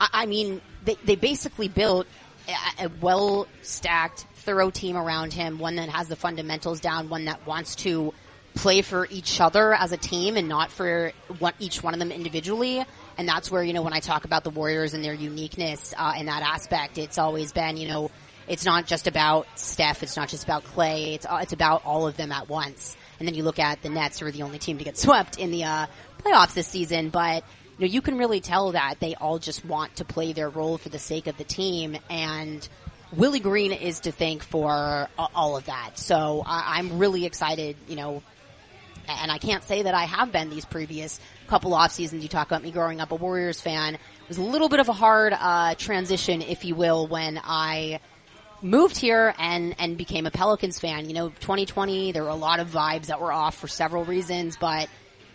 I, 0.00 0.08
I 0.12 0.26
mean, 0.26 0.60
they 0.84 0.96
they 1.04 1.16
basically 1.16 1.68
built 1.68 2.06
a, 2.48 2.86
a 2.86 2.90
well 3.00 3.46
stacked, 3.62 4.26
thorough 4.34 4.70
team 4.70 4.96
around 4.96 5.32
him, 5.32 5.58
one 5.58 5.76
that 5.76 5.88
has 5.88 6.08
the 6.08 6.16
fundamentals 6.16 6.80
down, 6.80 7.08
one 7.08 7.26
that 7.26 7.46
wants 7.46 7.76
to 7.76 8.12
play 8.54 8.82
for 8.82 9.06
each 9.10 9.40
other 9.40 9.72
as 9.72 9.92
a 9.92 9.96
team 9.96 10.36
and 10.36 10.48
not 10.48 10.72
for 10.72 11.12
one, 11.38 11.52
each 11.60 11.82
one 11.82 11.94
of 11.94 12.00
them 12.00 12.10
individually. 12.10 12.84
And 13.18 13.28
that's 13.28 13.50
where, 13.50 13.62
you 13.62 13.72
know, 13.72 13.82
when 13.82 13.92
I 13.92 13.98
talk 13.98 14.24
about 14.24 14.44
the 14.44 14.50
Warriors 14.50 14.94
and 14.94 15.04
their 15.04 15.12
uniqueness 15.12 15.92
uh, 15.98 16.14
in 16.16 16.26
that 16.26 16.42
aspect, 16.42 16.98
it's 16.98 17.18
always 17.18 17.52
been, 17.52 17.76
you 17.76 17.88
know, 17.88 18.12
it's 18.46 18.64
not 18.64 18.86
just 18.86 19.08
about 19.08 19.46
Steph, 19.56 20.02
it's 20.02 20.16
not 20.16 20.28
just 20.28 20.44
about 20.44 20.64
Klay, 20.64 21.14
it's, 21.14 21.26
uh, 21.26 21.40
it's 21.42 21.52
about 21.52 21.84
all 21.84 22.06
of 22.06 22.16
them 22.16 22.30
at 22.30 22.48
once. 22.48 22.96
And 23.18 23.26
then 23.26 23.34
you 23.34 23.42
look 23.42 23.58
at 23.58 23.82
the 23.82 23.90
Nets, 23.90 24.20
who 24.20 24.26
are 24.26 24.30
the 24.30 24.42
only 24.42 24.58
team 24.58 24.78
to 24.78 24.84
get 24.84 24.96
swept 25.04 25.38
in 25.38 25.50
the 25.50 25.64
uh, 25.64 25.86
playoffs 26.24 26.54
this 26.54 26.68
season, 26.68 27.10
but 27.10 27.44
you 27.76 27.86
know, 27.86 27.92
you 27.92 28.00
can 28.00 28.18
really 28.18 28.40
tell 28.40 28.72
that 28.72 29.00
they 29.00 29.16
all 29.16 29.38
just 29.38 29.64
want 29.64 29.96
to 29.96 30.04
play 30.04 30.32
their 30.32 30.48
role 30.48 30.78
for 30.78 30.88
the 30.88 30.98
sake 30.98 31.26
of 31.26 31.36
the 31.36 31.44
team 31.44 31.98
and 32.08 32.66
Willie 33.12 33.40
Green 33.40 33.72
is 33.72 34.00
to 34.00 34.12
thank 34.12 34.42
for 34.42 35.08
all 35.16 35.56
of 35.56 35.64
that. 35.66 35.92
So 35.98 36.42
I'm 36.44 36.98
really 36.98 37.24
excited, 37.24 37.76
you 37.88 37.96
know, 37.96 38.22
and 39.08 39.32
I 39.32 39.38
can't 39.38 39.64
say 39.64 39.82
that 39.82 39.94
I 39.94 40.04
have 40.04 40.30
been 40.30 40.50
these 40.50 40.66
previous 40.66 41.18
couple 41.48 41.74
off 41.74 41.92
seasons. 41.92 42.22
You 42.22 42.28
talk 42.28 42.46
about 42.46 42.62
me 42.62 42.70
growing 42.70 43.00
up 43.00 43.10
a 43.10 43.16
Warriors 43.16 43.60
fan. 43.60 43.94
It 43.94 44.28
was 44.28 44.38
a 44.38 44.42
little 44.42 44.68
bit 44.68 44.80
of 44.80 44.88
a 44.88 44.92
hard 44.92 45.32
uh, 45.32 45.74
transition, 45.74 46.42
if 46.42 46.64
you 46.64 46.74
will, 46.74 47.06
when 47.06 47.40
I 47.42 48.00
moved 48.60 48.96
here 48.96 49.34
and 49.38 49.74
and 49.78 49.96
became 49.96 50.26
a 50.26 50.30
Pelicans 50.30 50.78
fan. 50.78 51.08
You 51.08 51.14
know, 51.14 51.28
2020 51.28 52.12
there 52.12 52.22
were 52.22 52.28
a 52.28 52.34
lot 52.34 52.60
of 52.60 52.68
vibes 52.68 53.06
that 53.06 53.20
were 53.20 53.32
off 53.32 53.56
for 53.56 53.68
several 53.68 54.04
reasons, 54.04 54.56
but 54.56 54.88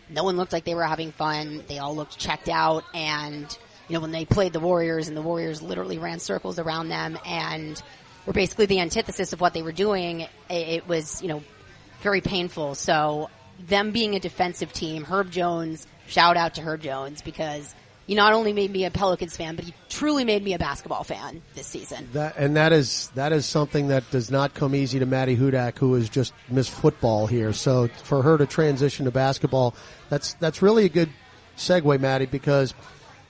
no 0.10 0.24
one 0.24 0.38
looked 0.38 0.54
like 0.54 0.66
they 0.66 0.76
were 0.76 0.84
having 0.84 1.12
fun. 1.12 1.64
They 1.68 1.80
all 1.80 1.96
looked 1.96 2.18
checked 2.18 2.50
out, 2.50 2.84
and 2.94 3.46
you 3.88 3.96
know 3.96 4.02
when 4.02 4.12
they 4.12 4.26
played 4.26 4.54
the 4.54 4.60
Warriors, 4.60 5.08
and 5.08 5.18
the 5.18 5.22
Warriors 5.22 5.62
literally 5.62 5.98
ran 5.98 6.20
circles 6.20 6.60
around 6.60 6.90
them, 6.90 7.18
and 7.26 7.82
were 8.26 8.34
basically 8.34 8.66
the 8.68 8.80
antithesis 8.80 9.34
of 9.34 9.42
what 9.42 9.54
they 9.54 9.62
were 9.62 9.72
doing. 9.72 10.22
It, 10.22 10.30
it 10.50 10.88
was 10.88 11.22
you 11.22 11.30
know 11.30 11.44
very 12.02 12.22
painful. 12.22 12.76
So 12.76 13.30
them 13.60 13.92
being 13.92 14.16
a 14.16 14.20
defensive 14.20 14.74
team, 14.74 15.06
Herb 15.06 15.32
Jones, 15.32 15.88
shout 16.08 16.38
out 16.38 16.56
to 16.56 16.62
Herb 16.62 16.82
Jones 16.82 17.22
because 17.22 17.74
he 18.06 18.16
not 18.16 18.34
only 18.34 18.52
made 18.52 18.70
me 18.70 18.86
a 18.86 18.92
Pelicans 18.92 19.36
fan, 19.38 19.56
but 19.56 19.66
he 19.66 19.74
truly 19.90 20.26
made 20.26 20.44
me 20.44 20.54
a 20.54 20.60
basketball 20.60 21.04
fan 21.04 21.42
this 21.56 21.68
season. 21.68 22.10
That, 22.14 22.36
and 22.38 22.58
that 22.58 22.74
is 22.74 23.10
that 23.16 23.32
is 23.32 23.46
something 23.46 23.88
that 23.88 24.10
does 24.12 24.30
not 24.30 24.54
come 24.54 24.76
easy 24.76 25.00
to 25.00 25.06
Maddie 25.06 25.38
Hudak, 25.38 25.78
who 25.78 25.94
has 25.94 26.10
just 26.10 26.34
missed 26.50 26.72
football 26.72 27.28
here. 27.28 27.54
So 27.54 27.88
for 27.88 28.22
her 28.22 28.38
to 28.38 28.46
transition 28.46 29.06
to 29.06 29.12
basketball, 29.12 29.74
that's 30.10 30.34
that's 30.36 30.62
really 30.62 30.86
a 30.86 30.90
good 30.90 31.10
segue, 31.58 32.00
Maddie, 32.00 32.26
because 32.26 32.74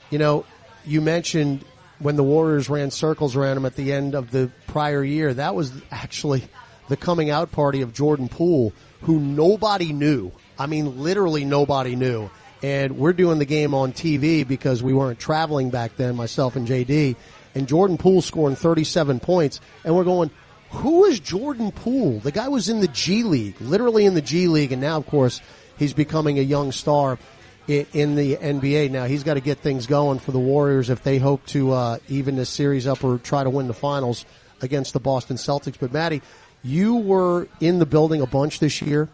you 0.10 0.18
know 0.18 0.46
you 0.86 1.02
mentioned 1.02 1.64
when 2.00 2.16
the 2.16 2.24
Warriors 2.24 2.70
ran 2.70 2.90
circles 2.90 3.36
around 3.36 3.58
him 3.58 3.66
at 3.66 3.76
the 3.76 3.94
end 3.94 4.16
of 4.16 4.32
the 4.32 4.52
prior 4.68 5.04
year. 5.04 5.34
That 5.34 5.54
was 5.54 5.72
actually 5.92 6.44
the 6.90 6.98
coming 6.98 7.30
out 7.30 7.52
party 7.52 7.82
of 7.82 7.94
Jordan 7.94 8.28
Poole, 8.28 8.74
who 9.02 9.20
nobody 9.20 9.94
knew. 9.94 10.32
I 10.58 10.66
mean, 10.66 11.04
literally 11.04 11.46
nobody 11.46 11.96
knew. 11.96 12.30
And 12.64 12.98
we're 12.98 13.14
doing 13.14 13.40
the 13.40 13.46
game 13.46 13.74
on 13.74 13.92
TV 13.92 14.48
because 14.48 14.82
we 14.82 14.94
weren't 14.94 15.20
traveling 15.20 15.70
back 15.70 15.98
then, 15.98 16.16
myself 16.16 16.56
and 16.56 16.66
JD. 16.66 17.18
And 17.56 17.68
Jordan 17.68 17.98
Poole 17.98 18.22
scoring 18.22 18.56
37 18.56 19.20
points. 19.20 19.60
And 19.84 19.96
we're 19.96 20.06
going, 20.06 20.32
who 20.72 21.06
is 21.06 21.20
Jordan 21.20 21.72
Poole? 21.72 22.20
The 22.20 22.32
guy 22.32 22.48
was 22.48 22.70
in 22.70 22.80
the 22.80 22.88
G 22.88 23.24
League, 23.24 23.60
literally 23.60 24.06
in 24.06 24.16
the 24.16 24.22
G 24.22 24.48
League. 24.48 24.72
And 24.72 24.82
now, 24.82 24.98
of 24.98 25.06
course, 25.06 25.42
he's 25.78 25.94
becoming 25.94 26.40
a 26.40 26.42
young 26.42 26.72
star 26.72 27.20
in 27.68 28.16
the 28.16 28.38
NBA. 28.38 28.92
Now 28.92 29.06
he's 29.06 29.24
got 29.24 29.36
to 29.36 29.40
get 29.40 29.60
things 29.60 29.86
going 29.86 30.20
for 30.20 30.32
the 30.32 30.40
Warriors 30.40 30.90
if 30.90 31.04
they 31.04 31.18
hope 31.18 31.46
to 31.48 31.72
uh, 31.72 31.98
even 32.10 32.36
this 32.36 32.50
series 32.50 32.88
up 32.88 33.04
or 33.04 33.18
try 33.18 33.44
to 33.44 33.50
win 33.50 33.68
the 33.68 33.74
finals 33.74 34.26
against 34.62 34.94
the 34.94 35.00
Boston 35.00 35.38
Celtics. 35.38 35.78
But 35.80 35.94
Maddie, 35.94 36.22
you 36.64 36.96
were 36.96 37.48
in 37.60 37.80
the 37.80 37.86
building 37.86 38.22
a 38.22 38.28
bunch 38.28 38.60
this 38.60 38.82
year. 38.82 39.10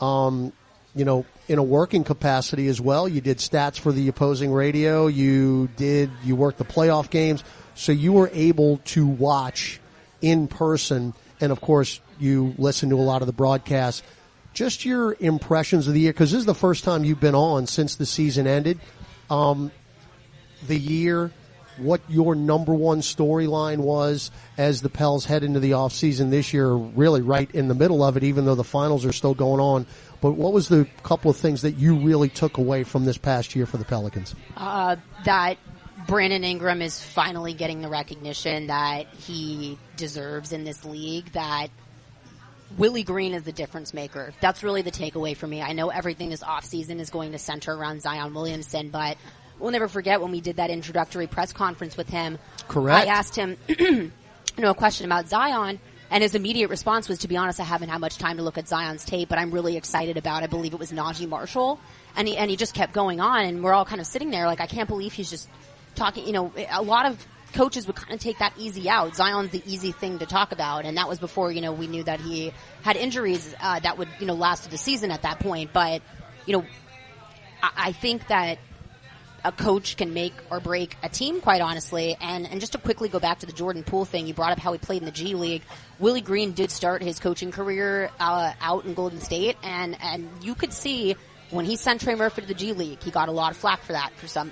Um, 0.00 0.52
you 0.94 1.04
know, 1.04 1.24
in 1.52 1.58
a 1.58 1.62
working 1.62 2.02
capacity 2.02 2.66
as 2.68 2.80
well. 2.80 3.06
You 3.06 3.20
did 3.20 3.36
stats 3.36 3.78
for 3.78 3.92
the 3.92 4.08
opposing 4.08 4.50
radio. 4.52 5.06
You 5.06 5.68
did 5.76 6.10
you 6.24 6.34
worked 6.34 6.56
the 6.56 6.64
playoff 6.64 7.10
games, 7.10 7.44
so 7.74 7.92
you 7.92 8.14
were 8.14 8.30
able 8.32 8.78
to 8.86 9.06
watch 9.06 9.78
in 10.22 10.48
person, 10.48 11.12
and 11.42 11.52
of 11.52 11.60
course 11.60 12.00
you 12.18 12.54
listened 12.56 12.90
to 12.90 12.96
a 12.96 13.02
lot 13.02 13.20
of 13.20 13.26
the 13.26 13.34
broadcasts. 13.34 14.02
Just 14.54 14.86
your 14.86 15.14
impressions 15.20 15.88
of 15.88 15.92
the 15.92 16.00
year, 16.00 16.12
because 16.12 16.30
this 16.30 16.40
is 16.40 16.46
the 16.46 16.54
first 16.54 16.84
time 16.84 17.04
you've 17.04 17.20
been 17.20 17.34
on 17.34 17.66
since 17.66 17.96
the 17.96 18.06
season 18.06 18.46
ended. 18.46 18.80
Um, 19.28 19.70
the 20.66 20.78
year, 20.78 21.32
what 21.76 22.00
your 22.08 22.34
number 22.34 22.72
one 22.72 23.00
storyline 23.00 23.78
was 23.78 24.30
as 24.56 24.80
the 24.80 24.88
Pels 24.88 25.26
head 25.26 25.42
into 25.42 25.60
the 25.60 25.72
offseason 25.72 26.30
this 26.30 26.54
year, 26.54 26.70
really 26.70 27.20
right 27.20 27.50
in 27.52 27.68
the 27.68 27.74
middle 27.74 28.02
of 28.02 28.16
it, 28.16 28.24
even 28.24 28.46
though 28.46 28.54
the 28.54 28.64
finals 28.64 29.04
are 29.04 29.12
still 29.12 29.34
going 29.34 29.60
on. 29.60 29.86
But 30.22 30.32
what 30.32 30.52
was 30.52 30.68
the 30.68 30.86
couple 31.02 31.30
of 31.32 31.36
things 31.36 31.62
that 31.62 31.72
you 31.72 31.96
really 31.96 32.28
took 32.28 32.56
away 32.56 32.84
from 32.84 33.04
this 33.04 33.18
past 33.18 33.54
year 33.54 33.66
for 33.66 33.76
the 33.76 33.84
Pelicans? 33.84 34.34
uh, 34.56 34.96
that 35.24 35.58
Brandon 36.06 36.44
Ingram 36.44 36.80
is 36.80 37.02
finally 37.02 37.54
getting 37.54 37.82
the 37.82 37.88
recognition 37.88 38.68
that 38.68 39.08
he 39.08 39.78
deserves 39.96 40.52
in 40.52 40.64
this 40.64 40.84
league. 40.84 41.30
That 41.32 41.68
Willie 42.78 43.02
Green 43.02 43.34
is 43.34 43.42
the 43.42 43.52
difference 43.52 43.92
maker. 43.92 44.32
That's 44.40 44.62
really 44.62 44.82
the 44.82 44.92
takeaway 44.92 45.36
for 45.36 45.46
me. 45.46 45.60
I 45.60 45.72
know 45.72 45.88
everything 45.88 46.30
this 46.30 46.42
offseason 46.42 47.00
is 47.00 47.10
going 47.10 47.32
to 47.32 47.38
center 47.38 47.72
around 47.74 48.02
Zion 48.02 48.32
Williamson, 48.32 48.90
but 48.90 49.18
we'll 49.58 49.72
never 49.72 49.88
forget 49.88 50.20
when 50.20 50.30
we 50.30 50.40
did 50.40 50.56
that 50.56 50.70
introductory 50.70 51.26
press 51.26 51.52
conference 51.52 51.96
with 51.96 52.08
him. 52.08 52.38
Correct. 52.68 53.08
I 53.08 53.10
asked 53.10 53.36
him, 53.36 53.56
you 53.68 54.12
know, 54.56 54.70
a 54.70 54.74
question 54.74 55.04
about 55.06 55.28
Zion. 55.28 55.80
And 56.12 56.22
his 56.22 56.34
immediate 56.34 56.68
response 56.68 57.08
was, 57.08 57.20
to 57.20 57.28
be 57.28 57.38
honest, 57.38 57.58
I 57.58 57.64
haven't 57.64 57.88
had 57.88 57.98
much 57.98 58.18
time 58.18 58.36
to 58.36 58.42
look 58.42 58.58
at 58.58 58.68
Zion's 58.68 59.02
tape, 59.02 59.30
but 59.30 59.38
I'm 59.38 59.50
really 59.50 59.78
excited 59.78 60.18
about, 60.18 60.42
I 60.42 60.46
believe 60.46 60.74
it 60.74 60.78
was 60.78 60.92
Naji 60.92 61.26
Marshall. 61.26 61.80
And 62.14 62.28
he, 62.28 62.36
and 62.36 62.50
he 62.50 62.56
just 62.56 62.74
kept 62.74 62.92
going 62.92 63.18
on 63.18 63.46
and 63.46 63.64
we're 63.64 63.72
all 63.72 63.86
kind 63.86 63.98
of 63.98 64.06
sitting 64.06 64.30
there 64.30 64.46
like, 64.46 64.60
I 64.60 64.66
can't 64.66 64.88
believe 64.88 65.14
he's 65.14 65.30
just 65.30 65.48
talking, 65.94 66.26
you 66.26 66.32
know, 66.32 66.52
a 66.70 66.82
lot 66.82 67.06
of 67.06 67.26
coaches 67.54 67.86
would 67.86 67.96
kind 67.96 68.12
of 68.12 68.20
take 68.20 68.40
that 68.40 68.52
easy 68.58 68.90
out. 68.90 69.16
Zion's 69.16 69.52
the 69.52 69.62
easy 69.66 69.92
thing 69.92 70.18
to 70.18 70.26
talk 70.26 70.52
about. 70.52 70.84
And 70.84 70.98
that 70.98 71.08
was 71.08 71.18
before, 71.18 71.50
you 71.50 71.62
know, 71.62 71.72
we 71.72 71.86
knew 71.86 72.02
that 72.02 72.20
he 72.20 72.52
had 72.82 72.96
injuries, 72.96 73.54
uh, 73.58 73.80
that 73.80 73.96
would, 73.96 74.08
you 74.20 74.26
know, 74.26 74.34
last 74.34 74.70
the 74.70 74.76
season 74.76 75.10
at 75.10 75.22
that 75.22 75.40
point. 75.40 75.72
But, 75.72 76.02
you 76.44 76.58
know, 76.58 76.66
I, 77.62 77.70
I 77.76 77.92
think 77.92 78.28
that 78.28 78.58
a 79.44 79.52
coach 79.52 79.96
can 79.96 80.14
make 80.14 80.34
or 80.50 80.60
break 80.60 80.96
a 81.02 81.08
team, 81.08 81.40
quite 81.40 81.60
honestly. 81.60 82.16
And 82.20 82.46
and 82.46 82.60
just 82.60 82.72
to 82.72 82.78
quickly 82.78 83.08
go 83.08 83.18
back 83.18 83.40
to 83.40 83.46
the 83.46 83.52
Jordan 83.52 83.82
Poole 83.82 84.04
thing, 84.04 84.26
you 84.26 84.34
brought 84.34 84.52
up 84.52 84.58
how 84.58 84.72
he 84.72 84.78
played 84.78 85.02
in 85.02 85.06
the 85.06 85.12
G 85.12 85.34
League. 85.34 85.62
Willie 85.98 86.20
Green 86.20 86.52
did 86.52 86.70
start 86.70 87.02
his 87.02 87.18
coaching 87.18 87.50
career 87.50 88.10
uh, 88.20 88.52
out 88.60 88.84
in 88.84 88.94
Golden 88.94 89.20
State, 89.20 89.56
and 89.62 89.96
and 90.00 90.28
you 90.42 90.54
could 90.54 90.72
see 90.72 91.16
when 91.50 91.64
he 91.64 91.76
sent 91.76 92.00
Trey 92.00 92.14
Murphy 92.14 92.42
to 92.42 92.46
the 92.46 92.54
G 92.54 92.72
League, 92.72 93.02
he 93.02 93.10
got 93.10 93.28
a 93.28 93.32
lot 93.32 93.52
of 93.52 93.56
flack 93.56 93.82
for 93.82 93.92
that 93.92 94.12
for 94.16 94.26
some 94.26 94.50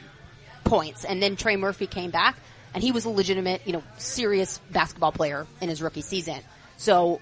points. 0.64 1.05
And 1.05 1.22
then 1.22 1.36
Trey 1.36 1.57
Murphy 1.57 1.86
came 1.86 2.11
back, 2.11 2.36
and 2.74 2.82
he 2.82 2.93
was 2.93 3.05
a 3.05 3.11
legitimate, 3.11 3.62
you 3.66 3.72
know, 3.72 3.82
serious 3.97 4.59
basketball 4.70 5.12
player 5.12 5.47
in 5.61 5.68
his 5.68 5.80
rookie 5.80 6.03
season. 6.03 6.41
So 6.76 7.20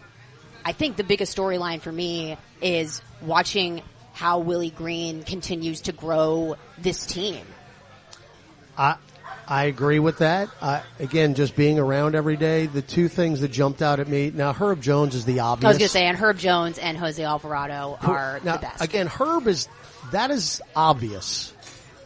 I 0.64 0.72
think 0.72 0.96
the 0.96 1.04
biggest 1.04 1.36
storyline 1.36 1.80
for 1.80 1.92
me 1.92 2.36
is 2.60 3.00
watching 3.22 3.82
how 4.12 4.40
Willie 4.40 4.70
Green 4.70 5.22
continues 5.22 5.82
to 5.82 5.92
grow 5.92 6.56
this 6.76 7.06
team. 7.06 7.46
I 8.78 8.96
I 9.50 9.64
agree 9.64 9.98
with 9.98 10.18
that. 10.18 10.50
Uh, 10.60 10.82
again, 10.98 11.34
just 11.34 11.56
being 11.56 11.78
around 11.78 12.14
every 12.14 12.36
day, 12.36 12.66
the 12.66 12.82
two 12.82 13.08
things 13.08 13.40
that 13.40 13.48
jumped 13.48 13.80
out 13.80 13.98
at 13.98 14.06
me. 14.06 14.30
Now, 14.30 14.52
Herb 14.52 14.82
Jones 14.82 15.14
is 15.14 15.24
the 15.24 15.40
obvious. 15.40 15.64
I 15.64 15.68
was 15.68 15.78
going 15.78 15.88
to 15.88 15.92
say, 15.92 16.04
and 16.04 16.18
Herb 16.18 16.36
Jones 16.36 16.76
and 16.78 16.98
Jose 16.98 17.22
Alvarado 17.22 17.98
are 18.02 18.40
now, 18.44 18.56
the 18.56 18.62
best. 18.62 18.82
Again, 18.82 19.06
Herb 19.06 19.46
is 19.48 19.66
that 20.12 20.30
is 20.30 20.60
obvious. 20.76 21.54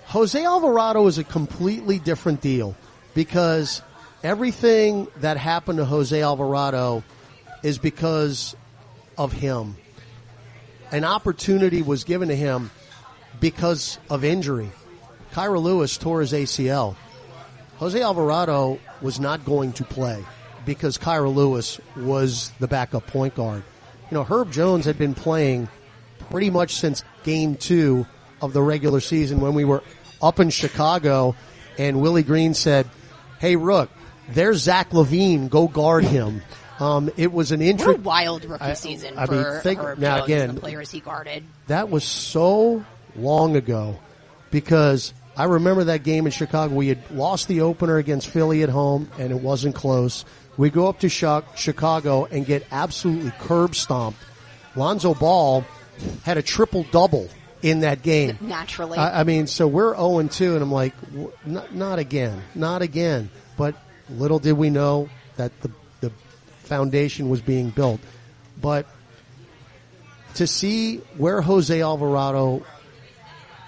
Jose 0.07 0.43
Alvarado 0.45 1.07
is 1.09 1.19
a 1.19 1.25
completely 1.25 1.99
different 1.99 2.41
deal 2.41 2.77
because 3.15 3.83
everything 4.23 5.09
that 5.17 5.37
happened 5.37 5.79
to 5.79 5.85
Jose 5.85 6.21
Alvarado 6.21 7.03
is 7.63 7.79
because 7.79 8.55
of 9.19 9.33
him. 9.33 9.77
An 10.93 11.05
opportunity 11.05 11.83
was 11.83 12.05
given 12.05 12.29
to 12.29 12.37
him 12.37 12.71
because 13.41 13.99
of 14.11 14.25
injury. 14.25 14.71
Kira 15.33 15.61
Lewis 15.63 15.97
tore 15.97 16.21
his 16.21 16.33
ACL. 16.33 16.97
Jose 17.77 18.01
Alvarado 18.01 18.79
was 19.01 19.19
not 19.19 19.45
going 19.45 19.73
to 19.75 19.85
play 19.85 20.25
because 20.65 20.99
Kira 20.99 21.33
Lewis 21.35 21.81
was 21.97 22.51
the 22.61 22.69
backup 22.69 23.07
point 23.07 23.35
guard. 23.35 23.63
You 24.11 24.17
know, 24.17 24.25
Herb 24.25 24.53
Jones 24.53 24.85
had 24.85 24.99
been 24.99 25.15
playing 25.15 25.69
pretty 26.31 26.51
much 26.51 26.75
since 26.77 27.03
game 27.25 27.57
two 27.57 28.07
of 28.41 28.53
the 28.53 28.63
regular 28.63 29.01
season 29.01 29.41
when 29.41 29.55
we 29.55 29.65
were 29.65 29.83
up 30.21 30.39
in 30.39 30.51
Chicago 30.51 31.35
and 31.79 32.01
Willie 32.01 32.23
Green 32.23 32.55
said, 32.55 32.89
Hey, 33.41 33.57
Rook, 33.57 33.91
there's 34.29 34.59
Zach 34.63 34.91
LaVine. 34.91 35.49
Go 35.49 35.67
guard 35.67 36.05
him. 36.05 36.43
Um, 36.79 37.11
it 37.17 37.33
was 37.33 37.53
an 37.53 37.63
interesting. 37.63 38.03
wild 38.03 38.45
rookie 38.45 38.63
I- 38.65 38.73
season 38.75 39.17
I 39.17 39.27
for 39.27 39.33
mean, 39.33 39.61
think- 39.63 39.81
Herb 39.81 39.99
now 39.99 40.19
Jones 40.19 40.25
again- 40.31 40.55
the 40.55 40.61
players 40.61 40.91
he 40.91 41.01
guarded. 41.01 41.45
That 41.69 41.91
was 41.91 42.05
so 42.05 42.85
long 43.17 43.57
ago 43.57 43.99
because 44.51 45.13
I 45.37 45.45
remember 45.45 45.85
that 45.85 46.03
game 46.03 46.27
in 46.27 46.33
Chicago. 46.33 46.75
We 46.75 46.89
had 46.89 47.11
lost 47.11 47.49
the 47.49 47.63
opener 47.63 47.97
against 47.97 48.29
Philly 48.29 48.63
at 48.63 48.69
home 48.69 49.11
and 49.19 49.31
it 49.31 49.41
wasn't 49.41 49.75
close. 49.75 50.25
We 50.57 50.69
go 50.69 50.89
up 50.89 51.01
to 51.01 51.09
Chi- 51.09 51.43
Chicago 51.57 52.27
and 52.27 52.45
get 52.45 52.67
absolutely 52.71 53.33
curb 53.41 53.75
stomped. 53.75 54.19
Lonzo 54.77 55.15
Ball 55.15 55.65
had 56.25 56.37
a 56.37 56.43
triple 56.43 56.85
double 56.91 57.29
in 57.63 57.81
that 57.81 58.03
game. 58.03 58.37
Naturally. 58.41 58.99
I, 58.99 59.21
I 59.21 59.25
mean, 59.25 59.47
so 59.47 59.67
we're 59.67 59.95
0 59.95 60.19
and 60.19 60.31
2 60.31 60.55
and 60.55 60.63
I'm 60.63 60.73
like, 60.73 60.95
not, 61.47 61.75
not 61.75 61.99
again, 61.99 62.43
not 62.55 62.83
again. 62.83 63.31
But 63.57 63.75
little 64.11 64.39
did 64.39 64.53
we 64.53 64.69
know 64.69 65.09
that 65.37 65.59
the, 65.63 65.71
the 66.01 66.13
foundation 66.65 67.31
was 67.31 67.41
being 67.41 67.71
built. 67.71 68.01
But 68.61 68.87
to 70.35 70.47
see 70.47 70.99
where 71.17 71.41
Jose 71.41 71.81
Alvarado 71.81 72.65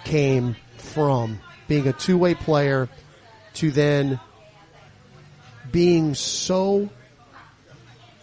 came 0.03 0.55
from, 0.77 1.39
being 1.67 1.87
a 1.87 1.93
two 1.93 2.17
way 2.17 2.35
player, 2.35 2.89
to 3.55 3.71
then 3.71 4.19
being 5.71 6.13
so 6.13 6.89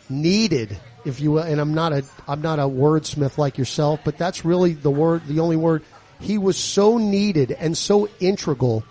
needed, 0.08 0.78
if 1.04 1.20
you 1.20 1.32
will, 1.32 1.42
and 1.42 1.60
I'm 1.60 1.74
not 1.74 1.92
a 1.92 2.04
I'm 2.28 2.42
not 2.42 2.58
a 2.58 2.62
wordsmith 2.62 3.38
like 3.38 3.58
yourself, 3.58 4.00
but 4.04 4.18
that's 4.18 4.44
really 4.44 4.74
the 4.74 4.90
word 4.90 5.26
the 5.26 5.40
only 5.40 5.56
word. 5.56 5.82
He 6.20 6.38
was 6.38 6.56
so 6.56 6.98
needed 6.98 7.50
and 7.52 7.76
so 7.76 8.08
integral 8.20 8.84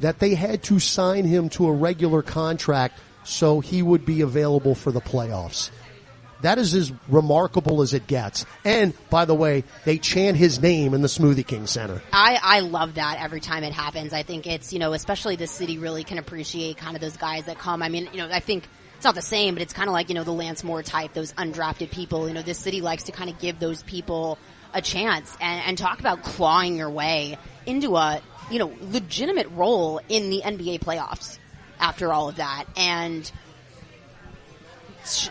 that 0.00 0.18
they 0.18 0.34
had 0.34 0.62
to 0.64 0.78
sign 0.78 1.24
him 1.24 1.48
to 1.48 1.66
a 1.66 1.72
regular 1.72 2.22
contract 2.22 2.98
so 3.24 3.60
he 3.60 3.82
would 3.82 4.06
be 4.06 4.20
available 4.20 4.74
for 4.74 4.92
the 4.92 5.00
playoffs. 5.00 5.70
That 6.46 6.58
is 6.58 6.74
as 6.74 6.92
remarkable 7.08 7.82
as 7.82 7.92
it 7.92 8.06
gets. 8.06 8.46
And 8.64 8.94
by 9.10 9.24
the 9.24 9.34
way, 9.34 9.64
they 9.84 9.98
chant 9.98 10.36
his 10.36 10.62
name 10.62 10.94
in 10.94 11.02
the 11.02 11.08
Smoothie 11.08 11.44
King 11.44 11.66
Center. 11.66 12.00
I, 12.12 12.38
I 12.40 12.60
love 12.60 12.94
that 12.94 13.18
every 13.20 13.40
time 13.40 13.64
it 13.64 13.72
happens. 13.72 14.12
I 14.12 14.22
think 14.22 14.46
it's, 14.46 14.72
you 14.72 14.78
know, 14.78 14.92
especially 14.92 15.34
the 15.34 15.48
city 15.48 15.78
really 15.78 16.04
can 16.04 16.18
appreciate 16.18 16.76
kind 16.76 16.94
of 16.94 17.02
those 17.02 17.16
guys 17.16 17.46
that 17.46 17.58
come. 17.58 17.82
I 17.82 17.88
mean, 17.88 18.08
you 18.12 18.18
know, 18.18 18.28
I 18.30 18.38
think 18.38 18.68
it's 18.94 19.04
not 19.04 19.16
the 19.16 19.22
same, 19.22 19.56
but 19.56 19.62
it's 19.62 19.72
kind 19.72 19.88
of 19.88 19.92
like, 19.92 20.08
you 20.08 20.14
know, 20.14 20.22
the 20.22 20.30
Lance 20.30 20.62
Moore 20.62 20.84
type, 20.84 21.14
those 21.14 21.32
undrafted 21.32 21.90
people. 21.90 22.28
You 22.28 22.34
know, 22.34 22.42
this 22.42 22.58
city 22.58 22.80
likes 22.80 23.02
to 23.04 23.12
kind 23.12 23.28
of 23.28 23.40
give 23.40 23.58
those 23.58 23.82
people 23.82 24.38
a 24.72 24.80
chance 24.80 25.36
and, 25.40 25.62
and 25.66 25.76
talk 25.76 25.98
about 25.98 26.22
clawing 26.22 26.76
your 26.76 26.90
way 26.90 27.38
into 27.66 27.96
a 27.96 28.22
you 28.50 28.60
know, 28.60 28.72
legitimate 28.82 29.48
role 29.50 30.00
in 30.08 30.30
the 30.30 30.42
NBA 30.44 30.78
playoffs 30.78 31.38
after 31.80 32.12
all 32.12 32.28
of 32.28 32.36
that. 32.36 32.66
And 32.76 33.30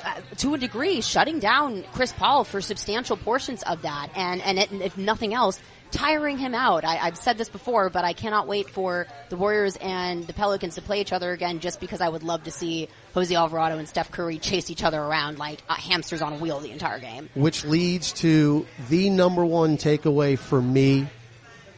uh, 0.03 0.21
to 0.37 0.53
a 0.53 0.57
degree, 0.57 1.01
shutting 1.01 1.39
down 1.39 1.83
Chris 1.93 2.13
Paul 2.13 2.43
for 2.43 2.61
substantial 2.61 3.17
portions 3.17 3.63
of 3.63 3.81
that. 3.83 4.09
And, 4.15 4.41
and 4.41 4.59
it, 4.59 4.71
if 4.71 4.97
nothing 4.97 5.33
else, 5.33 5.59
tiring 5.91 6.37
him 6.37 6.53
out. 6.53 6.83
I, 6.83 6.97
I've 6.97 7.17
said 7.17 7.37
this 7.37 7.49
before, 7.49 7.89
but 7.89 8.03
I 8.03 8.13
cannot 8.13 8.47
wait 8.47 8.69
for 8.69 9.07
the 9.29 9.37
Warriors 9.37 9.77
and 9.77 10.25
the 10.25 10.33
Pelicans 10.33 10.75
to 10.75 10.81
play 10.81 11.01
each 11.01 11.13
other 11.13 11.31
again 11.31 11.59
just 11.59 11.79
because 11.79 12.01
I 12.01 12.09
would 12.09 12.23
love 12.23 12.43
to 12.43 12.51
see 12.51 12.89
Jose 13.13 13.33
Alvarado 13.33 13.77
and 13.77 13.87
Steph 13.87 14.11
Curry 14.11 14.37
chase 14.37 14.69
each 14.69 14.83
other 14.83 14.99
around 14.99 15.39
like 15.39 15.61
uh, 15.69 15.75
hamsters 15.75 16.21
on 16.21 16.33
a 16.33 16.37
wheel 16.37 16.59
the 16.59 16.71
entire 16.71 16.99
game. 16.99 17.29
which 17.33 17.63
leads 17.65 18.13
to 18.13 18.65
the 18.89 19.09
number 19.09 19.45
one 19.45 19.77
takeaway 19.77 20.37
for 20.37 20.61
me 20.61 21.07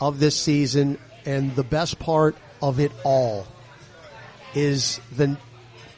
of 0.02 0.20
this 0.20 0.36
season 0.36 0.98
and 1.26 1.56
the 1.56 1.64
best 1.64 2.00
part 2.00 2.36
of 2.62 2.80
it 2.80 2.92
all 3.04 3.46
is 4.56 5.00
the 5.16 5.38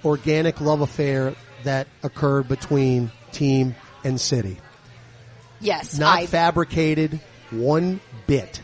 organic 0.03 0.59
love 0.59 0.81
affair 0.81 1.35
that 1.64 1.88
occurred 2.03 2.47
between 2.47 3.12
team 3.32 3.76
and 4.03 4.20
city. 4.20 4.57
Yes, 5.60 5.97
Not 5.97 6.18
I, 6.18 6.26
fabricated 6.26 7.20
one 7.51 7.99
bit. 8.28 8.62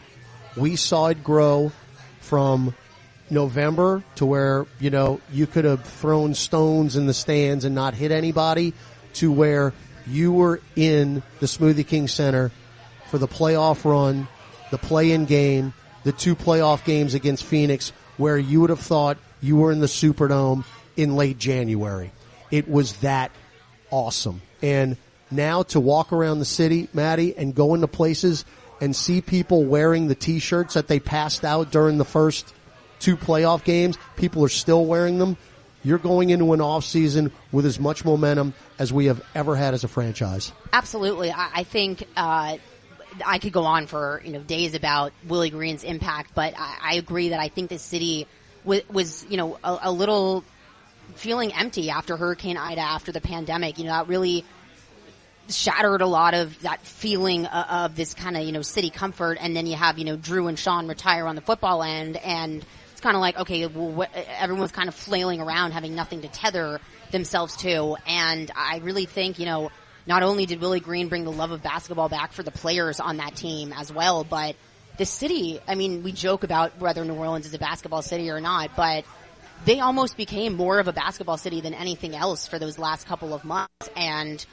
We 0.56 0.76
saw 0.76 1.08
it 1.08 1.24
grow 1.24 1.72
from 2.22 2.74
November 3.30 4.04
to 4.16 4.26
where, 4.26 4.66
you 4.80 4.90
know, 4.90 5.20
you 5.32 5.48
could 5.48 5.66
have 5.66 5.84
thrown 5.84 6.34
stones 6.34 6.96
in 6.96 7.06
the 7.06 7.14
stands 7.14 7.66
and 7.66 7.76
not 7.76 7.94
hit 7.94 8.12
anybody 8.12 8.74
to 9.16 9.32
where 9.32 9.74
you 10.08 10.32
were 10.32 10.62
in 10.76 11.24
the 11.40 11.48
Smoothie 11.48 11.86
King 11.86 12.08
Center 12.08 12.52
for 13.10 13.18
the 13.18 13.28
playoff 13.28 13.84
run, 13.90 14.28
the 14.72 14.78
play-in 14.78 15.26
game, 15.26 15.74
the 16.04 16.12
two 16.12 16.36
playoff 16.36 16.86
games 16.86 17.14
against 17.14 17.44
Phoenix 17.44 17.92
where 18.18 18.38
you 18.38 18.62
would 18.62 18.70
have 18.70 18.80
thought 18.80 19.18
you 19.42 19.58
were 19.58 19.72
in 19.72 19.80
the 19.80 19.88
Superdome 19.88 20.64
in 20.96 21.16
late 21.16 21.38
January. 21.38 22.12
It 22.56 22.70
was 22.70 22.94
that 22.98 23.32
awesome. 23.92 24.42
And 24.62 24.96
now 25.30 25.64
to 25.64 25.80
walk 25.82 26.14
around 26.14 26.40
the 26.40 26.46
city, 26.46 26.88
Maddie, 26.94 27.36
and 27.36 27.54
go 27.54 27.74
into 27.74 27.88
places 27.88 28.46
and 28.80 28.96
see 28.96 29.20
people 29.20 29.66
wearing 29.66 30.08
the 30.08 30.16
t-shirts 30.16 30.76
that 30.76 30.88
they 30.88 31.02
passed 31.02 31.44
out 31.44 31.70
during 31.70 31.98
the 31.98 32.06
first 32.06 32.54
two 33.00 33.18
playoff 33.18 33.66
games, 33.66 33.98
people 34.16 34.46
are 34.46 34.50
still 34.50 34.86
wearing 34.86 35.18
them. 35.18 35.36
You're 35.84 35.98
going 35.98 36.30
into 36.30 36.54
an 36.54 36.62
off 36.62 36.86
season 36.86 37.34
with 37.52 37.66
as 37.66 37.78
much 37.78 38.06
momentum 38.06 38.54
as 38.80 38.94
we 38.94 39.08
have 39.08 39.22
ever 39.36 39.58
had 39.58 39.74
as 39.74 39.84
a 39.84 39.90
franchise. 39.90 40.54
Absolutely. 40.72 41.32
I, 41.32 41.50
I 41.56 41.64
think 41.64 42.08
uh, 42.16 42.56
I 43.26 43.40
could 43.40 43.52
go 43.52 43.64
on 43.66 43.88
for 43.88 44.22
you 44.24 44.32
know 44.32 44.40
days 44.40 44.76
about 44.76 45.12
Willie 45.28 45.50
Green's 45.50 45.84
impact, 45.84 46.32
but 46.34 46.54
I, 46.58 46.78
I 46.82 46.96
agree 46.96 47.30
that 47.30 47.42
I 47.42 47.50
think 47.50 47.70
the 47.70 47.80
city 47.80 48.28
was, 48.64 48.88
was 48.88 49.26
you 49.30 49.36
know 49.36 49.60
a, 49.62 49.80
a 49.84 49.92
little 49.92 50.46
feeling 51.16 51.54
empty 51.54 51.90
after 51.90 52.18
Hurricane 52.18 52.58
Ida, 52.58 52.82
after 52.82 53.12
the 53.12 53.22
pandemic. 53.22 53.78
You 53.78 53.86
know 53.86 53.92
that 53.92 54.08
really 54.08 54.46
shattered 55.50 56.02
a 56.02 56.08
lot 56.08 56.34
of 56.34 56.60
that 56.62 56.82
feeling 56.82 57.46
of, 57.46 57.92
of 57.92 57.96
this 57.96 58.14
kind 58.14 58.36
of 58.36 58.44
you 58.44 58.52
know 58.52 58.62
city 58.62 58.90
comfort, 58.90 59.38
and 59.40 59.56
then 59.56 59.68
you 59.68 59.76
have 59.76 59.98
you 59.98 60.06
know 60.06 60.16
Drew 60.16 60.48
and 60.48 60.58
Sean 60.58 60.88
retire 60.88 61.28
on 61.28 61.36
the 61.36 61.42
football 61.42 61.84
end, 61.84 62.18
and 62.18 62.66
it's 62.92 63.02
kind 63.02 63.16
of 63.16 63.22
like 63.22 63.38
okay, 63.40 63.68
well, 63.68 63.92
what, 63.92 64.10
everyone's 64.14 64.72
kind 64.72 64.90
of 64.90 64.96
flailing 64.96 65.42
around, 65.42 65.72
having 65.72 65.96
nothing 65.96 66.22
to 66.22 66.28
tether 66.28 66.80
themselves 67.12 67.56
to, 67.58 67.98
and 68.08 68.52
I 68.56 68.80
really 68.80 69.06
think 69.06 69.40
you 69.40 69.46
know 69.46 69.72
not 70.08 70.24
only 70.24 70.46
did 70.46 70.62
Willie 70.62 70.80
Green 70.80 71.08
bring 71.08 71.24
the 71.24 71.32
love 71.32 71.52
of 71.52 71.64
basketball 71.64 72.10
back 72.10 72.32
for 72.32 72.44
the 72.44 72.52
players 72.52 73.00
on 73.00 73.18
that 73.18 73.36
team 73.36 73.74
as 73.74 73.92
well, 73.92 74.24
but 74.24 74.56
the 74.98 75.06
city. 75.06 75.60
I 75.68 75.76
mean, 75.76 76.04
we 76.04 76.12
joke 76.12 76.44
about 76.44 76.80
whether 76.80 77.04
New 77.04 77.16
Orleans 77.16 77.46
is 77.46 77.54
a 77.54 77.60
basketball 77.60 78.02
city 78.02 78.30
or 78.30 78.40
not, 78.40 78.76
but 78.76 79.06
they 79.64 79.80
almost 79.80 80.18
became 80.18 80.56
more 80.56 80.80
of 80.80 80.88
a 80.88 80.94
basketball 80.94 81.38
city 81.38 81.62
than 81.62 81.74
anything 81.74 82.16
else 82.16 82.48
for 82.48 82.60
those 82.60 82.78
last 82.78 83.08
couple 83.08 83.34
of 83.34 83.44
months, 83.44 83.90
and. 83.96 84.46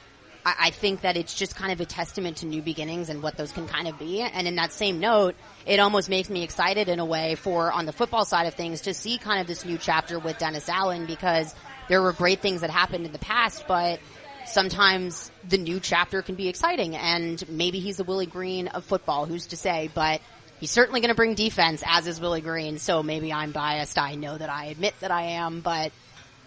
I, 0.45 0.55
I 0.59 0.69
think 0.71 1.01
that 1.01 1.17
it's 1.17 1.33
just 1.33 1.55
kind 1.55 1.71
of 1.71 1.79
a 1.79 1.85
testament 1.85 2.37
to 2.37 2.45
new 2.45 2.61
beginnings 2.61 3.09
and 3.09 3.23
what 3.23 3.37
those 3.37 3.53
can 3.53 3.65
kind 3.65 3.87
of 3.87 3.97
be. 3.97 4.21
And 4.21 4.45
in 4.45 4.55
that 4.55 4.73
same 4.73 4.99
note, 4.99 5.35
it 5.65 5.79
almost 5.79 6.09
makes 6.09 6.29
me 6.29 6.43
excited 6.43 6.89
in 6.89 6.99
a 6.99 7.05
way 7.05 7.35
for 7.35 7.71
on 7.71 7.85
the 7.85 7.93
football 7.93 8.25
side 8.25 8.45
of 8.47 8.53
things 8.53 8.81
to 8.81 8.93
see 8.93 9.17
kind 9.17 9.39
of 9.39 9.47
this 9.47 9.63
new 9.63 9.77
chapter 9.77 10.19
with 10.19 10.37
Dennis 10.39 10.67
Allen 10.67 11.05
because 11.05 11.55
there 11.87 12.01
were 12.01 12.13
great 12.13 12.41
things 12.41 12.61
that 12.61 12.69
happened 12.69 13.05
in 13.05 13.11
the 13.11 13.19
past, 13.19 13.65
but 13.67 13.99
sometimes 14.45 15.31
the 15.47 15.57
new 15.57 15.79
chapter 15.79 16.21
can 16.21 16.35
be 16.35 16.47
exciting 16.47 16.95
and 16.95 17.47
maybe 17.49 17.79
he's 17.79 17.97
the 17.97 18.03
Willie 18.03 18.25
Green 18.25 18.67
of 18.67 18.83
football, 18.83 19.25
who's 19.25 19.47
to 19.47 19.57
say, 19.57 19.89
but 19.93 20.21
he's 20.59 20.71
certainly 20.71 21.01
going 21.01 21.09
to 21.09 21.15
bring 21.15 21.35
defense 21.35 21.83
as 21.85 22.07
is 22.07 22.19
Willie 22.19 22.41
Green. 22.41 22.77
So 22.79 23.03
maybe 23.03 23.31
I'm 23.33 23.51
biased. 23.51 23.97
I 23.97 24.15
know 24.15 24.37
that 24.37 24.49
I 24.49 24.65
admit 24.65 24.93
that 25.01 25.11
I 25.11 25.23
am, 25.23 25.61
but 25.61 25.91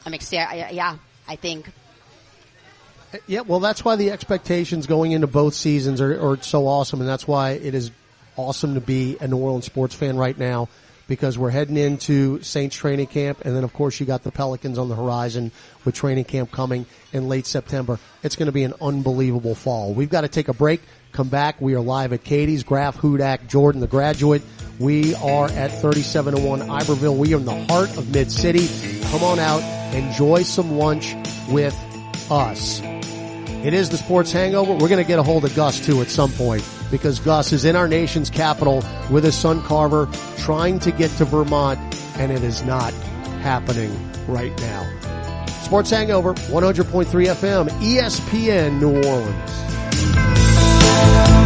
I'm 0.04 0.14
excited. 0.14 0.74
Yeah, 0.74 0.96
I 1.28 1.36
think 1.36 1.70
Yeah, 3.26 3.40
well, 3.40 3.60
that's 3.60 3.84
why 3.84 3.96
the 3.96 4.10
expectations 4.10 4.86
going 4.86 5.12
into 5.12 5.26
both 5.26 5.54
seasons 5.54 6.00
are, 6.00 6.32
are 6.32 6.42
so 6.42 6.66
awesome, 6.66 7.00
and 7.00 7.08
that's 7.08 7.26
why 7.26 7.50
it 7.52 7.74
is 7.74 7.90
awesome 8.36 8.74
to 8.74 8.80
be 8.80 9.16
a 9.20 9.28
New 9.28 9.38
Orleans 9.38 9.64
sports 9.64 9.94
fan 9.94 10.16
right 10.16 10.36
now 10.36 10.68
because 11.08 11.38
we're 11.38 11.50
heading 11.50 11.76
into 11.76 12.42
Saints 12.42 12.76
training 12.76 13.06
camp, 13.06 13.44
and 13.44 13.54
then 13.54 13.64
of 13.64 13.72
course 13.72 14.00
you 14.00 14.06
got 14.06 14.24
the 14.24 14.32
Pelicans 14.32 14.76
on 14.78 14.88
the 14.88 14.96
horizon 14.96 15.52
with 15.84 15.94
training 15.94 16.24
camp 16.24 16.50
coming 16.50 16.84
in 17.12 17.28
late 17.28 17.46
September. 17.46 17.98
It's 18.22 18.36
going 18.36 18.46
to 18.46 18.52
be 18.52 18.64
an 18.64 18.74
unbelievable 18.80 19.54
fall. 19.54 19.94
We've 19.94 20.10
got 20.10 20.22
to 20.22 20.28
take 20.28 20.48
a 20.48 20.54
break. 20.54 20.82
Come 21.16 21.28
back. 21.28 21.62
We 21.62 21.74
are 21.74 21.80
live 21.80 22.12
at 22.12 22.24
Katie's, 22.24 22.62
Graff, 22.62 22.98
Hudak, 22.98 23.46
Jordan, 23.46 23.80
the 23.80 23.86
graduate. 23.86 24.42
We 24.78 25.14
are 25.14 25.46
at 25.46 25.68
3701 25.68 26.68
Iberville. 26.68 27.16
We 27.16 27.32
are 27.32 27.38
in 27.38 27.46
the 27.46 27.64
heart 27.68 27.96
of 27.96 28.12
Mid 28.12 28.30
City. 28.30 28.68
Come 29.04 29.24
on 29.24 29.38
out, 29.38 29.62
enjoy 29.94 30.42
some 30.42 30.72
lunch 30.72 31.16
with 31.48 31.74
us. 32.30 32.82
It 32.82 33.72
is 33.72 33.88
the 33.88 33.96
sports 33.96 34.30
hangover. 34.30 34.74
We're 34.74 34.90
going 34.90 35.02
to 35.02 35.08
get 35.08 35.18
a 35.18 35.22
hold 35.22 35.46
of 35.46 35.56
Gus 35.56 35.86
too 35.86 36.02
at 36.02 36.08
some 36.08 36.30
point 36.32 36.62
because 36.90 37.18
Gus 37.18 37.50
is 37.54 37.64
in 37.64 37.76
our 37.76 37.88
nation's 37.88 38.28
capital 38.28 38.84
with 39.10 39.24
his 39.24 39.34
son 39.34 39.62
Carver 39.62 40.10
trying 40.36 40.78
to 40.80 40.92
get 40.92 41.10
to 41.12 41.24
Vermont 41.24 41.78
and 42.18 42.30
it 42.30 42.42
is 42.42 42.62
not 42.62 42.92
happening 43.40 43.90
right 44.28 44.54
now. 44.60 44.86
Sports 45.62 45.88
hangover, 45.88 46.34
100.3 46.34 47.06
FM, 47.06 47.68
ESPN 47.80 48.80
New 48.80 48.96
Orleans 49.08 50.35
you 50.96 51.45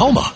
Houma. 0.00 0.32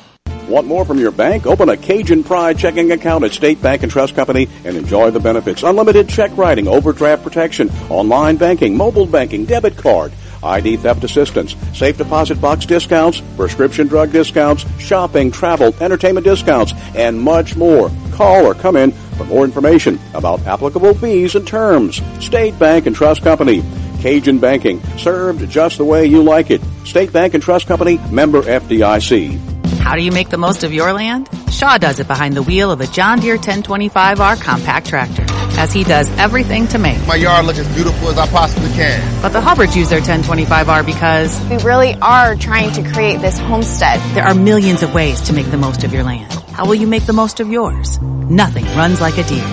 Want 0.47 0.67
more 0.67 0.85
from 0.85 0.99
your 0.99 1.11
bank? 1.11 1.47
Open 1.47 1.71
a 1.71 1.77
Cajun 1.79 2.23
Pride 2.23 2.59
checking 2.59 2.93
account 2.93 3.25
at 3.25 3.33
State 3.33 3.63
Bank 3.63 3.83
and 3.83 3.91
Trust 3.91 4.15
Company 4.15 4.47
and 4.63 4.77
enjoy 4.77 5.11
the 5.11 5.21
benefits. 5.21 5.63
Unlimited 5.63 6.07
check 6.07 6.37
writing, 6.37 6.69
overdraft 6.69 7.23
protection, 7.23 7.71
online 7.89 8.37
banking, 8.37 8.77
mobile 8.77 9.07
banking, 9.07 9.47
debit 9.47 9.79
card, 9.79 10.13
ID 10.43 10.77
theft 10.77 11.03
assistance, 11.03 11.57
safe 11.73 11.97
deposit 11.97 12.43
box 12.43 12.67
discounts, 12.67 13.23
prescription 13.39 13.87
drug 13.87 14.13
discounts, 14.13 14.67
shopping, 14.79 15.31
travel, 15.31 15.75
entertainment 15.81 16.27
discounts, 16.27 16.75
and 16.95 17.19
much 17.19 17.57
more. 17.57 17.91
Call 18.13 18.45
or 18.45 18.53
come 18.53 18.77
in 18.77 18.93
for 19.17 19.25
more 19.25 19.47
information 19.47 19.99
about 20.13 20.47
applicable 20.47 20.93
fees 20.93 21.37
and 21.37 21.47
terms. 21.47 22.03
State 22.23 22.59
Bank 22.59 22.85
and 22.85 22.95
Trust 22.95 23.23
Company. 23.23 23.63
Cajun 24.03 24.39
Banking, 24.39 24.83
served 24.99 25.49
just 25.49 25.79
the 25.79 25.85
way 25.87 26.05
you 26.05 26.23
like 26.23 26.51
it. 26.51 26.61
State 26.85 27.11
Bank 27.11 27.33
and 27.33 27.43
Trust 27.43 27.67
Company, 27.67 27.97
member 28.11 28.43
FDIC. 28.43 29.54
How 29.85 29.97
do 29.97 30.03
you 30.03 30.13
make 30.13 30.31
the 30.31 30.39
most 30.39 30.65
of 30.65 30.73
your 30.73 30.95
land? 30.95 31.29
Shaw 31.51 31.77
does 31.77 32.01
it 32.01 32.09
behind 32.09 32.35
the 32.35 32.43
wheel 32.43 32.71
of 32.71 32.81
a 32.81 32.87
John 32.87 33.21
Deere 33.21 33.37
1025R 33.37 34.41
compact 34.41 34.87
tractor, 34.87 35.27
as 35.59 35.75
he 35.75 35.85
does 35.85 36.09
everything 36.17 36.67
to 36.69 36.79
make. 36.79 37.07
My 37.07 37.17
yard 37.17 37.45
looks 37.45 37.59
as 37.59 37.69
beautiful 37.75 38.09
as 38.09 38.17
I 38.17 38.27
possibly 38.29 38.71
can. 38.71 39.21
But 39.21 39.35
the 39.35 39.43
Hubbards 39.43 39.77
use 39.77 39.91
their 39.91 40.01
1025R 40.01 40.87
because 40.87 41.39
we 41.51 41.59
really 41.59 41.93
are 42.01 42.35
trying 42.35 42.73
to 42.73 42.93
create 42.93 43.21
this 43.21 43.39
homestead. 43.39 44.01
There 44.15 44.25
are 44.25 44.35
millions 44.35 44.83
of 44.83 44.95
ways 44.95 45.21
to 45.29 45.35
make 45.35 45.51
the 45.51 45.59
most 45.59 45.85
of 45.85 45.93
your 45.93 46.03
land. 46.03 46.33
How 46.53 46.65
will 46.65 46.77
you 46.77 46.87
make 46.87 47.05
the 47.05 47.13
most 47.13 47.41
of 47.41 47.51
yours? 47.51 48.01
Nothing 48.01 48.65
runs 48.75 49.03
like 49.03 49.19
a 49.19 49.23
Deere. 49.25 49.45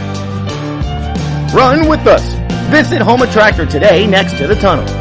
Run 1.54 1.90
with 1.90 2.08
us. 2.08 2.24
Visit 2.72 3.02
Home 3.02 3.20
Tractor 3.32 3.66
today 3.66 4.08
next 4.08 4.38
to 4.38 4.48
the 4.48 4.56
tunnel. 4.56 5.01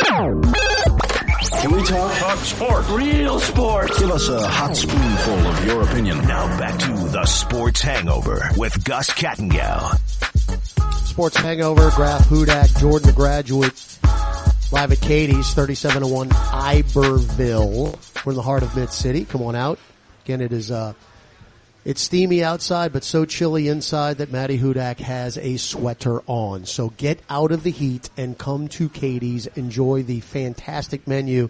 Can 0.00 1.70
we 1.72 1.82
talk? 1.84 2.16
Talk 2.18 2.38
sports. 2.38 2.88
Real 2.90 3.38
sports. 3.38 3.98
Give 3.98 4.10
us 4.10 4.28
a 4.28 4.46
hot 4.46 4.76
spoonful 4.76 5.34
of 5.34 5.64
your 5.66 5.82
opinion. 5.82 6.18
Now 6.22 6.46
back 6.58 6.78
to 6.80 6.88
the 6.88 7.24
Sports 7.26 7.80
Hangover 7.82 8.50
with 8.56 8.84
Gus 8.84 9.10
Kattengell. 9.10 9.96
Sports 11.06 11.36
Hangover, 11.36 11.90
Graff 11.94 12.26
Hudak, 12.28 12.78
Jordan 12.80 13.06
the 13.08 13.12
Graduate, 13.12 13.98
live 14.72 14.92
at 14.92 15.00
Katie's, 15.00 15.52
3701 15.52 16.30
Iberville. 16.32 17.98
We're 18.24 18.32
in 18.32 18.36
the 18.36 18.42
heart 18.42 18.62
of 18.62 18.74
Mid 18.74 18.90
City. 18.90 19.24
Come 19.24 19.42
on 19.42 19.54
out. 19.54 19.78
Again, 20.24 20.40
it 20.40 20.52
is, 20.52 20.70
uh, 20.70 20.94
it's 21.84 22.00
steamy 22.00 22.44
outside, 22.44 22.92
but 22.92 23.02
so 23.02 23.24
chilly 23.24 23.66
inside 23.66 24.18
that 24.18 24.30
Maddie 24.30 24.58
Hudak 24.58 24.98
has 24.98 25.36
a 25.36 25.56
sweater 25.56 26.20
on. 26.28 26.64
So 26.64 26.90
get 26.90 27.20
out 27.28 27.50
of 27.50 27.64
the 27.64 27.72
heat 27.72 28.08
and 28.16 28.38
come 28.38 28.68
to 28.68 28.88
Katie's. 28.88 29.48
Enjoy 29.48 30.04
the 30.04 30.20
fantastic 30.20 31.08
menu. 31.08 31.48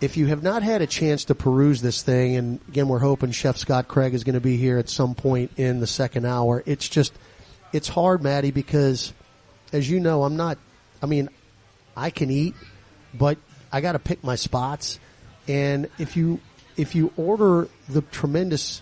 If 0.00 0.16
you 0.16 0.26
have 0.26 0.44
not 0.44 0.62
had 0.62 0.82
a 0.82 0.86
chance 0.86 1.24
to 1.24 1.34
peruse 1.34 1.82
this 1.82 2.02
thing, 2.02 2.36
and 2.36 2.60
again, 2.68 2.86
we're 2.86 3.00
hoping 3.00 3.32
Chef 3.32 3.56
Scott 3.56 3.88
Craig 3.88 4.14
is 4.14 4.22
going 4.22 4.34
to 4.34 4.40
be 4.40 4.56
here 4.56 4.78
at 4.78 4.88
some 4.88 5.16
point 5.16 5.50
in 5.56 5.80
the 5.80 5.88
second 5.88 6.24
hour. 6.24 6.62
It's 6.64 6.88
just, 6.88 7.12
it's 7.72 7.88
hard, 7.88 8.22
Maddie, 8.22 8.52
because 8.52 9.12
as 9.72 9.90
you 9.90 9.98
know, 9.98 10.22
I'm 10.22 10.36
not, 10.36 10.58
I 11.02 11.06
mean, 11.06 11.28
I 11.96 12.10
can 12.10 12.30
eat, 12.30 12.54
but 13.12 13.38
I 13.72 13.80
got 13.80 13.92
to 13.92 13.98
pick 13.98 14.22
my 14.22 14.36
spots. 14.36 15.00
And 15.48 15.88
if 15.98 16.16
you, 16.16 16.38
if 16.76 16.94
you 16.94 17.12
order 17.16 17.66
the 17.88 18.02
tremendous 18.02 18.80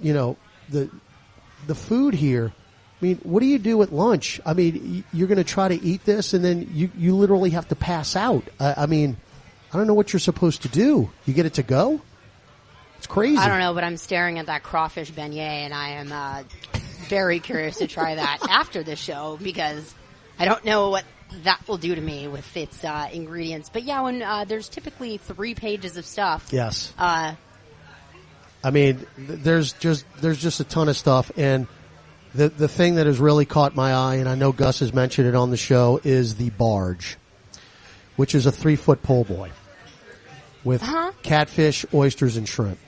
you 0.00 0.12
know 0.12 0.36
the 0.68 0.90
the 1.66 1.74
food 1.74 2.14
here. 2.14 2.52
I 3.00 3.04
mean, 3.04 3.16
what 3.22 3.40
do 3.40 3.46
you 3.46 3.58
do 3.58 3.80
at 3.82 3.92
lunch? 3.94 4.40
I 4.44 4.52
mean, 4.52 5.04
you're 5.12 5.26
going 5.28 5.38
to 5.38 5.44
try 5.44 5.68
to 5.68 5.82
eat 5.82 6.04
this, 6.04 6.34
and 6.34 6.44
then 6.44 6.68
you 6.74 6.90
you 6.98 7.16
literally 7.16 7.50
have 7.50 7.68
to 7.68 7.74
pass 7.76 8.14
out. 8.16 8.44
I, 8.58 8.74
I 8.78 8.86
mean, 8.86 9.16
I 9.72 9.76
don't 9.78 9.86
know 9.86 9.94
what 9.94 10.12
you're 10.12 10.20
supposed 10.20 10.62
to 10.62 10.68
do. 10.68 11.10
You 11.24 11.32
get 11.34 11.46
it 11.46 11.54
to 11.54 11.62
go? 11.62 12.00
It's 12.98 13.06
crazy. 13.06 13.38
I 13.38 13.48
don't 13.48 13.60
know, 13.60 13.72
but 13.72 13.84
I'm 13.84 13.96
staring 13.96 14.38
at 14.38 14.46
that 14.46 14.62
crawfish 14.62 15.10
beignet, 15.12 15.38
and 15.38 15.72
I 15.72 15.88
am 15.92 16.12
uh, 16.12 16.42
very 17.08 17.40
curious 17.40 17.78
to 17.78 17.86
try 17.86 18.14
that 18.16 18.40
after 18.50 18.82
the 18.82 18.96
show 18.96 19.38
because 19.42 19.94
I 20.38 20.44
don't 20.44 20.64
know 20.66 20.90
what 20.90 21.04
that 21.44 21.66
will 21.66 21.78
do 21.78 21.94
to 21.94 22.00
me 22.00 22.28
with 22.28 22.54
its 22.56 22.84
uh, 22.84 23.08
ingredients. 23.10 23.70
But 23.72 23.84
yeah, 23.84 24.02
when 24.02 24.20
uh, 24.20 24.44
there's 24.44 24.68
typically 24.68 25.16
three 25.16 25.54
pages 25.54 25.96
of 25.96 26.04
stuff, 26.04 26.48
Yes. 26.50 26.92
uh, 26.98 27.36
I 28.62 28.70
mean, 28.70 29.06
there's 29.16 29.72
just 29.74 30.04
there's 30.20 30.40
just 30.40 30.60
a 30.60 30.64
ton 30.64 30.88
of 30.88 30.96
stuff, 30.96 31.30
and 31.36 31.66
the 32.34 32.48
the 32.48 32.68
thing 32.68 32.96
that 32.96 33.06
has 33.06 33.18
really 33.18 33.44
caught 33.46 33.74
my 33.74 33.92
eye, 33.94 34.16
and 34.16 34.28
I 34.28 34.34
know 34.34 34.52
Gus 34.52 34.80
has 34.80 34.92
mentioned 34.92 35.26
it 35.28 35.34
on 35.34 35.50
the 35.50 35.56
show, 35.56 36.00
is 36.04 36.34
the 36.36 36.50
barge, 36.50 37.16
which 38.16 38.34
is 38.34 38.46
a 38.46 38.52
three 38.52 38.76
foot 38.76 39.02
po' 39.02 39.24
boy 39.24 39.50
with 40.62 40.82
Uh-huh. 40.82 41.12
catfish, 41.22 41.86
oysters, 41.94 42.36
and 42.36 42.46
shrimp. 42.48 42.78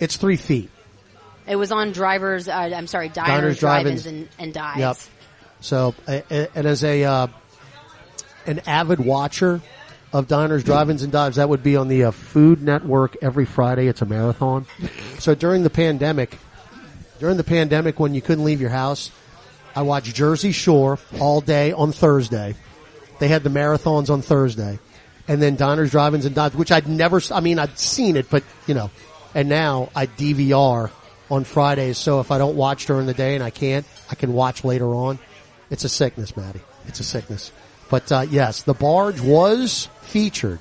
It's 0.00 0.16
three 0.16 0.36
feet. 0.36 0.70
it 1.46 1.56
was 1.56 1.70
on 1.70 1.92
drivers. 1.92 2.48
Uh, 2.48 2.52
I'm 2.52 2.86
sorry, 2.86 3.08
diners, 3.10 3.28
Diners, 3.28 3.58
drive-ins, 3.58 4.06
and, 4.06 4.28
and 4.38 4.54
dives. 4.54 4.78
Yep. 4.78 4.96
So, 5.60 5.94
and 6.08 6.66
as 6.66 6.82
a 6.82 7.04
uh, 7.04 7.26
an 8.46 8.60
avid 8.66 8.98
watcher 8.98 9.60
of 10.12 10.28
diners, 10.28 10.62
drive-ins, 10.62 11.02
and 11.02 11.12
dives, 11.12 11.36
that 11.36 11.48
would 11.48 11.62
be 11.62 11.76
on 11.76 11.88
the 11.88 12.04
uh, 12.04 12.10
Food 12.10 12.62
Network 12.62 13.16
every 13.22 13.46
Friday. 13.46 13.86
It's 13.86 14.02
a 14.02 14.06
marathon. 14.06 14.66
So 15.18 15.34
during 15.34 15.62
the 15.62 15.70
pandemic, 15.70 16.38
during 17.18 17.36
the 17.36 17.44
pandemic 17.44 17.98
when 17.98 18.14
you 18.14 18.20
couldn't 18.20 18.44
leave 18.44 18.60
your 18.60 18.70
house, 18.70 19.10
I 19.74 19.82
watched 19.82 20.14
Jersey 20.14 20.52
Shore 20.52 20.98
all 21.18 21.40
day 21.40 21.72
on 21.72 21.92
Thursday. 21.92 22.54
They 23.20 23.28
had 23.28 23.42
the 23.42 23.50
marathons 23.50 24.10
on 24.10 24.20
Thursday, 24.20 24.78
and 25.28 25.40
then 25.40 25.56
diners, 25.56 25.90
drive-ins, 25.90 26.26
and 26.26 26.34
dives, 26.34 26.54
which 26.54 26.72
I'd 26.72 26.88
never. 26.88 27.20
I 27.30 27.40
mean, 27.40 27.58
I'd 27.58 27.78
seen 27.78 28.16
it, 28.16 28.28
but 28.28 28.42
you 28.66 28.74
know, 28.74 28.90
and 29.34 29.48
now 29.48 29.90
I 29.94 30.06
DVR 30.06 30.90
on 31.30 31.44
Fridays. 31.44 31.96
So 31.96 32.20
if 32.20 32.30
I 32.30 32.36
don't 32.36 32.56
watch 32.56 32.86
during 32.86 33.06
the 33.06 33.14
day 33.14 33.34
and 33.34 33.42
I 33.42 33.50
can't, 33.50 33.86
I 34.10 34.14
can 34.14 34.34
watch 34.34 34.64
later 34.64 34.94
on. 34.94 35.18
It's 35.70 35.84
a 35.84 35.88
sickness, 35.88 36.36
Maddie. 36.36 36.60
It's 36.86 37.00
a 37.00 37.04
sickness. 37.04 37.50
But 37.92 38.10
uh, 38.10 38.24
yes, 38.30 38.62
the 38.62 38.72
barge 38.72 39.20
was 39.20 39.86
featured. 40.00 40.60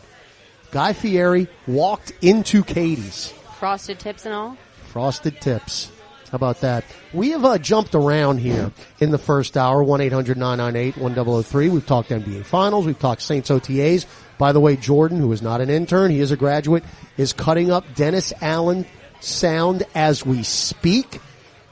Guy 0.72 0.92
Fieri 0.92 1.48
walked 1.66 2.12
into 2.22 2.62
Katie's. 2.62 3.34
Frosted 3.58 4.00
tips 4.00 4.26
and 4.26 4.36
all. 4.36 4.58
Frosted 4.90 5.40
tips. 5.40 5.90
How 6.30 6.36
about 6.36 6.60
that? 6.60 6.84
We 7.14 7.30
have 7.30 7.46
uh, 7.46 7.58
jumped 7.58 7.96
around 7.96 8.40
here 8.40 8.74
in 9.00 9.12
the 9.12 9.18
first 9.18 9.56
hour, 9.56 9.82
1-800-998-1003. 9.82 11.70
We've 11.70 11.86
talked 11.86 12.10
NBA 12.10 12.44
Finals. 12.44 12.86
We've 12.86 13.00
talked 13.00 13.22
Saints 13.22 13.50
OTAs. 13.50 14.06
By 14.38 14.52
the 14.52 14.60
way, 14.60 14.76
Jordan, 14.76 15.18
who 15.18 15.32
is 15.32 15.42
not 15.42 15.62
an 15.62 15.70
intern, 15.70 16.12
he 16.12 16.20
is 16.20 16.32
a 16.32 16.38
graduate, 16.38 16.84
is 17.16 17.32
cutting 17.32 17.72
up 17.72 17.86
Dennis 17.96 18.34
Allen 18.42 18.86
sound 19.22 19.84
as 19.96 20.26
we 20.26 20.44
speak. 20.44 21.22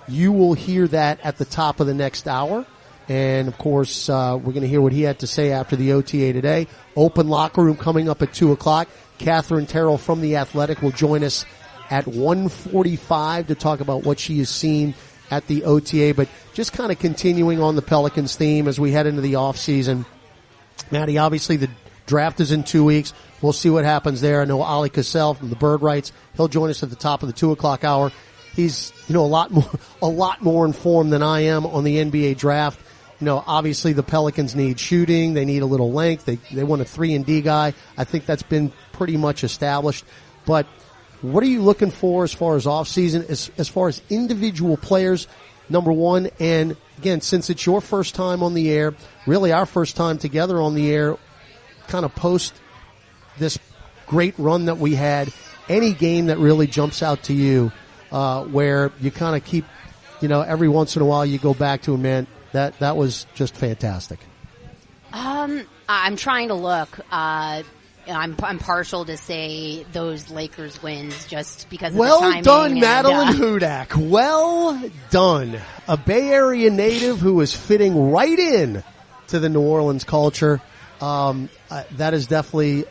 You 0.08 0.32
will 0.32 0.54
hear 0.54 0.88
that 0.88 1.20
at 1.22 1.38
the 1.38 1.44
top 1.44 1.82
of 1.82 1.88
the 1.88 1.94
next 1.94 2.30
hour. 2.30 2.66
And 3.10 3.48
of 3.48 3.58
course, 3.58 4.08
uh, 4.08 4.38
we're 4.38 4.54
going 4.54 4.62
to 4.62 4.68
hear 4.68 4.82
what 4.82 4.94
he 4.94 5.02
had 5.02 5.20
to 5.20 5.28
say 5.28 5.52
after 5.52 5.76
the 5.76 5.94
OTA 5.94 6.32
today. 6.32 6.68
Open 6.96 7.28
locker 7.28 7.64
room 7.64 7.76
coming 7.76 8.08
up 8.08 8.22
at 8.22 8.34
two 8.34 8.52
o'clock. 8.52 8.88
Katherine 9.18 9.66
Terrell 9.66 9.98
from 9.98 10.22
the 10.22 10.38
Athletic 10.38 10.82
will 10.82 10.92
join 10.92 11.24
us 11.24 11.44
at 11.90 12.06
145 12.08 13.48
to 13.48 13.56
talk 13.56 13.80
about 13.80 14.04
what 14.04 14.20
she 14.20 14.38
has 14.38 14.50
seen 14.50 14.94
at 15.32 15.48
the 15.48 15.64
OTA, 15.64 16.14
but 16.16 16.30
just 16.54 16.72
kind 16.72 16.92
of 16.92 17.00
continuing 17.00 17.60
on 17.62 17.76
the 17.76 17.82
Pelicans 17.82 18.36
theme 18.36 18.68
as 18.68 18.80
we 18.80 18.92
head 18.92 19.08
into 19.08 19.22
the 19.22 19.36
off 19.36 19.58
season. 19.58 20.06
Maddie, 20.92 21.18
obviously 21.18 21.58
the 21.58 21.70
draft 22.06 22.40
is 22.40 22.52
in 22.52 22.64
two 22.64 22.84
weeks. 22.84 23.14
We'll 23.42 23.54
see 23.54 23.70
what 23.70 23.86
happens 23.86 24.22
there. 24.22 24.42
I 24.42 24.46
know 24.46 24.60
Oleh 24.60 24.90
Kosel 24.90 25.36
from 25.36 25.50
the 25.50 25.56
Bird 25.56 25.82
Rights. 25.82 26.12
He'll 26.36 26.48
join 26.48 26.70
us 26.70 26.84
at 26.84 26.90
the 26.90 26.96
top 26.96 27.24
of 27.24 27.28
the 27.28 27.34
two 27.34 27.52
o'clock 27.52 27.84
hour. 27.84 28.12
He's, 28.56 28.92
you 29.08 29.14
know, 29.14 29.24
a 29.24 29.28
lot 29.28 29.52
more, 29.52 29.70
a 30.02 30.08
lot 30.08 30.42
more 30.42 30.66
informed 30.66 31.14
than 31.14 31.24
I 31.24 31.42
am 31.42 31.66
on 31.66 31.84
the 31.84 31.98
NBA 31.98 32.38
draft. 32.38 32.80
You 33.20 33.26
know, 33.26 33.44
obviously 33.46 33.94
the 33.94 34.04
Pelicans 34.04 34.56
need 34.56 34.80
shooting. 34.80 35.34
They 35.34 35.46
need 35.46 35.62
a 35.62 35.66
little 35.66 35.92
length. 35.92 36.26
They, 36.26 36.36
they 36.54 36.64
want 36.64 36.82
a 36.82 36.86
three 36.86 37.16
and 37.16 37.26
D 37.26 37.42
guy. 37.42 37.74
I 37.98 38.04
think 38.06 38.26
that's 38.26 38.44
been 38.44 38.72
pretty 38.94 39.18
much 39.18 39.44
established. 39.44 40.06
But 40.46 40.66
what 41.22 41.44
are 41.44 41.48
you 41.48 41.62
looking 41.62 41.92
for 41.92 42.24
as 42.24 42.34
far 42.34 42.56
as 42.56 42.66
off 42.66 42.88
season, 42.88 43.26
as, 43.28 43.52
as 43.58 43.68
far 43.68 43.90
as 43.90 44.02
individual 44.10 44.78
players? 44.78 45.28
Number 45.68 45.92
one, 45.92 46.30
and 46.40 46.76
again, 46.98 47.22
since 47.22 47.50
it's 47.50 47.66
your 47.66 47.80
first 47.80 48.16
time 48.16 48.42
on 48.42 48.56
the 48.56 48.72
air, 48.72 48.96
really 49.28 49.52
our 49.52 49.68
first 49.68 49.96
time 49.96 50.18
together 50.18 50.60
on 50.60 50.74
the 50.74 50.92
air, 50.92 51.18
kind 51.88 52.06
of 52.06 52.16
post 52.16 52.54
this 53.38 53.60
great 54.08 54.34
run 54.40 54.66
that 54.66 54.80
we 54.80 54.96
had, 54.96 55.32
any 55.68 55.94
game 55.94 56.28
that 56.28 56.40
really 56.40 56.66
jumps 56.66 57.04
out 57.04 57.22
to 57.24 57.34
you, 57.34 57.72
uh, 58.12 58.44
where 58.46 58.92
you 59.00 59.12
kind 59.12 59.36
of 59.36 59.46
keep, 59.46 59.66
you 60.22 60.28
know, 60.28 60.42
every 60.42 60.68
once 60.68 60.96
in 60.96 61.04
a 61.04 61.06
while 61.06 61.24
you 61.24 61.38
go 61.38 61.54
back 61.54 61.84
to, 61.84 61.94
a 61.94 61.98
man, 61.98 62.26
that, 62.54 62.80
that 62.80 62.98
was 62.98 63.26
just 63.34 63.56
fantastic. 63.56 64.20
Um, 65.12 65.66
I'm 65.88 66.16
trying 66.16 66.50
to 66.50 66.54
look. 66.54 67.00
Uh, 67.12 67.64
I'm 68.08 68.36
I'm 68.42 68.60
partial 68.60 69.06
to 69.06 69.18
say 69.18 69.84
those 69.92 70.30
Lakers 70.30 70.82
wins 70.82 71.28
just 71.28 71.70
because 71.70 71.90
of 71.90 71.96
the 71.96 72.00
Well 72.00 72.42
done, 72.42 72.72
and, 72.72 72.82
Madeline 72.82 73.28
uh, 73.30 73.34
Hudak. 73.34 74.10
Well 74.10 74.82
done. 75.10 75.60
A 75.88 75.98
Bay 75.98 76.30
Area 76.30 76.70
native 76.70 77.20
who 77.20 77.40
is 77.42 77.56
fitting 77.56 78.12
right 78.12 78.38
in 78.38 78.84
to 79.28 79.40
the 79.40 79.50
New 79.50 79.62
Orleans 79.62 80.04
culture. 80.04 80.62
Um, 81.02 81.50
uh, 81.70 81.84
that 81.98 82.14
is 82.14 82.28
definitely 82.28 82.86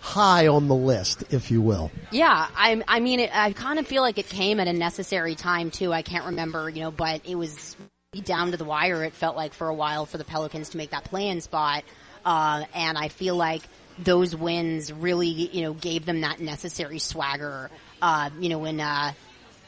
high 0.00 0.48
on 0.48 0.68
the 0.68 0.74
list, 0.74 1.24
if 1.30 1.50
you 1.50 1.60
will. 1.60 1.90
Yeah, 2.10 2.48
I, 2.56 2.82
I 2.86 3.00
mean, 3.00 3.20
it, 3.20 3.30
I 3.32 3.52
kind 3.52 3.78
of 3.78 3.86
feel 3.86 4.02
like 4.02 4.18
it 4.18 4.28
came 4.28 4.60
at 4.60 4.68
a 4.68 4.72
necessary 4.72 5.34
time 5.34 5.70
too. 5.70 5.92
I 5.92 6.02
can't 6.02 6.26
remember, 6.26 6.68
you 6.68 6.82
know, 6.82 6.90
but 6.90 7.22
it 7.24 7.36
was 7.36 7.76
down 8.24 8.52
to 8.52 8.56
the 8.56 8.64
wire. 8.64 9.04
It 9.04 9.12
felt 9.12 9.36
like 9.36 9.52
for 9.52 9.68
a 9.68 9.74
while 9.74 10.06
for 10.06 10.16
the 10.16 10.24
Pelicans 10.24 10.70
to 10.70 10.78
make 10.78 10.90
that 10.90 11.04
play-in 11.04 11.42
spot, 11.42 11.84
uh, 12.24 12.64
and 12.74 12.96
I 12.96 13.08
feel 13.08 13.36
like 13.36 13.60
those 13.98 14.34
wins 14.34 14.90
really, 14.90 15.28
you 15.28 15.60
know, 15.60 15.74
gave 15.74 16.06
them 16.06 16.22
that 16.22 16.40
necessary 16.40 17.00
swagger. 17.00 17.70
Uh, 18.00 18.30
you 18.40 18.48
know, 18.48 18.60
when 18.60 18.80
uh, 18.80 19.12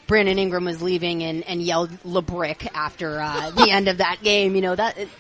Brandon 0.07 0.39
Ingram 0.39 0.65
was 0.65 0.81
leaving 0.81 1.23
and, 1.23 1.47
and 1.47 1.61
yelled 1.61 1.91
LeBrick 2.03 2.67
after 2.73 3.21
uh, 3.21 3.51
the 3.51 3.71
end 3.71 3.89
of 3.89 3.99
that 3.99 4.23
game. 4.23 4.55
You 4.55 4.63
know 4.63 4.75
that 4.75 4.97
it, 4.97 5.11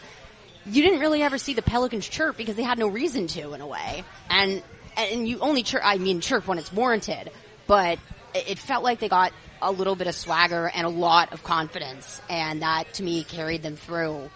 you 0.65 0.83
didn't 0.83 1.01
really 1.01 1.23
ever 1.23 1.37
see 1.37 1.53
the 1.53 1.61
Pelicans 1.61 2.09
chirp 2.09 2.39
because 2.39 2.57
they 2.57 2.63
had 2.63 2.79
no 2.79 2.89
reason 2.89 3.27
to 3.27 3.53
in 3.53 3.61
a 3.61 3.67
way, 3.67 4.03
and 4.31 4.63
and 4.97 5.29
you 5.29 5.41
only 5.41 5.63
chirp. 5.63 5.83
I 5.85 5.99
mean 5.99 6.23
chirp 6.23 6.49
when 6.49 6.57
it's 6.57 6.73
warranted, 6.73 7.31
but 7.67 7.99
it, 8.35 8.59
felt 8.59 8.85
like 8.85 9.01
they 9.01 9.09
got 9.09 9.33
a 9.63 9.73
little 9.73 9.97
bit 9.97 10.07
of 10.07 10.15
swagger 10.15 10.71
and 10.75 10.87
a 10.87 10.91
lot 10.91 11.33
of 11.33 11.43
confidence, 11.43 12.21
and 12.29 12.63
that 12.63 12.93
to 12.95 13.03
me 13.03 13.25
carried 13.25 13.63
them 13.63 13.77
through 13.77 14.31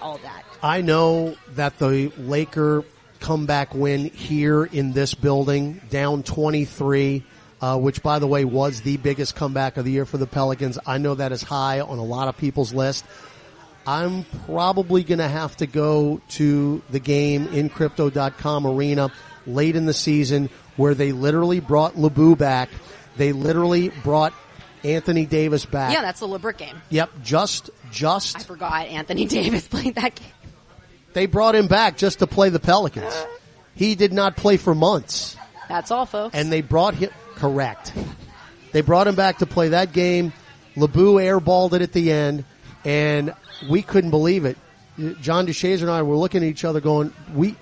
all 0.00 0.18
that. 0.18 0.44
I 0.62 0.80
know 0.80 1.36
that 1.50 1.78
the 1.78 2.12
Laker 2.18 2.84
comeback 3.20 3.74
win 3.74 4.06
here 4.06 4.64
in 4.64 4.92
this 4.92 5.14
building, 5.14 5.80
down 5.90 6.22
23, 6.22 7.24
uh, 7.60 7.78
which 7.78 8.02
by 8.02 8.18
the 8.18 8.26
way 8.26 8.44
was 8.44 8.80
the 8.80 8.96
biggest 8.96 9.36
comeback 9.36 9.76
of 9.76 9.84
the 9.84 9.92
year 9.92 10.04
for 10.04 10.18
the 10.18 10.26
Pelicans. 10.26 10.78
I 10.84 10.98
know 10.98 11.14
that 11.14 11.32
is 11.32 11.42
high 11.42 11.80
on 11.80 11.98
a 11.98 12.04
lot 12.04 12.28
of 12.28 12.36
people's 12.36 12.74
list. 12.74 13.04
I'm 13.86 14.24
probably 14.46 15.02
going 15.02 15.18
to 15.18 15.28
have 15.28 15.56
to 15.56 15.66
go 15.66 16.20
to 16.30 16.82
the 16.90 17.00
game 17.00 17.48
in 17.48 17.68
crypto.com 17.68 18.66
arena 18.66 19.12
late 19.46 19.74
in 19.74 19.86
the 19.86 19.94
season 19.94 20.50
where 20.76 20.94
they 20.94 21.12
literally 21.12 21.60
brought 21.60 21.94
Labu 21.94 22.36
back. 22.38 22.68
They 23.16 23.32
literally 23.32 23.90
brought 24.02 24.32
Anthony 24.84 25.26
Davis 25.26 25.64
back. 25.64 25.92
Yeah, 25.92 26.02
that's 26.02 26.20
the 26.20 26.26
LeBrick 26.28 26.56
game. 26.58 26.80
Yep, 26.90 27.10
just 27.22 27.70
just 27.90 28.36
I 28.36 28.40
forgot 28.40 28.86
Anthony 28.86 29.26
Davis 29.26 29.68
played 29.68 29.94
that 29.96 30.14
game. 30.14 30.28
they 31.12 31.26
brought 31.26 31.54
him 31.54 31.66
back 31.66 31.96
just 31.96 32.20
to 32.20 32.26
play 32.26 32.48
the 32.48 32.60
Pelicans. 32.60 33.14
He 33.74 33.94
did 33.94 34.12
not 34.12 34.36
play 34.36 34.56
for 34.56 34.74
months. 34.74 35.36
That's 35.68 35.90
all, 35.90 36.04
folks. 36.06 36.34
And 36.34 36.50
they 36.52 36.60
brought 36.60 36.94
him 36.94 37.10
correct. 37.36 37.92
They 38.72 38.80
brought 38.80 39.06
him 39.06 39.14
back 39.14 39.38
to 39.38 39.46
play 39.46 39.68
that 39.70 39.92
game. 39.92 40.32
Labu 40.76 41.14
airballed 41.22 41.74
it 41.74 41.82
at 41.82 41.92
the 41.92 42.10
end, 42.12 42.44
and 42.84 43.34
we 43.70 43.82
couldn't 43.82 44.10
believe 44.10 44.44
it. 44.44 44.56
John 45.20 45.46
DeShazier 45.46 45.82
and 45.82 45.90
I 45.90 46.02
were 46.02 46.16
looking 46.16 46.42
at 46.42 46.48
each 46.48 46.64
other, 46.64 46.80
going, 46.80 47.12
"We, 47.34 47.56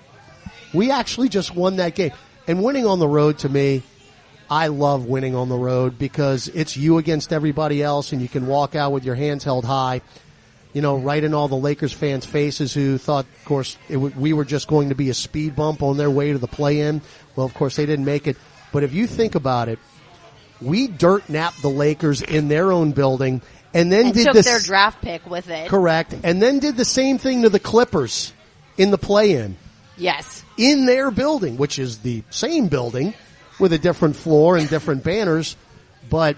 we 0.73 0.91
actually 0.91 1.29
just 1.29 1.53
won 1.55 1.77
that 1.77 1.95
game." 1.95 2.11
And 2.47 2.63
winning 2.63 2.85
on 2.85 2.99
the 2.99 3.07
road 3.07 3.39
to 3.39 3.49
me, 3.49 3.83
I 4.51 4.67
love 4.67 5.05
winning 5.05 5.33
on 5.33 5.47
the 5.47 5.57
road 5.57 5.97
because 5.97 6.49
it's 6.49 6.75
you 6.75 6.97
against 6.97 7.31
everybody 7.31 7.81
else, 7.81 8.11
and 8.11 8.21
you 8.21 8.27
can 8.27 8.47
walk 8.47 8.75
out 8.75 8.91
with 8.91 9.05
your 9.05 9.15
hands 9.15 9.45
held 9.45 9.63
high. 9.63 10.01
You 10.73 10.81
know, 10.81 10.97
right 10.97 11.23
in 11.23 11.33
all 11.33 11.47
the 11.47 11.55
Lakers 11.55 11.93
fans' 11.93 12.25
faces 12.25 12.73
who 12.73 12.97
thought, 12.97 13.25
of 13.25 13.45
course, 13.45 13.77
it 13.87 13.93
w- 13.93 14.13
we 14.17 14.33
were 14.33 14.43
just 14.43 14.67
going 14.67 14.89
to 14.89 14.95
be 14.95 15.09
a 15.09 15.13
speed 15.13 15.55
bump 15.55 15.81
on 15.81 15.95
their 15.95 16.09
way 16.09 16.33
to 16.33 16.37
the 16.37 16.47
play-in. 16.47 17.01
Well, 17.35 17.45
of 17.45 17.53
course, 17.53 17.77
they 17.77 17.85
didn't 17.85 18.03
make 18.05 18.27
it. 18.27 18.35
But 18.73 18.83
if 18.83 18.93
you 18.93 19.07
think 19.07 19.35
about 19.35 19.69
it, 19.69 19.79
we 20.61 20.87
dirt 20.87 21.29
napped 21.29 21.61
the 21.61 21.69
Lakers 21.69 22.21
in 22.21 22.49
their 22.49 22.73
own 22.73 22.91
building, 22.91 23.41
and 23.73 23.89
then 23.89 24.07
and 24.07 24.13
did 24.13 24.25
took 24.25 24.33
this 24.33 24.45
their 24.45 24.59
draft 24.59 25.01
pick 25.01 25.25
with 25.29 25.49
it. 25.49 25.69
correct, 25.69 26.13
and 26.23 26.41
then 26.41 26.59
did 26.59 26.75
the 26.75 26.85
same 26.85 27.17
thing 27.17 27.43
to 27.43 27.49
the 27.49 27.59
Clippers 27.59 28.33
in 28.77 28.91
the 28.91 28.97
play-in 28.97 29.55
Yes. 29.97 30.43
in 30.57 30.85
their 30.85 31.09
building, 31.09 31.55
which 31.57 31.79
is 31.79 31.99
the 31.99 32.23
same 32.31 32.67
building 32.67 33.13
with 33.61 33.71
a 33.71 33.77
different 33.77 34.15
floor 34.15 34.57
and 34.57 34.67
different 34.67 35.03
banners. 35.03 35.55
But 36.09 36.35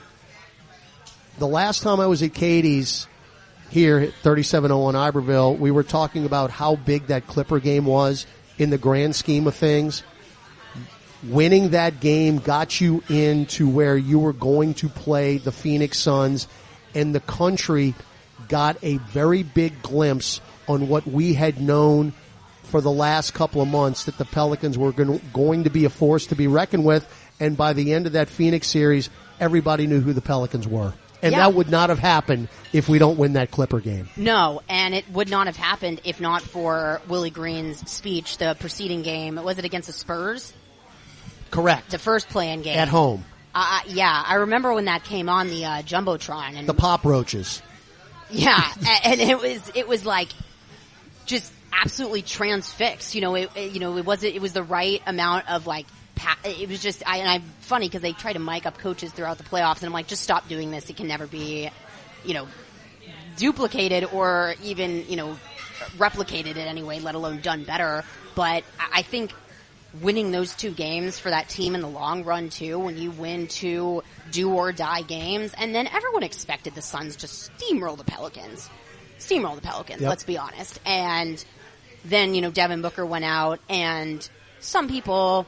the 1.40 1.48
last 1.48 1.82
time 1.82 2.02
I 2.02 2.08
was 2.08 2.22
at 2.22 2.34
Katie's 2.34 3.08
here 3.70 3.98
at 3.98 4.14
3701 4.22 4.96
Iberville, 4.96 5.56
we 5.56 5.72
were 5.72 5.84
talking 5.84 6.26
about 6.26 6.52
how 6.52 6.76
big 6.76 7.08
that 7.08 7.26
Clipper 7.26 7.60
game 7.60 7.86
was 7.86 8.28
in 8.60 8.70
the 8.70 8.78
grand 8.78 9.16
scheme 9.16 9.48
of 9.48 9.56
things. 9.56 10.04
Winning 11.24 11.70
that 11.70 12.02
game 12.02 12.40
got 12.40 12.82
you 12.82 13.02
into 13.08 13.70
where 13.70 13.96
you 13.96 14.20
were 14.20 14.34
going 14.34 14.74
to 14.76 14.90
play 14.90 15.38
the 15.38 15.54
Phoenix 15.54 15.98
Suns 15.98 16.48
and 16.94 17.16
the 17.16 17.22
country 17.22 17.96
got 18.50 18.78
a 18.84 18.98
very 18.98 19.44
big 19.44 19.82
glimpse 19.82 20.42
on 20.68 20.90
what 20.90 21.08
we 21.08 21.34
had 21.34 21.62
known 21.62 22.14
for 22.74 22.82
the 22.82 22.90
last 22.92 23.36
couple 23.36 23.62
of 23.62 23.68
months 23.68 24.06
that 24.06 24.18
the 24.18 24.26
Pelicans 24.26 24.80
were 24.80 24.92
going 24.92 25.64
to, 25.64 25.70
be 25.70 25.86
a 25.86 25.92
force 25.92 26.26
to 26.26 26.36
be 26.36 26.48
reckoned 26.48 26.84
with. 26.84 27.08
And 27.40 27.56
by 27.56 27.74
the 27.74 27.94
end 27.94 28.08
of 28.08 28.14
that 28.14 28.30
Phoenix 28.30 28.66
series, 28.66 29.12
everybody 29.40 29.86
knew 29.86 30.02
who 30.02 30.12
the 30.12 30.22
Pelicans 30.22 30.68
were. 30.68 30.92
And 31.22 31.34
Yeah. 31.34 31.38
that 31.42 31.54
would 31.54 31.70
not 31.70 31.90
have 31.90 32.00
happened 32.00 32.48
if 32.74 32.90
we 32.90 32.98
don't 32.98 33.20
win 33.20 33.34
that 33.34 33.52
Clipper 33.52 33.80
game. 33.80 34.10
No, 34.18 34.64
and 34.68 34.96
it 34.96 35.08
would 35.12 35.30
not 35.30 35.46
have 35.46 35.56
happened 35.56 36.02
if 36.04 36.20
not 36.20 36.42
for 36.42 37.00
Willie 37.08 37.30
Green's 37.30 37.88
speech 37.92 38.40
the 38.40 38.58
preceding 38.60 39.04
game. 39.04 39.36
Was 39.36 39.60
it 39.60 39.66
against 39.66 39.86
the 39.86 39.94
Spurs? 39.94 40.52
Correct. 41.52 41.92
The 41.92 42.00
first 42.00 42.28
play-in 42.30 42.64
game. 42.64 42.76
At 42.80 42.88
home. 42.88 43.24
Uh, 43.54 43.82
yeah, 43.86 44.24
I 44.26 44.34
remember 44.38 44.74
when 44.74 44.86
that 44.86 45.04
came 45.04 45.30
on 45.30 45.48
the 45.50 45.64
uh, 45.64 45.82
jumbotron, 45.84 46.56
and 46.58 46.68
The 46.68 46.74
pop 46.74 47.06
roaches. 47.06 47.62
yeah, 48.32 48.64
and 49.04 49.22
it 49.22 49.40
was 49.40 49.62
it 49.76 49.88
was 49.88 50.08
like 50.08 50.30
just 51.28 51.54
absolutely 51.82 52.22
transfixed. 52.22 53.16
You 53.16 53.22
know, 53.22 53.36
it, 53.36 53.50
it- 53.56 53.72
you 53.74 53.80
know 53.80 53.98
it 53.98 54.06
was 54.06 54.24
it 54.24 54.42
was 54.42 54.54
the 54.54 54.64
right 54.64 55.02
amount 55.06 55.50
of 55.50 55.68
like. 55.68 55.86
It 56.46 56.70
was 56.70 56.82
just 56.82 57.02
I 57.08 57.18
and 57.18 57.28
I'm 57.30 57.42
funny 57.62 57.88
because 57.88 58.02
they 58.04 58.14
try 58.14 58.34
to 58.34 58.40
mic 58.40 58.66
up 58.68 58.78
coaches 58.78 59.12
throughout 59.12 59.40
the 59.40 59.44
playoffs, 59.44 59.78
and 59.78 59.86
I'm 59.88 59.94
like, 59.94 60.08
just 60.08 60.22
stop 60.22 60.48
doing 60.48 60.70
this. 60.72 60.90
It 60.90 60.96
can 60.96 61.08
never 61.08 61.26
be, 61.26 61.70
you 62.24 62.34
know, 62.36 62.48
duplicated 63.38 64.06
or 64.14 64.54
even 64.64 65.06
you 65.10 65.16
know 65.16 65.38
replicated 65.98 66.52
in 66.52 66.60
any 66.60 66.84
way, 66.84 67.00
let 67.00 67.16
alone 67.16 67.42
done 67.42 67.64
better. 67.64 68.04
But 68.36 68.64
I 68.80 69.00
I 69.00 69.02
think 69.02 69.34
winning 70.02 70.32
those 70.32 70.56
two 70.56 70.72
games 70.72 71.20
for 71.20 71.30
that 71.30 71.50
team 71.50 71.76
in 71.76 71.82
the 71.82 71.90
long 71.90 72.24
run 72.24 72.50
too, 72.50 72.80
when 72.80 72.98
you 72.98 73.12
win 73.12 73.48
two 73.48 74.04
do 74.32 74.52
or 74.54 74.72
die 74.72 75.02
games, 75.02 75.54
and 75.58 75.74
then 75.74 75.88
everyone 75.88 76.24
expected 76.24 76.76
the 76.76 76.82
Suns 76.82 77.18
to 77.18 77.28
steamroll 77.28 77.98
the 77.98 78.04
Pelicans, 78.04 78.70
steamroll 79.20 79.56
the 79.56 79.62
Pelicans. 79.62 80.02
Yep. 80.02 80.10
Let's 80.10 80.24
be 80.24 80.38
honest. 80.38 80.80
And 80.86 81.44
then 82.06 82.36
you 82.36 82.42
know 82.42 82.52
Devin 82.52 82.82
Booker 82.82 83.06
went 83.06 83.26
out, 83.26 83.60
and 83.70 84.28
some 84.60 84.88
people 84.88 85.48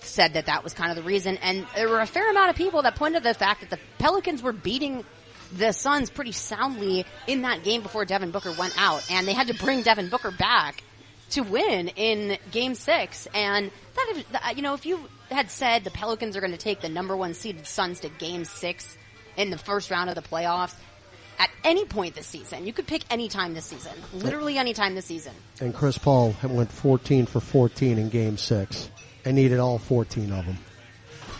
said 0.00 0.34
that 0.34 0.46
that 0.46 0.64
was 0.64 0.72
kind 0.74 0.90
of 0.90 0.96
the 0.96 1.02
reason, 1.02 1.36
and 1.38 1.66
there 1.74 1.88
were 1.88 2.00
a 2.00 2.06
fair 2.06 2.30
amount 2.30 2.50
of 2.50 2.56
people 2.56 2.82
that 2.82 2.94
pointed 2.96 3.22
to 3.22 3.28
the 3.28 3.34
fact 3.34 3.60
that 3.60 3.70
the 3.70 3.78
Pelicans 3.98 4.42
were 4.42 4.52
beating 4.52 5.04
the 5.52 5.72
Suns 5.72 6.10
pretty 6.10 6.32
soundly 6.32 7.04
in 7.26 7.42
that 7.42 7.64
game 7.64 7.82
before 7.82 8.04
Devin 8.04 8.30
Booker 8.30 8.52
went 8.52 8.74
out, 8.80 9.10
and 9.10 9.26
they 9.26 9.32
had 9.32 9.48
to 9.48 9.54
bring 9.54 9.82
Devin 9.82 10.08
Booker 10.08 10.30
back 10.30 10.82
to 11.30 11.42
win 11.42 11.88
in 11.88 12.38
Game 12.52 12.74
Six. 12.74 13.26
And 13.34 13.70
that- 14.32 14.56
you 14.56 14.62
know, 14.62 14.74
if 14.74 14.86
you 14.86 15.08
had 15.30 15.50
said 15.50 15.84
the 15.84 15.90
Pelicans 15.90 16.36
are 16.36 16.40
going 16.40 16.52
to 16.52 16.58
take 16.58 16.80
the 16.80 16.88
number 16.88 17.16
one 17.16 17.34
seeded 17.34 17.66
Suns 17.66 18.00
to 18.00 18.08
Game 18.08 18.44
Six 18.44 18.96
in 19.36 19.50
the 19.50 19.58
first 19.58 19.90
round 19.90 20.08
of 20.10 20.16
the 20.16 20.22
playoffs. 20.22 20.74
At 21.38 21.50
any 21.62 21.84
point 21.84 22.14
this 22.16 22.26
season, 22.26 22.66
you 22.66 22.72
could 22.72 22.86
pick 22.86 23.02
any 23.10 23.28
time 23.28 23.54
this 23.54 23.66
season, 23.66 23.92
literally 24.12 24.58
any 24.58 24.74
time 24.74 24.94
this 24.96 25.04
season. 25.06 25.32
And 25.60 25.72
Chris 25.72 25.96
Paul 25.96 26.34
went 26.42 26.70
14 26.72 27.26
for 27.26 27.40
14 27.40 27.96
in 27.98 28.08
game 28.08 28.36
six 28.36 28.90
and 29.24 29.36
needed 29.36 29.58
all 29.60 29.78
14 29.78 30.32
of 30.32 30.46
them. 30.46 30.58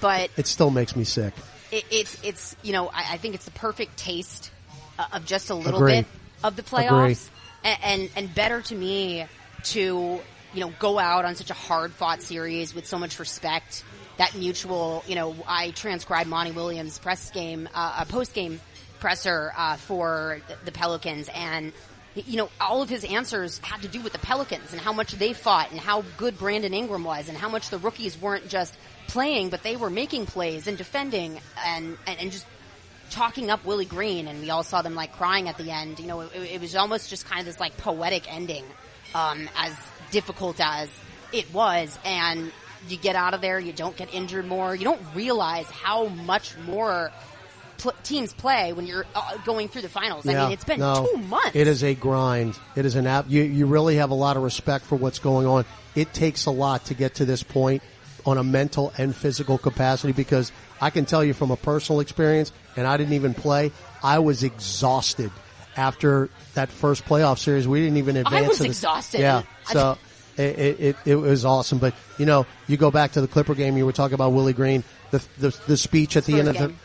But 0.01 0.30
It 0.36 0.46
still 0.46 0.70
makes 0.70 0.94
me 0.94 1.03
sick. 1.05 1.34
it, 1.72 1.84
it's 1.90 2.16
it's 2.22 2.57
you 2.62 2.72
know 2.72 2.86
I, 2.88 3.14
I 3.14 3.16
think 3.16 3.34
it's 3.34 3.44
the 3.44 3.51
perfect 3.51 3.96
taste 3.96 4.53
uh, 4.99 5.07
of 5.12 5.24
just 5.26 5.51
a 5.51 5.55
little 5.55 5.80
Agree. 5.80 5.92
bit 5.96 6.07
of 6.44 6.55
the 6.55 6.62
playoffs, 6.62 7.28
and, 7.64 7.78
and 7.82 8.11
and 8.14 8.34
better 8.34 8.62
to 8.62 8.74
me 8.76 9.26
to 9.64 10.20
you 10.55 10.61
know 10.61 10.72
go 10.78 10.99
out 11.01 11.24
on 11.24 11.34
such 11.34 11.51
a 11.51 11.55
hard 11.55 11.92
fought 11.92 12.22
series 12.22 12.72
with 12.74 12.86
so 12.86 12.99
much 12.99 13.18
respect. 13.18 13.82
That 14.18 14.34
mutual, 14.34 15.05
you 15.07 15.14
know, 15.14 15.36
I 15.46 15.70
transcribed 15.70 16.28
Monty 16.28 16.51
Williams' 16.51 16.99
press 16.99 17.30
game, 17.30 17.68
uh, 17.72 17.99
a 18.01 18.07
post 18.07 18.34
game 18.34 18.61
presser 19.01 19.53
uh, 19.57 19.76
for 19.76 20.40
the- 20.64 20.72
Pelicans, 20.72 21.28
and 21.34 21.72
you 22.14 22.36
know, 22.36 22.49
all 22.61 22.82
of 22.82 22.88
his 22.88 23.05
answers 23.05 23.59
had 23.59 23.82
to 23.82 23.88
do 23.88 24.01
with 24.01 24.12
the 24.12 24.18
Pelicans 24.18 24.72
and 24.72 24.80
how 24.80 24.92
much 24.92 25.12
they 25.12 25.32
fought 25.32 25.70
and 25.70 25.78
how 25.78 26.03
good 26.16 26.36
Brandon 26.38 26.74
Ingram 26.74 27.05
was 27.05 27.28
and 27.28 27.36
how 27.38 27.49
much 27.49 27.70
the 27.70 27.78
rookies 27.78 28.20
weren't 28.20 28.49
just 28.49 28.76
playing, 29.07 29.51
but 29.51 29.62
they 29.62 29.76
were 29.76 29.90
making 29.90 30.26
plays 30.26 30.66
and 30.66 30.76
defending 30.76 31.38
and, 31.64 31.96
and, 32.07 32.20
and 32.20 32.32
just 32.32 32.46
talking 33.11 33.51
up 33.51 33.64
Willie 33.64 33.84
Green. 33.84 34.26
And 34.26 34.40
we 34.40 34.51
all 34.51 34.62
saw 34.62 34.82
them 34.82 34.94
like 34.94 35.12
crying 35.12 35.49
at 35.49 35.59
the 35.59 35.70
end. 35.70 36.01
You 36.01 36.07
know, 36.07 36.20
it, 36.22 36.30
it 36.34 36.61
was 36.61 36.74
almost 36.74 37.09
just 37.11 37.24
kind 37.26 37.40
of 37.40 37.46
this 37.46 37.61
like 37.61 37.76
poetic 37.76 38.32
ending, 38.32 38.64
um, 39.14 39.49
as 39.57 39.76
difficult 40.11 40.57
as 40.61 40.90
it 41.32 41.53
was. 41.53 41.96
And 42.05 42.51
you 42.88 42.96
get 42.96 43.16
out 43.16 43.34
of 43.34 43.40
there, 43.40 43.59
you 43.59 43.72
don't 43.72 43.96
get 43.96 44.12
injured 44.12 44.46
more. 44.46 44.74
You 44.74 44.84
don't 44.84 45.03
realize 45.14 45.66
how 45.66 46.07
much 46.07 46.57
more 46.59 47.12
pl- 47.79 47.95
teams 48.03 48.33
play 48.33 48.72
when 48.72 48.87
you're 48.87 49.07
uh, 49.14 49.39
going 49.47 49.68
through 49.68 49.83
the 49.83 49.89
finals. 49.89 50.26
I 50.26 50.35
mean, 50.35 50.53
it's 50.53 50.64
been 50.64 50.81
no, 50.81 51.09
two 51.11 51.22
months. 51.22 51.55
It 51.55 51.66
is 51.66 51.83
a 51.83 51.95
grind. 51.95 52.59
It 52.76 52.85
is 52.85 52.95
an 52.95 53.07
app. 53.07 53.26
You, 53.29 53.43
you 53.43 53.66
really 53.66 53.97
have 53.97 54.11
a 54.11 54.14
lot 54.14 54.37
of 54.37 54.43
respect 54.43 54.85
for 54.85 54.97
what's 54.97 55.18
going 55.18 55.47
on. 55.47 55.64
It 55.95 56.12
takes 56.12 56.47
a 56.47 56.51
lot 56.51 56.85
to 56.87 56.95
get 56.95 57.14
to 57.16 57.24
this 57.24 57.43
point 57.43 57.83
on 58.26 58.37
a 58.37 58.45
mental 58.45 58.93
and 58.99 59.16
physical 59.16 59.57
capacity 59.57 60.12
because 60.12 60.53
I 60.81 60.91
can 60.91 61.07
tell 61.07 61.24
you 61.24 61.33
from 61.33 61.51
a 61.51 61.57
personal 61.57 62.01
experience, 62.01 62.53
and 62.76 62.87
I 62.87 62.97
didn't 62.97 63.14
even 63.14 63.33
play, 63.33 63.72
I 64.03 64.18
was 64.18 64.43
exhausted 64.43 65.31
after 65.76 66.29
that 66.55 66.68
first 66.68 67.05
playoff 67.05 67.39
series. 67.39 67.66
We 67.66 67.81
didn't 67.81 67.97
even 67.99 68.16
advance. 68.16 68.45
I 68.45 68.49
was 68.49 68.61
exhausted. 68.61 69.20
Yeah. 69.20 69.43
So 69.64 69.97
it, 70.37 70.59
it, 70.59 70.81
it, 70.81 70.97
it 71.07 71.16
was 71.16 71.45
awesome. 71.45 71.79
But, 71.79 71.95
you 72.18 72.26
know, 72.26 72.47
you 72.66 72.76
go 72.76 72.91
back 72.91 73.12
to 73.12 73.20
the 73.20 73.29
Clipper 73.29 73.55
game, 73.55 73.76
you 73.76 73.87
were 73.87 73.93
talking 73.93 74.14
about 74.14 74.33
Willie 74.33 74.53
Green, 74.53 74.85
the, 75.11 75.24
the, 75.39 75.57
the 75.66 75.76
speech 75.76 76.16
at 76.16 76.24
the 76.24 76.33
Spurs 76.33 76.39
end 76.41 76.49
of 76.49 76.55
the, 76.55 76.66
game. 76.68 76.79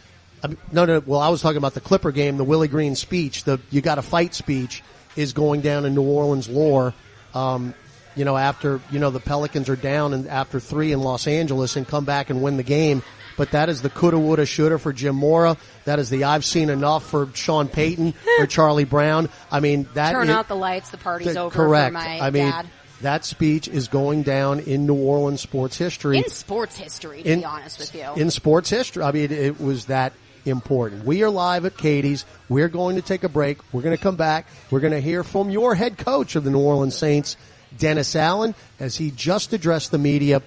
Mean, 0.47 0.57
no, 0.71 0.85
no. 0.85 1.01
Well, 1.05 1.19
I 1.19 1.29
was 1.29 1.41
talking 1.41 1.57
about 1.57 1.73
the 1.73 1.81
Clipper 1.81 2.11
game, 2.11 2.37
the 2.37 2.43
Willie 2.43 2.67
Green 2.67 2.95
speech, 2.95 3.43
the 3.43 3.59
"you 3.71 3.81
got 3.81 3.95
to 3.95 4.01
fight" 4.01 4.33
speech 4.33 4.83
is 5.15 5.33
going 5.33 5.61
down 5.61 5.85
in 5.85 5.93
New 5.95 6.01
Orleans 6.03 6.49
lore. 6.49 6.93
Um, 7.33 7.73
you 8.15 8.25
know, 8.25 8.37
after 8.37 8.79
you 8.91 8.99
know 8.99 9.09
the 9.09 9.19
Pelicans 9.19 9.69
are 9.69 9.75
down 9.75 10.13
and 10.13 10.27
after 10.27 10.59
three 10.59 10.91
in 10.91 10.99
Los 11.01 11.27
Angeles 11.27 11.75
and 11.75 11.87
come 11.87 12.05
back 12.05 12.29
and 12.29 12.41
win 12.43 12.57
the 12.57 12.63
game. 12.63 13.01
But 13.35 13.49
that 13.51 13.67
is 13.67 13.81
the 13.81 13.89
coulda, 13.89 14.19
woulda, 14.19 14.45
shoulda 14.45 14.77
for 14.77 14.93
Jim 14.93 15.15
Mora. 15.15 15.57
That 15.85 15.97
is 15.97 16.11
the 16.11 16.25
I've 16.25 16.45
seen 16.45 16.69
enough 16.69 17.03
for 17.09 17.29
Sean 17.33 17.67
Payton 17.67 18.13
or 18.39 18.45
Charlie 18.45 18.83
Brown. 18.83 19.27
I 19.51 19.59
mean, 19.59 19.87
that 19.95 20.11
Turn 20.11 20.25
is- 20.29 20.35
out 20.35 20.47
the 20.47 20.55
lights. 20.55 20.91
The 20.91 20.97
party's 20.97 21.27
Th- 21.29 21.37
over 21.37 21.55
correct. 21.55 21.95
I 21.95 22.29
mean, 22.29 22.51
dad. 22.51 22.67
that 23.01 23.25
speech 23.25 23.67
is 23.67 23.87
going 23.87 24.21
down 24.21 24.59
in 24.59 24.85
New 24.85 24.93
Orleans 24.93 25.41
sports 25.41 25.75
history. 25.79 26.19
In 26.19 26.29
sports 26.29 26.77
history, 26.77 27.23
to 27.23 27.29
In- 27.31 27.39
be 27.39 27.45
honest 27.45 27.79
with 27.79 27.95
you. 27.95 28.07
in 28.17 28.29
sports 28.29 28.69
history. 28.69 29.01
I 29.03 29.11
mean, 29.11 29.31
it 29.31 29.59
was 29.59 29.85
that 29.85 30.13
important. 30.45 31.05
We 31.05 31.23
are 31.23 31.29
live 31.29 31.65
at 31.65 31.77
Katie's. 31.77 32.25
We're 32.49 32.69
going 32.69 32.95
to 32.95 33.01
take 33.01 33.23
a 33.23 33.29
break. 33.29 33.59
We're 33.73 33.81
going 33.81 33.95
to 33.95 34.01
come 34.01 34.15
back. 34.15 34.47
We're 34.71 34.79
going 34.79 34.93
to 34.93 35.01
hear 35.01 35.23
from 35.23 35.49
your 35.49 35.75
head 35.75 35.97
coach 35.97 36.35
of 36.35 36.43
the 36.43 36.51
New 36.51 36.59
Orleans 36.59 36.95
Saints, 36.95 37.37
Dennis 37.77 38.15
Allen, 38.15 38.55
as 38.79 38.95
he 38.95 39.11
just 39.11 39.53
addressed 39.53 39.91
the 39.91 39.97
media 39.97 40.41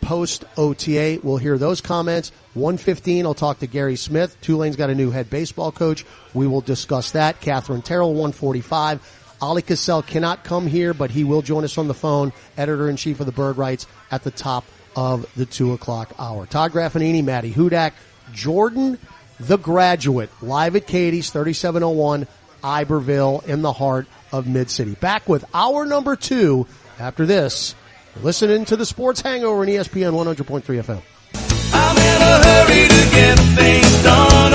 post 0.00 0.44
OTA. 0.56 1.20
We'll 1.22 1.36
hear 1.36 1.58
those 1.58 1.80
comments. 1.80 2.32
115, 2.54 3.26
I'll 3.26 3.34
talk 3.34 3.58
to 3.60 3.66
Guerry 3.66 3.96
Smith. 3.96 4.36
Tulane's 4.40 4.76
got 4.76 4.90
a 4.90 4.94
new 4.94 5.10
head 5.10 5.30
baseball 5.30 5.72
coach. 5.72 6.04
We 6.34 6.46
will 6.46 6.60
discuss 6.60 7.12
that. 7.12 7.40
Katherine 7.40 7.82
Terrell, 7.82 8.10
145. 8.10 9.00
Oleh 9.40 9.62
Kosel 9.62 10.04
cannot 10.04 10.42
come 10.42 10.66
here, 10.66 10.92
but 10.92 11.10
he 11.10 11.22
will 11.22 11.42
join 11.42 11.62
us 11.62 11.78
on 11.78 11.86
the 11.86 11.94
phone, 11.94 12.32
editor 12.56 12.88
in 12.88 12.96
chief 12.96 13.20
of 13.20 13.26
the 13.26 13.32
Bird 13.32 13.56
Rights 13.56 13.86
at 14.10 14.24
the 14.24 14.32
top 14.32 14.64
of 14.96 15.30
the 15.36 15.46
two 15.46 15.72
o'clock 15.72 16.12
hour. 16.18 16.44
Todd 16.46 16.72
Graffagnini, 16.72 17.22
Maddie 17.22 17.52
Hudak, 17.52 17.92
Jordan 18.32 18.98
the 19.40 19.56
Graduate, 19.56 20.30
live 20.42 20.76
at 20.76 20.86
Katie's, 20.86 21.30
3701 21.30 22.26
Iberville 22.62 23.42
in 23.46 23.62
the 23.62 23.72
heart 23.72 24.06
of 24.32 24.46
Mid 24.46 24.70
City. 24.70 24.94
Back 24.94 25.28
with 25.28 25.44
hour 25.54 25.86
number 25.86 26.16
two 26.16 26.66
after 26.98 27.26
this. 27.26 27.74
Listening 28.22 28.64
to 28.66 28.76
the 28.76 28.86
Sports 28.86 29.20
Hangover 29.20 29.60
on 29.60 29.68
ESPN 29.68 30.12
100.3 30.12 30.62
FM. 30.62 31.02
I'm 31.72 31.96
in 31.96 32.22
a 32.22 32.44
hurry 32.44 32.88
to 32.88 33.10
get 33.14 33.38
things 33.56 34.02
done. 34.02 34.38